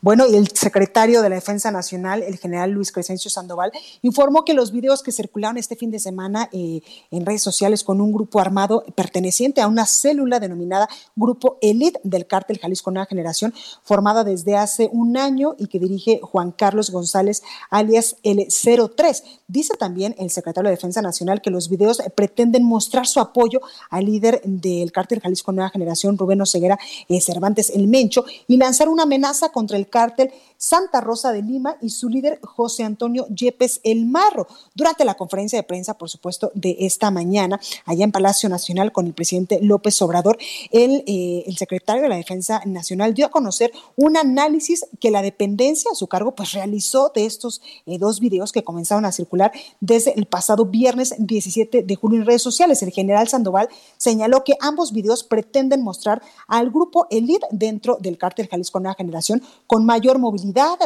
bueno, 0.00 0.26
y 0.26 0.36
el 0.36 0.48
secretario 0.48 1.22
de 1.22 1.28
la 1.28 1.36
Defensa 1.36 1.70
Nacional, 1.70 2.22
el 2.22 2.38
general 2.38 2.70
Luis 2.70 2.92
Crescencio 2.92 3.30
Sandoval, 3.30 3.72
informó 4.02 4.44
que 4.44 4.54
los 4.54 4.72
videos 4.72 5.02
que 5.02 5.12
circularon 5.12 5.58
este 5.58 5.76
fin 5.76 5.90
de 5.90 5.98
semana 5.98 6.48
eh, 6.52 6.80
en 7.10 7.26
redes 7.26 7.42
sociales 7.42 7.84
con 7.84 8.00
un 8.00 8.12
grupo 8.12 8.40
armado 8.40 8.84
perteneciente 8.94 9.60
a 9.60 9.68
una 9.68 9.86
célula 9.86 10.40
denominada 10.40 10.88
Grupo 11.16 11.58
Elite 11.60 12.00
del 12.02 12.26
cártel 12.26 12.58
Jalisco 12.58 12.90
Nueva 12.90 13.06
Generación, 13.06 13.54
formada 13.82 14.24
desde 14.24 14.56
hace 14.56 14.88
un 14.92 15.16
año 15.16 15.54
y 15.58 15.66
que 15.66 15.78
dirige 15.78 16.20
Juan 16.22 16.52
Carlos 16.52 16.90
González, 16.90 17.42
alias 17.70 18.16
el 18.22 18.48
03. 18.48 19.22
Dice 19.48 19.74
también 19.76 20.14
el 20.18 20.30
secretario 20.30 20.68
de 20.68 20.76
Defensa 20.76 21.02
Nacional 21.02 21.42
que 21.42 21.50
los 21.50 21.68
videos 21.68 22.02
pretenden 22.14 22.64
mostrar 22.64 23.06
su 23.06 23.20
apoyo 23.20 23.60
al 23.90 24.06
líder 24.06 24.40
del 24.44 24.92
cártel 24.92 25.20
Jalisco 25.20 25.52
Nueva 25.52 25.70
Generación, 25.70 26.16
Rubén 26.16 26.40
Oseguera 26.40 26.78
eh, 27.08 27.20
Cervantes 27.20 27.70
El 27.70 27.88
Mencho, 27.88 28.24
y 28.46 28.56
lanzar 28.56 28.88
una 28.88 29.04
amenaza 29.04 29.50
contra 29.60 29.76
el 29.76 29.90
cártel 29.90 30.32
Santa 30.56 31.02
Rosa 31.02 31.32
de 31.32 31.42
Lima 31.42 31.76
y 31.82 31.90
su 31.90 32.08
líder 32.08 32.40
José 32.42 32.82
Antonio 32.82 33.26
Yepes 33.28 33.80
El 33.82 34.06
Marro. 34.06 34.46
Durante 34.74 35.04
la 35.04 35.14
conferencia 35.14 35.58
de 35.58 35.62
prensa, 35.64 35.98
por 35.98 36.08
supuesto, 36.08 36.50
de 36.54 36.76
esta 36.80 37.10
mañana, 37.10 37.60
allá 37.84 38.04
en 38.04 38.12
Palacio 38.12 38.48
Nacional 38.48 38.90
con 38.90 39.06
el 39.06 39.12
presidente 39.12 39.58
López 39.60 40.00
Obrador, 40.00 40.38
el, 40.70 41.04
eh, 41.06 41.44
secretario 41.58 42.02
de 42.02 42.08
la 42.08 42.16
Defensa 42.16 42.62
Nacional 42.64 43.12
dio 43.12 43.26
a 43.26 43.30
conocer 43.30 43.70
un 43.96 44.16
análisis 44.16 44.86
que 44.98 45.10
la 45.10 45.20
dependencia 45.20 45.90
a 45.90 45.94
su 45.94 46.06
cargo 46.06 46.34
pues 46.34 46.52
realizó 46.52 47.12
de 47.14 47.26
estos 47.26 47.60
eh, 47.84 47.98
dos 47.98 48.18
videos 48.18 48.50
que 48.50 48.64
comenzaron 48.64 49.04
a 49.04 49.12
circular 49.12 49.52
desde 49.80 50.18
el 50.18 50.24
pasado 50.24 50.64
viernes 50.64 51.14
17 51.18 51.82
de 51.82 51.96
julio 51.96 52.20
en 52.20 52.26
redes 52.26 52.42
sociales. 52.42 52.82
El 52.82 52.92
general 52.92 53.28
Sandoval 53.28 53.68
señaló 53.98 54.42
que 54.42 54.56
ambos 54.60 54.92
videos 54.92 55.22
pretenden 55.22 55.82
mostrar 55.82 56.22
al 56.48 56.70
grupo 56.70 57.06
Elite 57.10 57.46
dentro 57.50 57.98
del 58.00 58.16
cártel 58.16 58.48
Jalisco 58.48 58.80
Nueva 58.80 58.94
Generación 58.94 59.42
con 59.66 59.86
mayor 59.86 60.18
movilidad 60.18 60.40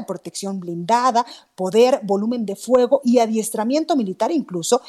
protección 0.07 0.61
blindada, 0.61 1.25
poder, 1.55 2.01
volumen 2.03 2.45
de 2.47 2.57
fuego 2.57 3.01
y 3.05 3.19
adiestramiento 3.19 3.97
militar 3.97 4.33
incluso, 4.33 4.81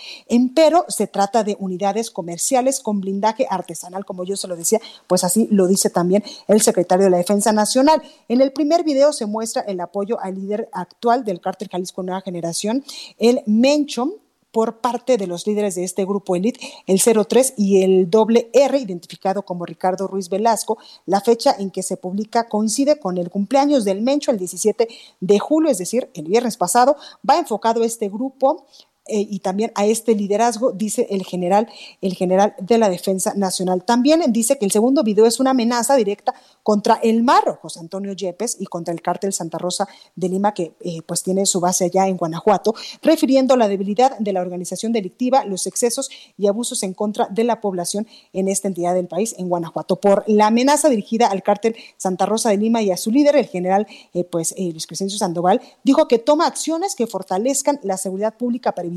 pero 0.56 0.86
se 0.88 1.08
trata 1.08 1.44
de 1.44 1.56
unidades 1.60 2.12
comerciales 2.12 2.80
con 2.80 3.02
blindaje 3.02 3.48
artesanal, 3.50 4.06
como 4.06 4.24
yo 4.24 4.36
se 4.36 4.48
lo 4.48 4.56
decía, 4.56 4.80
pues 5.08 5.24
así 5.24 5.48
lo 5.52 5.68
dice 5.68 5.90
también 5.90 6.24
el 6.48 6.62
secretario 6.62 7.06
de 7.06 7.12
la 7.12 7.18
Defensa 7.18 7.52
Nacional. 7.52 8.02
En 8.28 8.42
el 8.42 8.52
primer 8.52 8.84
video 8.84 9.14
se 9.14 9.26
muestra 9.26 9.62
el 9.62 9.80
apoyo 9.80 10.20
al 10.20 10.36
líder 10.36 10.70
actual 10.72 11.24
del 11.24 11.42
cártel 11.42 11.70
Jalisco 11.70 12.04
Nueva 12.04 12.22
Generación, 12.22 12.84
el 13.18 13.42
Mencho, 13.46 14.16
por 14.56 14.78
parte 14.78 15.18
de 15.18 15.28
los 15.28 15.46
líderes 15.48 15.76
de 15.76 15.84
este 15.84 16.06
grupo 16.06 16.34
Elite, 16.34 16.62
el 16.88 17.02
03 17.02 17.56
y 17.58 17.84
el 17.84 18.10
doble 18.10 18.50
R, 18.54 18.80
identificado 18.80 19.42
como 19.42 19.66
Ricardo 19.66 20.08
Ruiz 20.08 20.30
Velasco. 20.30 20.78
La 21.06 21.20
fecha 21.20 21.54
en 21.60 21.72
que 21.72 21.84
se 21.84 21.98
publica 21.98 22.48
coincide 22.48 22.98
con 22.98 23.18
el 23.18 23.30
cumpleaños 23.30 23.84
del 23.84 24.02
Mencho, 24.02 24.32
el 24.32 24.38
17 24.38 24.88
de 25.20 25.40
julio, 25.40 25.70
es 25.70 25.78
decir, 25.78 26.10
el 26.14 26.30
viernes 26.30 26.56
pasado. 26.56 26.96
Va 27.30 27.38
enfocado 27.38 27.84
este 27.84 28.08
grupo 28.08 28.66
eh, 29.08 29.28
y 29.30 29.40
también 29.40 29.72
a 29.76 29.86
este 29.86 30.16
liderazgo, 30.16 30.72
dice 30.72 31.06
el 31.12 31.24
general, 31.24 31.70
el 32.02 32.16
general 32.16 32.56
de 32.60 32.80
la 32.80 32.90
Defensa 32.90 33.34
Nacional. 33.36 33.84
También 33.84 34.24
dice 34.34 34.58
que 34.58 34.66
el 34.66 34.72
segundo 34.72 35.04
video 35.04 35.28
es 35.28 35.40
una 35.40 35.52
amenaza 35.52 35.96
directa 35.96 36.34
contra 36.64 36.96
el 36.96 37.24
Marro, 37.24 37.60
José 37.62 37.82
Antonio 37.82 38.14
Yepes, 38.14 38.58
y 38.60 38.66
contra 38.66 38.96
el 38.96 39.04
cártel 39.04 39.32
Santa 39.32 39.60
Rosa 39.60 39.88
de 40.16 40.30
Lima, 40.30 40.56
que 40.56 40.74
eh, 40.80 41.04
pues 41.06 41.22
tiene 41.22 41.46
su 41.46 41.60
base 41.60 41.86
allá 41.86 42.08
en 42.08 42.18
Guanajuato, 42.18 42.74
refiriendo 43.04 43.56
la 43.56 43.68
debilidad 43.68 44.18
de 44.18 44.34
la 44.34 44.42
organización 44.42 44.92
delictiva, 44.92 45.46
los 45.46 45.68
excesos 45.68 46.10
y 46.36 46.48
abusos 46.48 46.82
en 46.82 46.96
contra 46.96 47.28
de 47.28 47.44
la 47.44 47.62
población 47.62 48.08
en 48.34 48.48
esta 48.48 48.68
entidad 48.68 48.96
del 48.96 49.08
país, 49.08 49.36
en 49.38 49.50
Guanajuato. 49.50 49.98
Por 49.98 50.24
la 50.26 50.48
amenaza 50.48 50.90
dirigida 50.90 51.28
al 51.28 51.44
cártel 51.44 51.76
Santa 51.98 52.26
Rosa 52.26 52.50
de 52.50 52.58
Lima 52.58 52.82
y 52.82 52.90
a 52.90 52.98
su 52.98 53.12
líder, 53.12 53.36
el 53.36 53.46
general 53.46 53.86
eh, 54.16 54.24
pues, 54.24 54.56
Luis 54.58 54.88
Crescencio 54.88 55.20
Sandoval, 55.20 55.62
dijo 55.84 56.08
que 56.08 56.18
toma 56.18 56.48
acciones 56.48 56.96
que 56.96 57.06
fortalezcan 57.06 57.80
la 57.84 57.98
seguridad 57.98 58.36
pública 58.36 58.74
para 58.74 58.88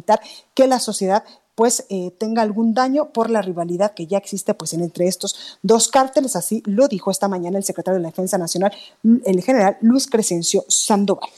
que 0.54 0.66
la 0.66 0.80
sociedad 0.80 1.24
pues 1.54 1.86
eh, 1.88 2.12
tenga 2.18 2.42
algún 2.42 2.72
daño 2.72 3.12
por 3.12 3.30
la 3.30 3.42
rivalidad 3.42 3.92
que 3.92 4.06
ya 4.06 4.16
existe 4.16 4.54
pues 4.54 4.74
entre 4.74 5.08
estos 5.08 5.58
dos 5.60 5.88
cárteles, 5.88 6.36
así 6.36 6.62
lo 6.66 6.86
dijo 6.86 7.10
esta 7.10 7.26
mañana 7.26 7.58
el 7.58 7.64
secretario 7.64 7.96
de 7.96 8.02
la 8.02 8.10
Defensa 8.10 8.38
Nacional, 8.38 8.72
el 9.24 9.42
general 9.42 9.76
Luis 9.80 10.06
Crescencio 10.06 10.64
Sandoval. 10.68 11.28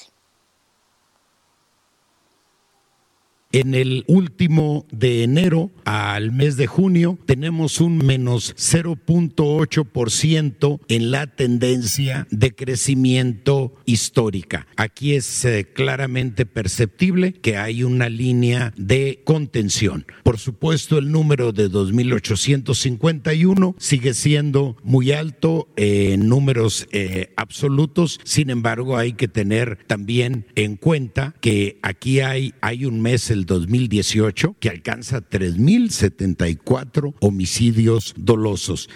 En 3.52 3.74
el 3.74 4.04
último 4.06 4.86
de 4.92 5.24
enero 5.24 5.72
al 5.84 6.30
mes 6.30 6.56
de 6.56 6.68
junio 6.68 7.18
tenemos 7.26 7.80
un 7.80 7.98
menos 7.98 8.54
0.8% 8.54 10.78
en 10.86 11.10
la 11.10 11.26
tendencia 11.26 12.28
de 12.30 12.54
crecimiento 12.54 13.74
histórica. 13.86 14.68
Aquí 14.76 15.14
es 15.14 15.44
eh, 15.44 15.66
claramente 15.72 16.46
perceptible 16.46 17.32
que 17.32 17.56
hay 17.56 17.82
una 17.82 18.08
línea 18.08 18.72
de 18.76 19.22
contención. 19.24 20.06
Por 20.22 20.38
supuesto, 20.38 20.98
el 20.98 21.10
número 21.10 21.50
de 21.50 21.68
2.851 21.68 23.74
sigue 23.78 24.14
siendo 24.14 24.76
muy 24.84 25.10
alto 25.10 25.66
en 25.74 26.28
números 26.28 26.86
eh, 26.92 27.32
absolutos. 27.34 28.20
Sin 28.22 28.50
embargo, 28.50 28.96
hay 28.96 29.14
que 29.14 29.26
tener 29.26 29.80
también 29.88 30.46
en 30.54 30.76
cuenta 30.76 31.34
que 31.40 31.80
aquí 31.82 32.20
hay, 32.20 32.54
hay 32.60 32.84
un 32.84 33.00
mes, 33.00 33.32
el 33.32 33.39
2018 33.46 34.56
que 34.58 34.68
alcanza 34.68 35.20
3.074 35.28 37.14
homicidios 37.20 38.14
dolosos. 38.16 38.88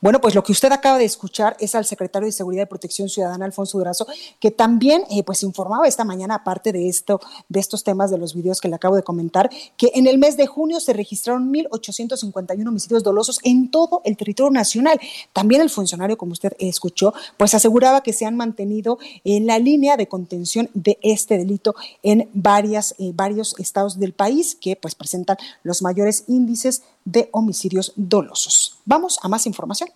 Bueno, 0.00 0.20
pues 0.20 0.34
lo 0.34 0.42
que 0.42 0.52
usted 0.52 0.72
acaba 0.72 0.98
de 0.98 1.04
escuchar 1.04 1.56
es 1.60 1.74
al 1.74 1.84
secretario 1.84 2.26
de 2.26 2.32
Seguridad 2.32 2.62
y 2.62 2.66
Protección 2.66 3.08
Ciudadana, 3.08 3.44
Alfonso 3.44 3.78
Durazo, 3.78 4.06
que 4.40 4.50
también 4.50 5.04
eh, 5.10 5.22
pues 5.22 5.42
informaba 5.42 5.86
esta 5.86 6.04
mañana, 6.04 6.36
aparte 6.36 6.72
de 6.72 6.88
esto, 6.88 7.20
de 7.48 7.60
estos 7.60 7.84
temas 7.84 8.10
de 8.10 8.18
los 8.18 8.34
videos 8.34 8.60
que 8.60 8.68
le 8.68 8.76
acabo 8.76 8.96
de 8.96 9.02
comentar, 9.02 9.50
que 9.76 9.90
en 9.94 10.06
el 10.06 10.18
mes 10.18 10.36
de 10.36 10.46
junio 10.46 10.80
se 10.80 10.92
registraron 10.92 11.52
1.851 11.52 12.66
homicidios 12.66 13.02
dolosos 13.02 13.40
en 13.44 13.70
todo 13.70 14.00
el 14.04 14.16
territorio 14.16 14.50
nacional. 14.50 14.98
También 15.32 15.60
el 15.60 15.70
funcionario, 15.70 16.16
como 16.16 16.32
usted 16.32 16.54
escuchó, 16.58 17.12
pues 17.36 17.54
aseguraba 17.54 18.02
que 18.02 18.12
se 18.12 18.24
han 18.24 18.36
mantenido 18.36 18.98
en 19.24 19.46
la 19.46 19.58
línea 19.58 19.96
de 19.96 20.08
contención 20.08 20.70
de 20.74 20.98
este 21.02 21.36
delito 21.36 21.74
en 22.02 22.28
varias, 22.32 22.94
eh, 22.98 23.12
varios 23.14 23.54
estados 23.58 23.98
del 23.98 24.12
país 24.12 24.56
que 24.58 24.76
pues 24.76 24.94
presentan 24.94 25.36
los 25.62 25.82
mayores 25.82 26.24
índices 26.26 26.82
de 27.10 27.28
homicidios 27.32 27.92
dolosos. 27.96 28.78
Vamos 28.84 29.18
a 29.22 29.28
más 29.28 29.46
información. 29.46 29.90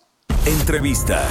Entrevista. 0.45 1.23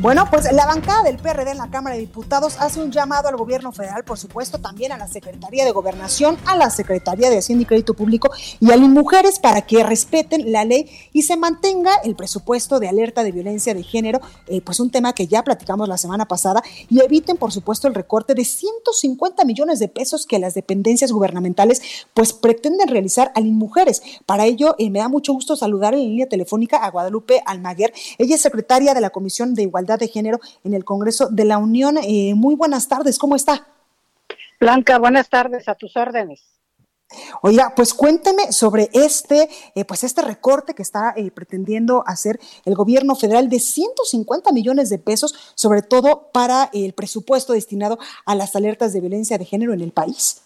Bueno, 0.00 0.28
pues 0.30 0.44
la 0.52 0.64
bancada 0.64 1.02
del 1.02 1.16
PRD 1.16 1.50
en 1.50 1.58
la 1.58 1.70
Cámara 1.70 1.96
de 1.96 2.02
Diputados 2.02 2.54
hace 2.60 2.80
un 2.80 2.92
llamado 2.92 3.26
al 3.26 3.36
gobierno 3.36 3.72
federal, 3.72 4.04
por 4.04 4.16
supuesto, 4.16 4.58
también 4.58 4.92
a 4.92 4.96
la 4.96 5.08
Secretaría 5.08 5.64
de 5.64 5.72
Gobernación, 5.72 6.38
a 6.46 6.56
la 6.56 6.70
Secretaría 6.70 7.30
de 7.30 7.38
Hacienda 7.38 7.62
y 7.62 7.66
Crédito 7.66 7.94
Público 7.94 8.30
y 8.60 8.70
a 8.70 8.76
las 8.76 8.88
mujeres 8.88 9.40
para 9.40 9.62
que 9.62 9.82
respeten 9.82 10.52
la 10.52 10.64
ley 10.64 10.88
y 11.12 11.22
se 11.22 11.36
mantenga 11.36 11.90
el 12.04 12.14
presupuesto 12.14 12.78
de 12.78 12.86
alerta 12.86 13.24
de 13.24 13.32
violencia 13.32 13.74
de 13.74 13.82
género, 13.82 14.20
eh, 14.46 14.60
pues 14.60 14.78
un 14.78 14.92
tema 14.92 15.14
que 15.14 15.26
ya 15.26 15.42
platicamos 15.42 15.88
la 15.88 15.98
semana 15.98 16.28
pasada, 16.28 16.62
y 16.88 17.00
eviten, 17.00 17.36
por 17.36 17.50
supuesto, 17.50 17.88
el 17.88 17.94
recorte 17.96 18.34
de 18.34 18.44
150 18.44 19.44
millones 19.44 19.80
de 19.80 19.88
pesos 19.88 20.26
que 20.26 20.38
las 20.38 20.54
dependencias 20.54 21.10
gubernamentales 21.10 21.82
pues 22.14 22.32
pretenden 22.32 22.86
realizar 22.86 23.32
a 23.34 23.40
las 23.40 23.50
mujeres. 23.50 24.00
Para 24.26 24.46
ello, 24.46 24.76
eh, 24.78 24.90
me 24.90 25.00
da 25.00 25.08
mucho 25.08 25.32
gusto 25.32 25.56
saludar 25.56 25.94
en 25.94 26.00
línea 26.02 26.28
telefónica 26.28 26.76
a 26.76 26.90
Guadalupe 26.92 27.42
Almaguer. 27.44 27.92
Ella 28.18 28.36
es 28.36 28.42
secretaria 28.42 28.94
de 28.94 29.00
la 29.00 29.10
Comisión 29.10 29.54
de 29.54 29.62
Igualdad 29.62 29.87
de 29.96 30.08
Género 30.08 30.40
en 30.64 30.74
el 30.74 30.84
Congreso 30.84 31.28
de 31.28 31.44
la 31.44 31.58
Unión. 31.58 31.96
Eh, 32.02 32.34
muy 32.34 32.54
buenas 32.54 32.88
tardes, 32.88 33.18
¿cómo 33.18 33.36
está? 33.36 33.66
Blanca, 34.60 34.98
buenas 34.98 35.28
tardes, 35.28 35.68
a 35.68 35.74
tus 35.74 35.96
órdenes. 35.96 36.42
Oiga, 37.40 37.72
pues 37.74 37.94
cuénteme 37.94 38.52
sobre 38.52 38.90
este, 38.92 39.48
eh, 39.74 39.84
pues 39.86 40.04
este 40.04 40.20
recorte 40.20 40.74
que 40.74 40.82
está 40.82 41.14
eh, 41.16 41.30
pretendiendo 41.30 42.04
hacer 42.06 42.38
el 42.66 42.74
gobierno 42.74 43.14
federal 43.14 43.48
de 43.48 43.60
150 43.60 44.52
millones 44.52 44.90
de 44.90 44.98
pesos, 44.98 45.52
sobre 45.54 45.80
todo 45.80 46.30
para 46.32 46.68
el 46.74 46.92
presupuesto 46.92 47.54
destinado 47.54 47.98
a 48.26 48.34
las 48.34 48.54
alertas 48.56 48.92
de 48.92 49.00
violencia 49.00 49.38
de 49.38 49.46
género 49.46 49.72
en 49.72 49.80
el 49.80 49.92
país. 49.92 50.42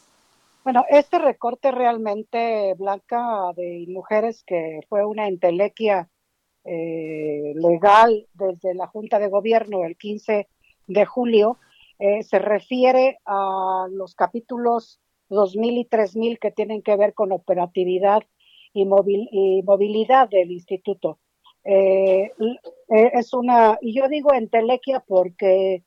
Bueno, 0.63 0.85
este 0.89 1.19
recorte 1.19 1.73
realmente, 1.73 2.75
Blanca, 2.79 3.53
de 3.57 3.85
mujeres 3.89 4.45
que 4.47 4.81
fue 4.89 5.05
una 5.05 5.27
entelequia 5.27 6.09
eh, 6.65 7.55
legal 7.57 8.29
desde 8.35 8.75
la 8.75 8.87
Junta 8.87 9.19
de 9.19 9.29
Gobierno 9.29 9.85
el 9.85 9.97
15 9.97 10.49
de 10.87 11.07
julio 11.07 11.59
eh, 11.99 12.23
se 12.23 12.39
refiere 12.39 13.19
a 13.25 13.89
los 13.91 14.15
capítulos 14.15 15.01
2000 15.29 15.79
y 15.79 15.85
3000 15.87 16.39
que 16.39 16.53
tienen 16.53 16.83
que 16.83 16.97
ver 16.97 17.15
con 17.15 17.33
operatividad 17.33 18.23
y, 18.73 18.85
movilidad 18.85 20.29
del 20.29 20.53
instituto. 20.53 21.19
Eh, 21.65 22.31
es 22.89 23.35
una, 23.35 23.79
y 23.81 23.95
yo 23.95 24.09
digo 24.09 24.33
entelequia 24.33 25.01
porque 25.01 25.83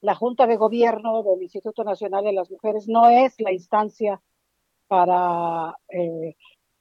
la 0.00 0.14
Junta 0.14 0.46
de 0.46 0.56
Gobierno 0.56 1.22
del 1.24 1.42
Instituto 1.42 1.82
Nacional 1.82 2.24
de 2.24 2.32
las 2.32 2.50
Mujeres 2.50 2.86
no 2.86 3.08
es 3.08 3.40
la 3.40 3.52
instancia 3.52 4.20
para 4.86 5.76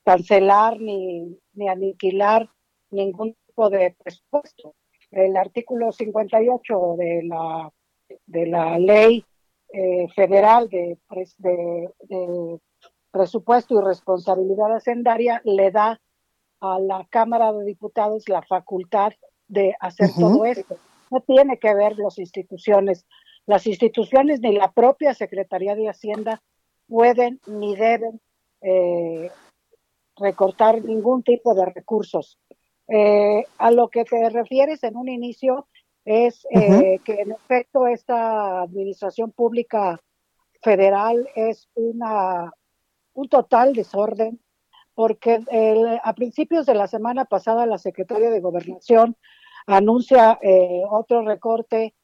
cancelar 0.04 0.80
ni, 0.80 1.40
ni 1.54 1.68
aniquilar 1.68 2.50
ningún 2.92 3.36
tipo 3.46 3.70
de 3.70 3.96
presupuesto. 4.04 4.76
El 5.12 5.36
artículo 5.36 5.92
58 5.92 6.96
de 6.98 7.24
la, 7.24 7.72
de 8.26 8.46
la 8.48 8.80
ley 8.80 9.26
eh, 9.74 10.08
federal 10.16 10.70
de, 10.70 10.98
de, 11.38 12.60
presupuesto 13.12 13.80
y 13.80 13.84
responsabilidad 13.84 14.76
hacendaria 14.76 15.42
le 15.44 15.72
da 15.72 16.00
a 16.62 16.80
la 16.80 17.06
Cámara 17.10 17.52
de 17.52 17.66
Diputados 17.66 18.30
la 18.30 18.42
facultad 18.42 19.14
de 19.48 19.76
hacer 19.80 20.10
todo 20.18 20.46
esto. 20.46 20.78
No 21.10 21.22
tiene 21.22 21.58
que 21.58 21.74
ver 21.74 21.98
las 21.98 22.18
instituciones. 22.20 23.06
Las 23.46 23.68
instituciones 23.68 24.40
ni 24.40 24.54
la 24.54 24.72
propia 24.72 25.14
Secretaría 25.14 25.76
de 25.76 25.90
Hacienda 25.90 26.42
pueden 26.88 27.42
ni 27.48 27.76
deben 27.76 28.22
eh, 28.62 29.32
recortar 30.18 30.84
ningún 30.84 31.24
tipo 31.24 31.54
de 31.56 31.66
recursos. 31.66 32.38
Eh, 32.94 33.46
a 33.58 33.72
lo 33.72 33.88
que 33.88 34.04
te 34.04 34.30
refieres 34.30 34.84
en 34.84 34.98
un 34.98 35.08
inicio 35.08 35.70
es 36.04 36.46
eh, 36.50 37.00
que 37.06 37.22
en 37.22 37.32
efecto 37.32 37.88
esta 37.88 38.62
administración 38.64 39.32
pública 39.32 40.02
federal 40.62 41.30
es 41.36 41.70
una 41.74 42.52
un 43.14 43.30
total 43.30 43.72
desorden 43.72 44.42
porque 44.94 45.40
a 46.04 46.14
principios 46.16 46.66
de 46.66 46.76
la 46.76 46.88
semana 46.88 47.24
pasada 47.24 47.66
la 47.66 47.78
secretaria 47.78 48.30
de 48.30 48.42
gobernación 48.42 49.16
anuncia 49.68 50.38
eh, 50.42 50.82
otro 50.90 51.22
recorte 51.24 51.96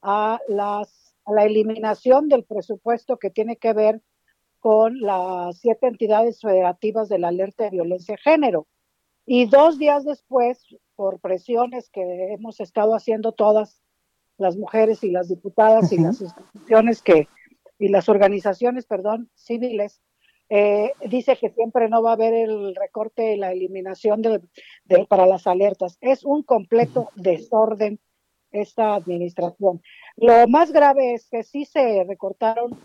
a 0.00 0.38
las 0.46 1.16
a 1.24 1.32
la 1.32 1.44
eliminación 1.44 2.28
del 2.28 2.44
presupuesto 2.44 3.16
que 3.16 3.30
tiene 3.30 3.56
que 3.56 3.72
ver 3.72 4.00
con 4.60 5.00
las 5.00 5.58
siete 5.58 5.88
entidades 5.88 6.40
federativas 6.40 7.08
de 7.08 7.18
la 7.18 7.28
alerta 7.28 7.64
de 7.64 7.70
violencia 7.70 8.14
de 8.14 8.30
género. 8.30 8.68
Y 9.26 9.46
dos 9.46 9.78
días 9.78 10.04
después, 10.04 10.64
por 10.94 11.18
presiones 11.20 11.90
que 11.90 12.32
hemos 12.32 12.60
estado 12.60 12.94
haciendo 12.94 13.32
todas 13.32 13.82
las 14.38 14.56
mujeres 14.56 15.02
y 15.02 15.10
las 15.10 15.28
diputadas 15.28 15.92
y 15.92 15.98
las 15.98 16.20
instituciones 16.20 17.02
que, 17.02 17.28
y 17.78 17.88
las 17.88 18.08
organizaciones, 18.08 18.86
perdón, 18.86 19.28
civiles, 19.34 20.00
eh, 20.48 20.92
dice 21.08 21.36
que 21.36 21.50
siempre 21.50 21.88
no 21.88 22.02
va 22.02 22.10
a 22.10 22.14
haber 22.14 22.32
el 22.32 22.76
recorte 22.76 23.34
y 23.34 23.36
la 23.36 23.50
eliminación 23.50 24.22
de, 24.22 24.40
para 25.08 25.26
las 25.26 25.48
alertas. 25.48 25.98
Es 26.00 26.24
un 26.24 26.44
completo 26.44 27.10
desorden 27.16 27.98
esta 28.52 28.94
administración. 28.94 29.82
Lo 30.16 30.46
más 30.46 30.72
grave 30.72 31.14
es 31.14 31.28
que 31.28 31.42
sí 31.42 31.64
se 31.64 32.04
recortaron 32.04 32.78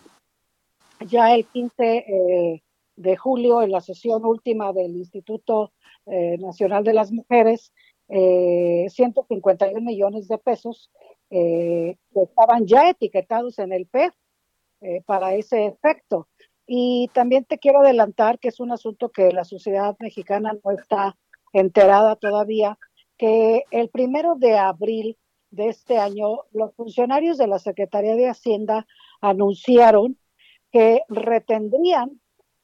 ya 1.05 1.35
el 1.35 1.45
15 1.45 1.97
eh, 1.97 2.63
de 2.95 3.17
julio 3.17 3.61
en 3.61 3.71
la 3.71 3.81
sesión 3.81 4.25
última 4.25 4.73
del 4.73 4.95
Instituto 4.95 5.71
eh, 6.05 6.37
Nacional 6.39 6.83
de 6.83 6.93
las 6.93 7.11
Mujeres, 7.11 7.73
eh, 8.09 8.87
151 8.89 9.81
millones 9.81 10.27
de 10.27 10.37
pesos 10.37 10.91
eh, 11.29 11.95
que 12.13 12.23
estaban 12.23 12.67
ya 12.67 12.89
etiquetados 12.89 13.57
en 13.59 13.71
el 13.71 13.87
eh, 14.81 15.01
para 15.05 15.35
ese 15.35 15.65
efecto. 15.65 16.27
Y 16.67 17.09
también 17.13 17.45
te 17.45 17.57
quiero 17.57 17.79
adelantar 17.79 18.39
que 18.39 18.49
es 18.49 18.59
un 18.59 18.71
asunto 18.71 19.09
que 19.09 19.31
la 19.31 19.45
sociedad 19.45 19.95
mexicana 19.99 20.57
no 20.63 20.71
está 20.71 21.17
enterada 21.53 22.15
todavía, 22.17 22.77
que 23.17 23.63
el 23.71 23.89
primero 23.89 24.35
de 24.35 24.57
abril 24.57 25.17
de 25.51 25.67
este 25.69 25.97
año 25.97 26.39
los 26.51 26.73
funcionarios 26.75 27.37
de 27.37 27.47
la 27.47 27.59
Secretaría 27.59 28.15
de 28.15 28.27
Hacienda 28.27 28.87
anunciaron 29.21 30.17
que 30.71 31.01
retendrían, 31.07 32.19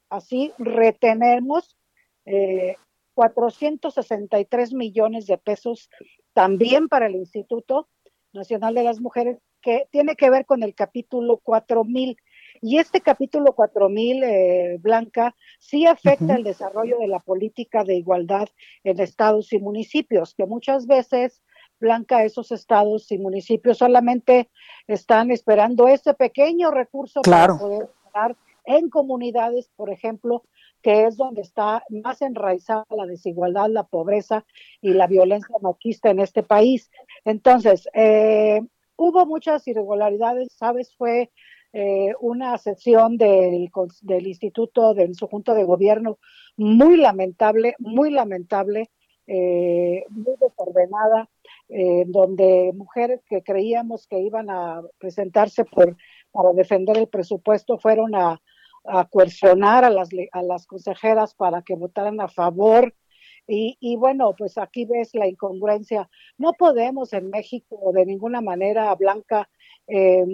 así 0.10 0.52
retenemos 0.58 1.78
eh, 2.26 2.76
463 3.18 4.74
millones 4.74 5.26
de 5.26 5.40
pesos 5.40 5.90
también 6.34 6.88
para 6.88 7.08
el 7.08 7.16
Instituto 7.16 7.88
Nacional 8.32 8.76
de 8.76 8.84
las 8.84 9.00
Mujeres, 9.00 9.40
que 9.60 9.88
tiene 9.90 10.16
que 10.16 10.30
ver 10.30 10.46
con 10.46 10.62
el 10.62 10.76
capítulo 10.76 11.38
4000. 11.38 12.16
Y 12.62 12.78
este 12.78 13.02
capítulo 13.02 13.54
4000, 13.54 14.24
eh, 14.24 14.78
Blanca, 14.80 15.36
sí 15.58 15.88
afecta 15.88 16.36
el 16.36 16.44
desarrollo 16.44 17.00
de 17.00 17.08
la 17.08 17.18
política 17.18 17.84
de 17.84 17.96
igualdad 17.96 18.50
en 18.84 19.00
estados 19.00 19.52
y 19.52 19.58
municipios, 19.58 20.36
que 20.36 20.46
muchas 20.46 20.86
veces, 20.86 21.42
Blanca, 21.80 22.24
esos 22.24 22.52
estados 22.52 23.12
y 23.12 23.18
municipios 23.18 23.80
solamente 23.80 24.48
están 24.86 25.32
esperando 25.32 25.88
ese 25.88 26.14
pequeño 26.14 26.70
recurso 26.70 27.24
para 27.24 27.58
poder 27.58 27.90
estar 28.06 28.36
en 28.66 28.92
comunidades, 28.92 29.72
por 29.76 29.90
ejemplo, 29.90 30.44
que 30.82 31.06
es 31.06 31.18
donde 31.18 31.42
está 31.42 31.84
más 31.90 32.22
enraizada 32.22 32.86
la 32.90 33.06
desigualdad, 33.06 33.70
la 33.70 33.84
pobreza 33.84 34.46
y 34.82 34.94
la 34.94 35.08
violencia 35.08 35.56
machista 35.62 36.10
en 36.10 36.20
este 36.20 36.44
país. 36.44 36.92
Entonces, 37.26 37.90
eh, 37.94 38.62
hubo 38.96 39.26
muchas 39.26 39.68
irregularidades, 39.68 40.54
¿sabes? 40.54 40.96
Fue 40.96 41.32
eh, 41.74 42.14
una 42.22 42.58
sesión 42.58 43.18
del, 43.18 43.70
del 44.02 44.28
Instituto, 44.28 44.94
de 44.94 45.14
su 45.14 45.28
Junta 45.28 45.54
de 45.54 45.64
Gobierno, 45.64 46.20
muy 46.56 46.98
lamentable, 46.98 47.76
muy 47.80 48.12
lamentable, 48.12 48.90
eh, 49.28 50.06
muy 50.10 50.36
desordenada, 50.40 51.30
donde 52.06 52.72
mujeres 52.74 53.22
que 53.28 53.44
creíamos 53.44 54.08
que 54.08 54.20
iban 54.22 54.50
a 54.50 54.82
presentarse 55.00 55.66
por, 55.66 55.98
para 56.32 56.54
defender 56.54 56.98
el 56.98 57.10
presupuesto 57.10 57.78
fueron 57.78 58.16
a 58.16 58.42
a 58.88 59.06
coercionar 59.06 59.84
a 59.86 59.90
las, 59.90 60.10
a 60.32 60.42
las 60.44 60.66
consejeras 60.68 61.34
para 61.36 61.62
que 61.62 61.76
votaran 61.76 62.20
a 62.22 62.28
favor 62.28 62.94
Y, 63.48 63.78
y, 63.80 63.96
bueno, 63.96 64.36
pues 64.38 64.58
aquí 64.58 64.86
ves 64.86 65.14
la 65.16 65.28
incongruencia. 65.28 66.10
No 66.38 66.54
podemos 66.54 67.14
en 67.14 67.30
México 67.30 67.92
de 67.94 68.06
ninguna 68.06 68.42
manera, 68.42 68.94
Blanca, 68.96 69.50
eh, 69.88 70.26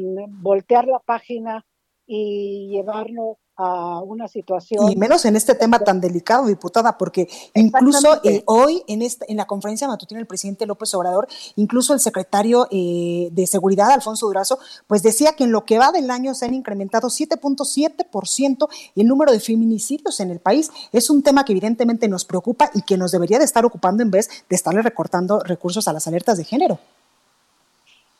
voltear 0.41 0.88
la 0.88 0.99
página 0.99 1.66
y 2.08 2.70
llevarnos 2.72 3.38
a 3.56 3.99
una 4.01 4.28
situación. 4.28 4.91
Y 4.91 4.95
menos 4.95 5.26
en 5.26 5.36
este 5.36 5.54
tema 5.56 5.80
tan 5.80 6.01
delicado, 6.01 6.47
diputada, 6.47 6.97
porque 6.97 7.28
incluso 7.54 8.20
eh, 8.24 8.43
hoy 8.45 8.84
en, 8.88 9.01
esta, 9.01 9.26
en 9.28 9.38
la 9.38 9.45
conferencia 9.45 9.88
matutina 9.88 10.20
del 10.20 10.28
presidente 10.28 10.66
López 10.66 10.93
Obrador, 10.95 11.28
incluso 11.56 11.93
el 11.93 11.99
secretario 11.99 12.68
eh, 12.72 13.30
de 13.32 13.47
Seguridad, 13.47 13.91
Alfonso 13.91 14.26
Durazo, 14.26 14.60
pues 14.88 15.04
decía 15.04 15.34
que 15.34 15.43
en 15.43 15.51
lo 15.51 15.66
que 15.66 15.78
va 15.78 15.91
del 15.91 16.10
año 16.10 16.34
se 16.34 16.45
han 16.45 16.54
incrementado 16.54 17.10
7.7% 17.10 18.68
el 18.95 19.08
número 19.08 19.32
de 19.32 19.39
feminicidios 19.39 20.20
en 20.20 20.32
el 20.32 20.39
país. 20.39 20.72
Es 20.91 21.10
un 21.10 21.22
tema 21.22 21.45
que 21.45 21.54
evidentemente 21.54 22.08
nos 22.08 22.26
preocupa 22.26 22.72
y 22.74 22.82
que 22.82 22.97
nos 22.97 23.12
debería 23.12 23.39
de 23.39 23.45
estar 23.45 23.66
ocupando 23.66 24.04
en 24.04 24.12
vez 24.12 24.30
de 24.49 24.56
estarle 24.56 24.82
recortando 24.82 25.39
recursos 25.39 25.88
a 25.88 25.93
las 25.93 26.08
alertas 26.08 26.38
de 26.38 26.43
género. 26.43 26.80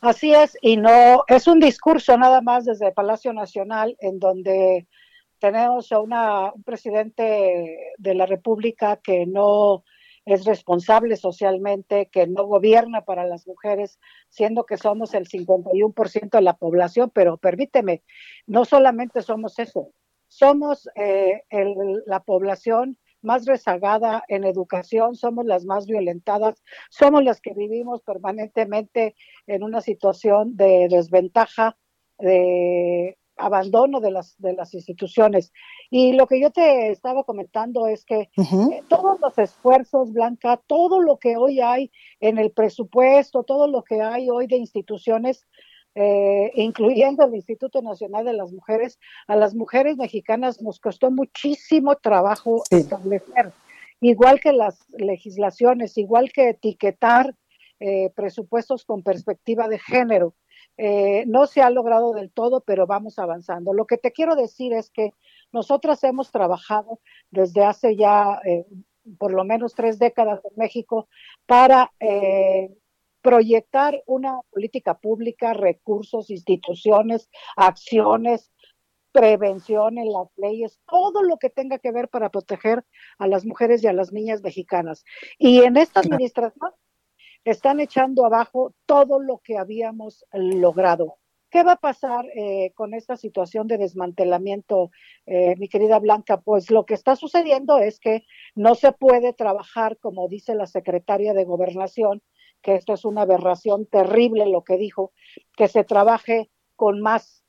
Así 0.02 0.34
es, 0.34 0.58
y 0.62 0.76
no 0.76 1.24
es 1.28 1.48
un 1.48 1.62
discurso 1.62 2.18
nada 2.18 2.42
más 2.42 2.66
desde 2.66 2.88
el 2.88 2.94
Palacio 2.94 3.32
Nacional 3.32 3.96
en 4.02 4.20
donde 4.20 4.86
tenemos 5.44 5.92
a 5.92 6.00
una, 6.00 6.54
un 6.54 6.64
presidente 6.64 7.94
de 7.98 8.16
la 8.16 8.26
República 8.26 8.96
que 9.04 9.26
no 9.26 9.84
es 10.24 10.46
responsable 10.46 11.18
socialmente, 11.18 12.06
que 12.06 12.28
no 12.28 12.46
gobierna 12.46 13.04
para 13.04 13.28
las 13.28 13.46
mujeres, 13.46 14.00
siendo 14.30 14.66
que 14.66 14.78
somos 14.78 15.14
el 15.14 15.28
51% 15.28 16.30
de 16.30 16.42
la 16.42 16.56
población, 16.56 17.12
pero 17.14 17.36
permíteme, 17.36 18.04
no 18.48 18.64
solamente 18.64 19.22
somos 19.22 19.60
eso, 19.60 19.92
somos 20.30 20.90
eh, 20.96 21.44
la 22.06 22.22
población 22.22 22.98
más 23.22 23.46
rezagada 23.46 24.24
en 24.30 24.46
educación, 24.46 25.16
somos 25.16 25.46
las 25.46 25.66
más 25.66 25.88
violentadas, 25.88 26.64
somos 26.90 27.22
las 27.22 27.42
que 27.42 27.54
vivimos 27.54 28.02
permanentemente 28.02 29.14
en 29.48 29.64
una 29.64 29.82
situación 29.82 30.56
de 30.56 30.88
desventaja, 30.90 31.76
de 32.18 33.18
abandono 33.38 34.00
de 34.00 34.12
las, 34.12 34.36
de 34.40 34.54
las 34.54 34.74
instituciones. 34.74 35.52
Y 35.90 36.14
lo 36.14 36.28
que 36.28 36.40
yo 36.40 36.52
te 36.52 36.92
estaba 36.92 37.24
comentando 37.24 37.88
es 37.88 38.06
que 38.06 38.30
eh, 38.38 38.84
todos 38.88 39.20
los 39.20 39.38
esfuerzos, 39.38 40.14
Blanca, 40.14 40.62
todo 40.68 41.02
lo 41.02 41.18
que 41.18 41.38
hoy 41.38 41.60
hay 41.60 41.92
en 42.20 42.38
el 42.38 42.52
presupuesto, 42.52 43.44
todo 43.44 43.68
lo 43.68 43.84
que 43.84 44.02
hay 44.02 44.30
hoy 44.30 44.48
de 44.48 44.58
instituciones, 44.58 45.46
eh, 45.96 46.52
incluyendo 46.56 47.24
el 47.26 47.36
Instituto 47.36 47.82
Nacional 47.82 48.26
de 48.26 48.34
las 48.34 48.52
Mujeres, 48.52 49.00
a 49.28 49.36
las 49.36 49.54
mujeres 49.54 49.98
mexicanas 49.98 50.62
nos 50.62 50.80
costó 50.80 51.12
muchísimo 51.12 51.96
trabajo 51.96 52.64
establecer, 52.72 53.52
igual 54.02 54.40
que 54.40 54.54
las 54.54 54.80
legislaciones, 54.98 55.98
igual 56.00 56.32
que 56.32 56.50
etiquetar 56.50 57.36
eh, 57.80 58.12
presupuestos 58.16 58.86
con 58.86 59.04
perspectiva 59.04 59.68
de 59.68 59.78
género. 59.78 60.34
Eh, 60.78 61.26
no 61.28 61.46
se 61.46 61.62
ha 61.62 61.70
logrado 61.70 62.14
del 62.14 62.32
todo, 62.32 62.62
pero 62.62 62.88
vamos 62.88 63.20
avanzando. 63.20 63.74
Lo 63.74 63.86
que 63.86 63.98
te 63.98 64.12
quiero 64.12 64.36
decir 64.36 64.74
es 64.74 64.90
que 64.90 65.12
nosotras 65.52 66.04
hemos 66.04 66.32
trabajado 66.32 67.00
desde 67.30 67.64
hace 67.64 67.96
ya 67.96 68.40
eh, 68.46 68.66
por 69.18 69.34
lo 69.34 69.44
menos 69.44 69.76
tres 69.76 70.00
décadas 70.00 70.42
en 70.46 70.52
México 70.56 71.08
para 71.46 71.92
eh, 72.00 72.76
proyectar 73.22 74.02
una 74.06 74.40
política 74.52 74.96
pública, 74.96 75.54
recursos, 75.54 76.30
instituciones, 76.30 77.30
acciones, 77.56 78.52
prevención 79.12 80.00
en 80.00 80.12
las 80.12 80.28
leyes, 80.36 80.80
todo 80.88 81.22
lo 81.22 81.38
que 81.38 81.50
tenga 81.50 81.78
que 81.78 81.92
ver 81.92 82.10
para 82.10 82.30
proteger 82.30 82.84
a 83.20 83.28
las 83.28 83.46
mujeres 83.46 83.84
y 83.84 83.88
a 83.88 83.94
las 83.94 84.12
niñas 84.12 84.42
mexicanas. 84.42 85.06
Y 85.38 85.62
en 85.62 85.78
esta 85.78 86.00
administración 86.00 86.72
están 87.46 87.80
echando 87.80 88.26
abajo 88.26 88.74
todo 88.86 89.20
lo 89.20 89.40
que 89.44 89.58
habíamos 89.58 90.26
logrado. 90.32 91.18
¿Qué 91.50 91.64
va 91.64 91.74
a 91.74 91.80
pasar 91.80 92.26
eh, 92.36 92.72
con 92.74 92.96
esta 92.96 93.16
situación 93.16 93.68
de 93.68 93.78
desmantelamiento, 93.78 94.90
eh, 95.28 95.56
mi 95.58 95.68
querida 95.68 96.00
Blanca? 96.00 96.42
Pues 96.42 96.72
lo 96.72 96.86
que 96.86 96.96
está 96.96 97.16
sucediendo 97.16 97.78
es 97.78 98.00
que 98.00 98.26
no 98.56 98.74
se 98.74 98.92
puede 98.92 99.34
trabajar, 99.34 100.00
como 100.00 100.28
dice 100.28 100.56
la 100.56 100.66
secretaria 100.66 101.34
de 101.36 101.46
Gobernación, 101.46 102.24
que 102.64 102.74
esto 102.74 102.94
es 102.94 103.06
una 103.06 103.22
aberración 103.22 103.86
terrible 103.86 104.48
lo 104.48 104.64
que 104.64 104.78
dijo, 104.78 105.12
que 105.56 105.68
se 105.68 105.84
trabaje 105.84 106.50
con 106.76 107.02
más, 107.02 107.44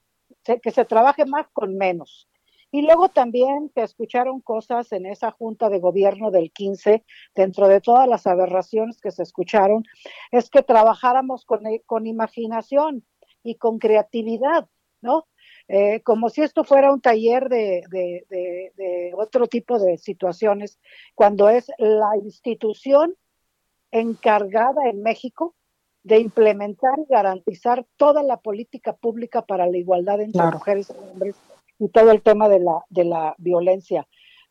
que 0.63 0.71
se 0.71 0.85
trabaje 0.85 1.25
más 1.25 1.47
con 1.55 1.77
menos. 1.77 2.29
Y 2.75 2.83
luego 2.83 3.09
también 3.09 3.71
te 3.73 3.85
escucharon 3.85 4.41
cosas 4.41 4.91
en 4.91 5.07
esa 5.07 5.31
junta 5.31 5.69
de 5.69 5.79
gobierno 5.79 6.33
del 6.33 6.51
15, 6.51 7.05
dentro 7.33 7.69
de 7.69 7.81
todas 7.81 8.09
las 8.09 8.27
aberraciones 8.27 9.01
que 9.01 9.13
se 9.13 9.23
escucharon, 9.23 9.85
es 10.33 10.51
que 10.51 10.65
trabajáramos 10.65 11.45
con, 11.45 11.65
eh, 11.69 11.85
con 11.87 12.09
imaginación 12.09 13.07
y 13.45 13.55
con 13.59 13.79
creatividad, 13.79 14.69
¿no? 15.03 15.29
Eh, 15.69 16.01
como 16.01 16.31
si 16.31 16.43
esto 16.43 16.65
fuera 16.65 16.93
un 16.93 17.01
taller 17.01 17.49
de, 17.49 17.85
de, 17.93 18.73
de, 18.77 19.13
otro 19.17 19.47
tipo 19.47 19.79
de 19.79 19.97
situaciones, 19.97 20.81
cuando 21.15 21.49
es 21.49 21.71
la 21.79 22.17
institución 22.25 23.15
encargada 23.93 24.91
en 24.91 25.01
México 25.01 25.55
de 26.03 26.19
implementar 26.19 26.99
y 26.99 27.07
garantizar 27.09 27.87
toda 27.97 28.25
la 28.25 28.39
política 28.39 28.95
pública 28.97 29.43
para 29.43 29.69
la 29.69 29.79
igualdad 29.79 30.21
entre 30.21 30.43
mujeres 30.47 30.91
y 30.91 31.13
hombres 31.13 31.37
y 31.79 31.89
todo 31.89 32.11
el 32.11 32.23
tema 32.23 32.49
de 32.49 32.61
la, 32.61 32.85
de 32.89 33.05
la 33.05 33.35
violencia. 33.39 34.07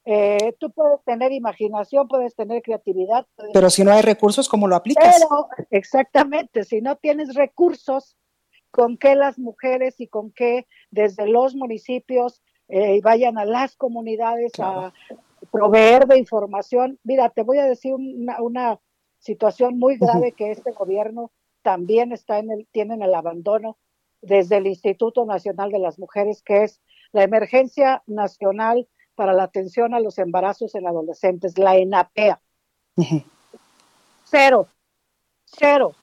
Eh, 0.05 0.55
tú 0.59 0.71
puedes 0.71 1.01
tener 1.05 1.32
imaginación, 1.32 2.07
puedes 2.07 2.36
tener 2.36 2.61
creatividad. 2.61 3.26
Pero 3.53 3.69
si 3.69 3.84
no 3.84 3.91
hay 3.91 4.01
recursos, 4.01 4.49
¿cómo 4.49 4.67
lo 4.67 4.76
aplicas? 4.76 5.15
Pero, 5.17 5.47
exactamente, 5.71 6.65
si 6.65 6.82
no 6.82 6.97
tienes 6.97 7.36
recursos, 7.36 8.17
¿con 8.71 8.97
qué 8.97 9.15
las 9.15 9.39
mujeres 9.39 9.99
y 10.01 10.07
con 10.07 10.32
qué 10.32 10.67
desde 10.91 11.28
los 11.28 11.55
municipios 11.55 12.43
eh, 12.67 12.99
vayan 13.01 13.38
a 13.38 13.45
las 13.45 13.76
comunidades 13.76 14.51
a 14.59 14.93
proveer 15.51 16.05
de 16.07 16.17
información? 16.17 16.99
Mira, 17.03 17.30
te 17.30 17.43
voy 17.43 17.59
a 17.59 17.65
decir 17.65 17.93
una, 17.93 18.41
una 18.41 18.80
situación 19.19 19.80
muy 19.80 19.97
grave 19.97 20.34
que 20.34 20.51
este 20.51 20.71
gobierno 20.71 21.32
también 21.61 22.11
está 22.11 22.39
en 22.39 22.51
el, 22.51 22.67
tiene 22.71 22.95
en 22.95 23.03
el 23.03 23.15
abandono 23.15 23.78
desde 24.21 24.57
el 24.57 24.67
Instituto 24.67 25.26
Nacional 25.26 25.71
de 25.71 25.80
las 25.80 25.97
Mujeres, 25.97 26.43
que 26.43 26.63
es 26.63 26.82
la 27.14 27.24
Emergencia 27.24 28.03
Nacional 28.05 28.88
para 29.16 29.34
la 29.34 29.43
Atención 29.43 29.93
a 29.93 29.99
los 29.99 30.18
Embarazos 30.18 30.76
en 30.76 30.88
Adolescentes, 30.88 31.57
la 31.57 31.78
ENAPEA. 31.78 32.41
Cero, 34.26 34.68
cero. 35.45 35.95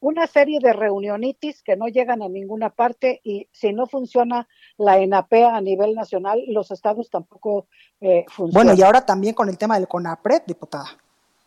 Una 0.00 0.26
serie 0.26 0.58
de 0.60 0.72
reunionitis 0.72 1.62
que 1.62 1.76
no 1.76 1.86
llegan 1.86 2.22
a 2.22 2.28
ninguna 2.28 2.70
parte 2.70 3.20
y 3.22 3.48
si 3.52 3.72
no 3.72 3.86
funciona 3.86 4.48
la 4.76 4.98
ENAPEA 4.98 5.54
a 5.54 5.60
nivel 5.60 5.94
nacional, 5.94 6.42
los 6.48 6.70
estados 6.72 7.08
tampoco 7.10 7.68
eh, 8.00 8.24
funcionan. 8.28 8.66
Bueno, 8.66 8.80
y 8.80 8.82
ahora 8.82 9.04
también 9.06 9.34
con 9.34 9.48
el 9.48 9.58
tema 9.58 9.78
del 9.78 9.86
CONAPRED, 9.86 10.42
diputada. 10.46 10.98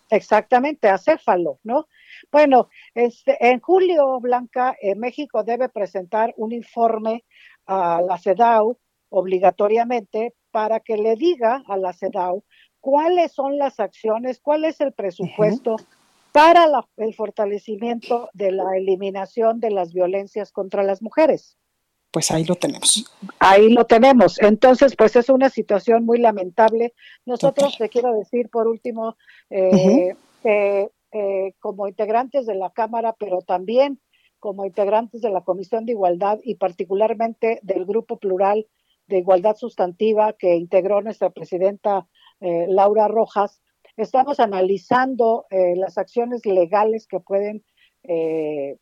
Exactamente, 0.09 0.87
acéfalo, 0.87 1.59
¿no? 1.63 1.87
Bueno, 2.31 2.69
este, 2.93 3.37
en 3.49 3.59
julio, 3.59 4.19
Blanca, 4.19 4.75
eh, 4.81 4.95
México 4.95 5.43
debe 5.43 5.67
presentar 5.67 6.33
un 6.37 6.51
informe 6.53 7.25
a 7.65 8.01
la 8.01 8.17
CEDAW 8.17 8.77
obligatoriamente 9.09 10.33
para 10.51 10.79
que 10.79 10.97
le 10.97 11.15
diga 11.15 11.63
a 11.67 11.77
la 11.77 11.93
CEDAW 11.93 12.43
cuáles 12.79 13.31
son 13.33 13.57
las 13.57 13.79
acciones, 13.79 14.39
cuál 14.39 14.65
es 14.65 14.79
el 14.81 14.93
presupuesto 14.93 15.77
para 16.31 16.67
el 16.97 17.13
fortalecimiento 17.15 18.29
de 18.33 18.51
la 18.51 18.75
eliminación 18.75 19.59
de 19.59 19.71
las 19.71 19.93
violencias 19.93 20.51
contra 20.51 20.83
las 20.83 21.01
mujeres. 21.01 21.57
Pues 22.11 22.31
ahí 22.31 22.45
lo 22.45 22.55
tenemos. 22.55 23.11
Ahí 23.39 23.69
lo 23.69 23.85
tenemos. 23.85 24.39
Entonces, 24.41 24.95
pues 24.95 25.15
es 25.15 25.29
una 25.29 25.49
situación 25.49 26.05
muy 26.05 26.19
lamentable. 26.19 26.93
Nosotros, 27.25 27.77
te 27.77 27.89
quiero 27.89 28.13
decir 28.13 28.49
por 28.49 28.67
último, 28.67 29.17
eh, 29.49 30.15
eh, 30.43 31.53
como 31.59 31.87
integrantes 31.87 32.45
de 32.45 32.55
la 32.55 32.69
Cámara, 32.69 33.15
pero 33.17 33.39
también 33.41 33.99
como 34.39 34.65
integrantes 34.65 35.21
de 35.21 35.29
la 35.29 35.41
Comisión 35.41 35.85
de 35.85 35.93
Igualdad 35.93 36.39
y 36.43 36.55
particularmente 36.55 37.59
del 37.63 37.85
Grupo 37.85 38.17
Plural 38.17 38.67
de 39.07 39.19
Igualdad 39.19 39.55
Sustantiva 39.55 40.33
que 40.33 40.55
integró 40.55 41.01
nuestra 41.01 41.29
presidenta 41.29 42.07
eh, 42.41 42.65
Laura 42.67 43.07
Rojas, 43.07 43.61
estamos 43.97 44.39
analizando 44.39 45.45
eh, 45.49 45.75
las 45.75 45.97
acciones 45.97 46.45
legales 46.45 47.07
que 47.07 47.19
pueden 47.19 47.63
eh, 48.03 48.77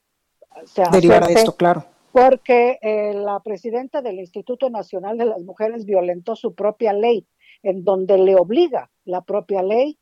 derivar 0.92 1.28
de 1.28 1.34
esto, 1.34 1.56
claro. 1.56 1.86
Porque 2.12 2.78
la 3.16 3.40
presidenta 3.40 4.04
del 4.04 4.20
Instituto 4.20 4.70
Nacional 4.70 5.18
de 5.18 5.26
las 5.26 5.42
Mujeres 5.42 5.84
violentó 5.84 6.36
su 6.36 6.54
propia 6.54 6.94
ley, 6.94 7.28
en 7.64 7.84
donde 7.84 8.20
le 8.20 8.36
obliga 8.36 8.92
la 9.04 9.22
propia 9.22 9.64
ley 9.64 9.98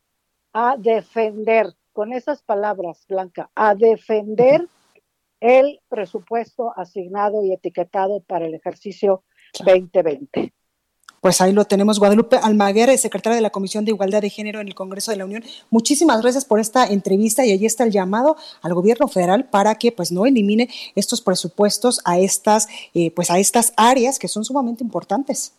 a 0.51 0.75
defender, 0.77 1.67
con 1.93 2.11
esas 2.11 2.43
palabras, 2.43 3.05
Blanca, 3.07 3.49
a 3.55 3.75
defender 3.75 4.67
el 5.39 5.79
presupuesto 5.87 6.73
asignado 6.75 7.45
y 7.45 7.53
etiquetado 7.53 8.21
para 8.21 8.45
el 8.45 8.55
ejercicio 8.55 9.23
2020. 9.59 10.53
Pues 11.21 11.39
ahí 11.39 11.53
lo 11.53 11.65
tenemos, 11.65 11.99
Guadalupe 11.99 12.37
Almaguer, 12.37 12.97
secretaria 12.97 13.35
de 13.35 13.43
la 13.43 13.51
Comisión 13.51 13.85
de 13.85 13.91
Igualdad 13.91 14.21
de 14.21 14.31
Género 14.31 14.59
en 14.59 14.67
el 14.67 14.73
Congreso 14.73 15.11
de 15.11 15.17
la 15.17 15.25
Unión. 15.25 15.43
Muchísimas 15.69 16.19
gracias 16.23 16.45
por 16.45 16.59
esta 16.59 16.87
entrevista 16.87 17.45
y 17.45 17.51
allí 17.51 17.67
está 17.67 17.83
el 17.83 17.91
llamado 17.91 18.37
al 18.63 18.73
gobierno 18.73 19.07
federal 19.07 19.45
para 19.45 19.75
que 19.75 19.91
pues 19.91 20.11
no 20.11 20.25
elimine 20.25 20.67
estos 20.95 21.21
presupuestos 21.21 22.01
a 22.05 22.17
estas, 22.17 22.67
eh, 22.95 23.11
pues 23.11 23.29
a 23.29 23.37
estas 23.37 23.71
áreas 23.77 24.17
que 24.17 24.27
son 24.27 24.43
sumamente 24.43 24.83
importantes. 24.83 25.53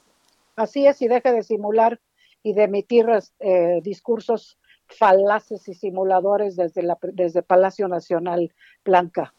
Así 0.57 0.85
es, 0.85 1.01
y 1.01 1.07
deje 1.07 1.31
de 1.31 1.45
simular 1.45 2.01
y 2.43 2.55
de 2.55 2.65
emitir 2.65 3.07
eh, 3.39 3.81
discursos 3.85 4.59
falaces 4.89 5.69
y 5.69 5.75
simuladores 5.75 6.57
desde, 6.57 6.83
la, 6.83 6.99
desde 7.13 7.43
Palacio 7.43 7.87
Nacional 7.87 8.53
Blanca. 8.85 9.33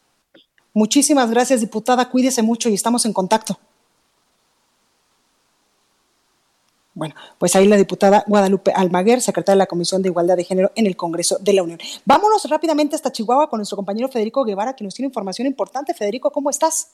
Muchísimas 0.74 1.30
gracias, 1.30 1.60
diputada. 1.60 2.10
Cuídese 2.10 2.42
mucho 2.42 2.70
y 2.70 2.76
estamos 2.76 3.06
en 3.06 3.12
contacto. 3.12 3.60
Bueno, 6.96 7.16
pues 7.40 7.56
ahí 7.56 7.68
la 7.68 7.76
diputada 7.76 8.24
Guadalupe 8.28 8.72
Almaguer, 8.76 9.20
secretaria 9.20 9.56
de 9.56 9.64
la 9.64 9.66
Comisión 9.66 10.02
de 10.04 10.10
Igualdad 10.10 10.38
de 10.38 10.44
Género 10.44 10.72
en 10.76 10.86
el 10.86 10.96
Congreso 10.96 11.38
de 11.40 11.54
la 11.54 11.64
Unión. 11.64 11.80
Vámonos 12.06 12.48
rápidamente 12.50 12.96
hasta 12.96 13.12
Chihuahua 13.12 13.50
con 13.50 13.58
nuestro 13.58 13.76
compañero 13.76 14.10
Federico 14.10 14.44
Guevara, 14.44 14.76
que 14.76 14.84
nos 14.84 14.94
tiene 14.94 15.08
información 15.08 15.48
importante. 15.48 15.94
Federico, 15.94 16.32
¿cómo 16.32 16.52
estás? 16.52 16.94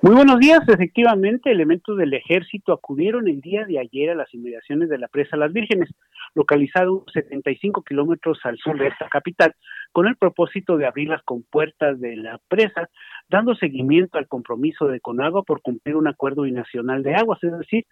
Muy 0.00 0.16
buenos 0.16 0.40
días. 0.40 0.68
Efectivamente, 0.68 1.52
elementos 1.52 1.96
del 1.96 2.12
ejército 2.14 2.72
acudieron 2.72 3.28
el 3.28 3.40
día 3.40 3.64
de 3.64 3.78
ayer 3.78 4.10
a 4.10 4.16
las 4.16 4.34
inmediaciones 4.34 4.88
de 4.88 4.98
la 4.98 5.06
presa 5.06 5.36
Las 5.36 5.52
Vírgenes, 5.52 5.88
localizado 6.34 7.04
75 7.12 7.82
kilómetros 7.84 8.40
al 8.42 8.58
sur 8.58 8.76
de 8.76 8.88
esta 8.88 9.08
capital, 9.08 9.54
con 9.92 10.08
el 10.08 10.16
propósito 10.16 10.76
de 10.76 10.86
abrir 10.86 11.08
las 11.08 11.22
compuertas 11.22 12.00
de 12.00 12.16
la 12.16 12.40
presa, 12.48 12.88
dando 13.28 13.54
seguimiento 13.54 14.18
al 14.18 14.26
compromiso 14.26 14.88
de 14.88 14.98
Conagua 14.98 15.44
por 15.44 15.62
cumplir 15.62 15.94
un 15.94 16.08
acuerdo 16.08 16.42
binacional 16.42 17.04
de 17.04 17.14
aguas, 17.14 17.38
es 17.44 17.56
decir, 17.56 17.86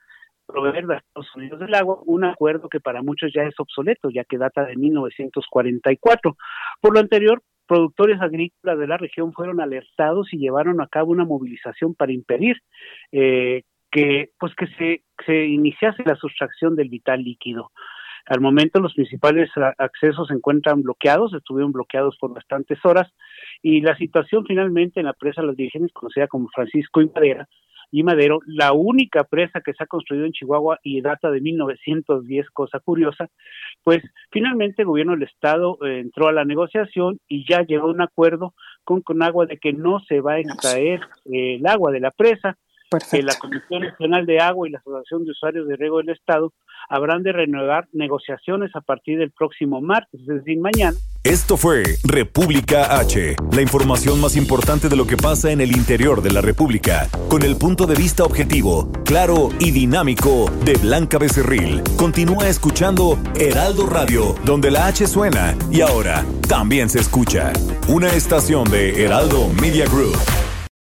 proveer 0.50 0.90
a 0.90 0.98
Estados 0.98 1.34
Unidos 1.36 1.60
del 1.60 1.74
agua, 1.74 2.00
un 2.06 2.24
acuerdo 2.24 2.68
que 2.68 2.80
para 2.80 3.02
muchos 3.02 3.32
ya 3.32 3.42
es 3.42 3.54
obsoleto, 3.58 4.10
ya 4.10 4.24
que 4.24 4.38
data 4.38 4.64
de 4.64 4.76
1944. 4.76 6.36
Por 6.80 6.94
lo 6.94 7.00
anterior, 7.00 7.42
productores 7.66 8.20
agrícolas 8.20 8.78
de 8.78 8.86
la 8.86 8.96
región 8.96 9.32
fueron 9.32 9.60
alertados 9.60 10.32
y 10.32 10.38
llevaron 10.38 10.80
a 10.80 10.88
cabo 10.88 11.12
una 11.12 11.24
movilización 11.24 11.94
para 11.94 12.12
impedir 12.12 12.56
eh, 13.12 13.62
que 13.90 14.30
pues 14.38 14.54
que 14.54 14.66
se, 14.78 15.04
se 15.24 15.46
iniciase 15.46 16.02
la 16.04 16.16
sustracción 16.16 16.76
del 16.76 16.88
vital 16.88 17.22
líquido. 17.22 17.70
Al 18.26 18.40
momento 18.40 18.80
los 18.80 18.94
principales 18.94 19.50
accesos 19.78 20.28
se 20.28 20.34
encuentran 20.34 20.82
bloqueados, 20.82 21.32
estuvieron 21.34 21.72
bloqueados 21.72 22.16
por 22.18 22.34
bastantes 22.34 22.78
horas 22.84 23.08
y 23.62 23.80
la 23.80 23.96
situación 23.96 24.44
finalmente 24.46 25.00
en 25.00 25.06
la 25.06 25.14
presa 25.14 25.42
Las 25.42 25.56
Vírgenes, 25.56 25.92
conocida 25.92 26.28
como 26.28 26.48
Francisco 26.48 27.00
y 27.00 27.06
Madera, 27.06 27.48
y 27.90 28.02
Madero, 28.02 28.40
la 28.46 28.72
única 28.72 29.24
presa 29.24 29.60
que 29.60 29.72
se 29.72 29.82
ha 29.82 29.86
construido 29.86 30.26
en 30.26 30.32
Chihuahua 30.32 30.78
y 30.82 31.00
data 31.00 31.30
de 31.30 31.40
1910, 31.40 32.50
cosa 32.50 32.78
curiosa, 32.80 33.28
pues 33.82 34.02
finalmente 34.30 34.82
el 34.82 34.88
gobierno 34.88 35.12
del 35.12 35.24
estado 35.24 35.78
eh, 35.84 36.00
entró 36.00 36.28
a 36.28 36.32
la 36.32 36.44
negociación 36.44 37.18
y 37.28 37.44
ya 37.48 37.62
llegó 37.62 37.88
a 37.88 37.92
un 37.92 38.02
acuerdo 38.02 38.54
con 38.84 39.00
Conagua 39.02 39.46
de 39.46 39.58
que 39.58 39.72
no 39.72 40.00
se 40.00 40.20
va 40.20 40.34
a 40.34 40.40
extraer 40.40 41.00
eh, 41.26 41.56
el 41.56 41.66
agua 41.66 41.90
de 41.90 42.00
la 42.00 42.10
presa, 42.10 42.56
que 43.10 43.22
la 43.22 43.34
Comisión 43.38 43.82
Nacional 43.82 44.26
de 44.26 44.40
Agua 44.40 44.68
y 44.68 44.72
la 44.72 44.78
Asociación 44.78 45.24
de 45.24 45.30
Usuarios 45.30 45.68
de 45.68 45.76
Riego 45.76 45.98
del 45.98 46.10
Estado 46.10 46.52
habrán 46.90 47.22
de 47.22 47.32
renovar 47.32 47.88
negociaciones 47.92 48.70
a 48.74 48.80
partir 48.80 49.18
del 49.18 49.30
próximo 49.30 49.80
martes, 49.80 50.20
es 50.20 50.58
mañana. 50.58 50.98
Esto 51.22 51.56
fue 51.56 51.84
República 52.02 52.98
H, 52.98 53.36
la 53.52 53.62
información 53.62 54.20
más 54.20 54.36
importante 54.36 54.88
de 54.88 54.96
lo 54.96 55.06
que 55.06 55.16
pasa 55.16 55.52
en 55.52 55.60
el 55.60 55.72
interior 55.72 56.20
de 56.20 56.32
la 56.32 56.40
República, 56.40 57.08
con 57.28 57.42
el 57.42 57.56
punto 57.56 57.86
de 57.86 57.94
vista 57.94 58.24
objetivo, 58.24 58.90
claro 59.04 59.50
y 59.60 59.70
dinámico 59.70 60.50
de 60.64 60.74
Blanca 60.74 61.18
Becerril. 61.18 61.82
Continúa 61.96 62.48
escuchando 62.48 63.18
Heraldo 63.38 63.86
Radio, 63.86 64.34
donde 64.44 64.70
la 64.70 64.86
H 64.86 65.06
suena 65.06 65.54
y 65.70 65.82
ahora 65.82 66.24
también 66.48 66.88
se 66.88 66.98
escucha. 66.98 67.52
Una 67.86 68.08
estación 68.08 68.68
de 68.70 69.04
Heraldo 69.04 69.48
Media 69.60 69.84
Group. 69.86 70.16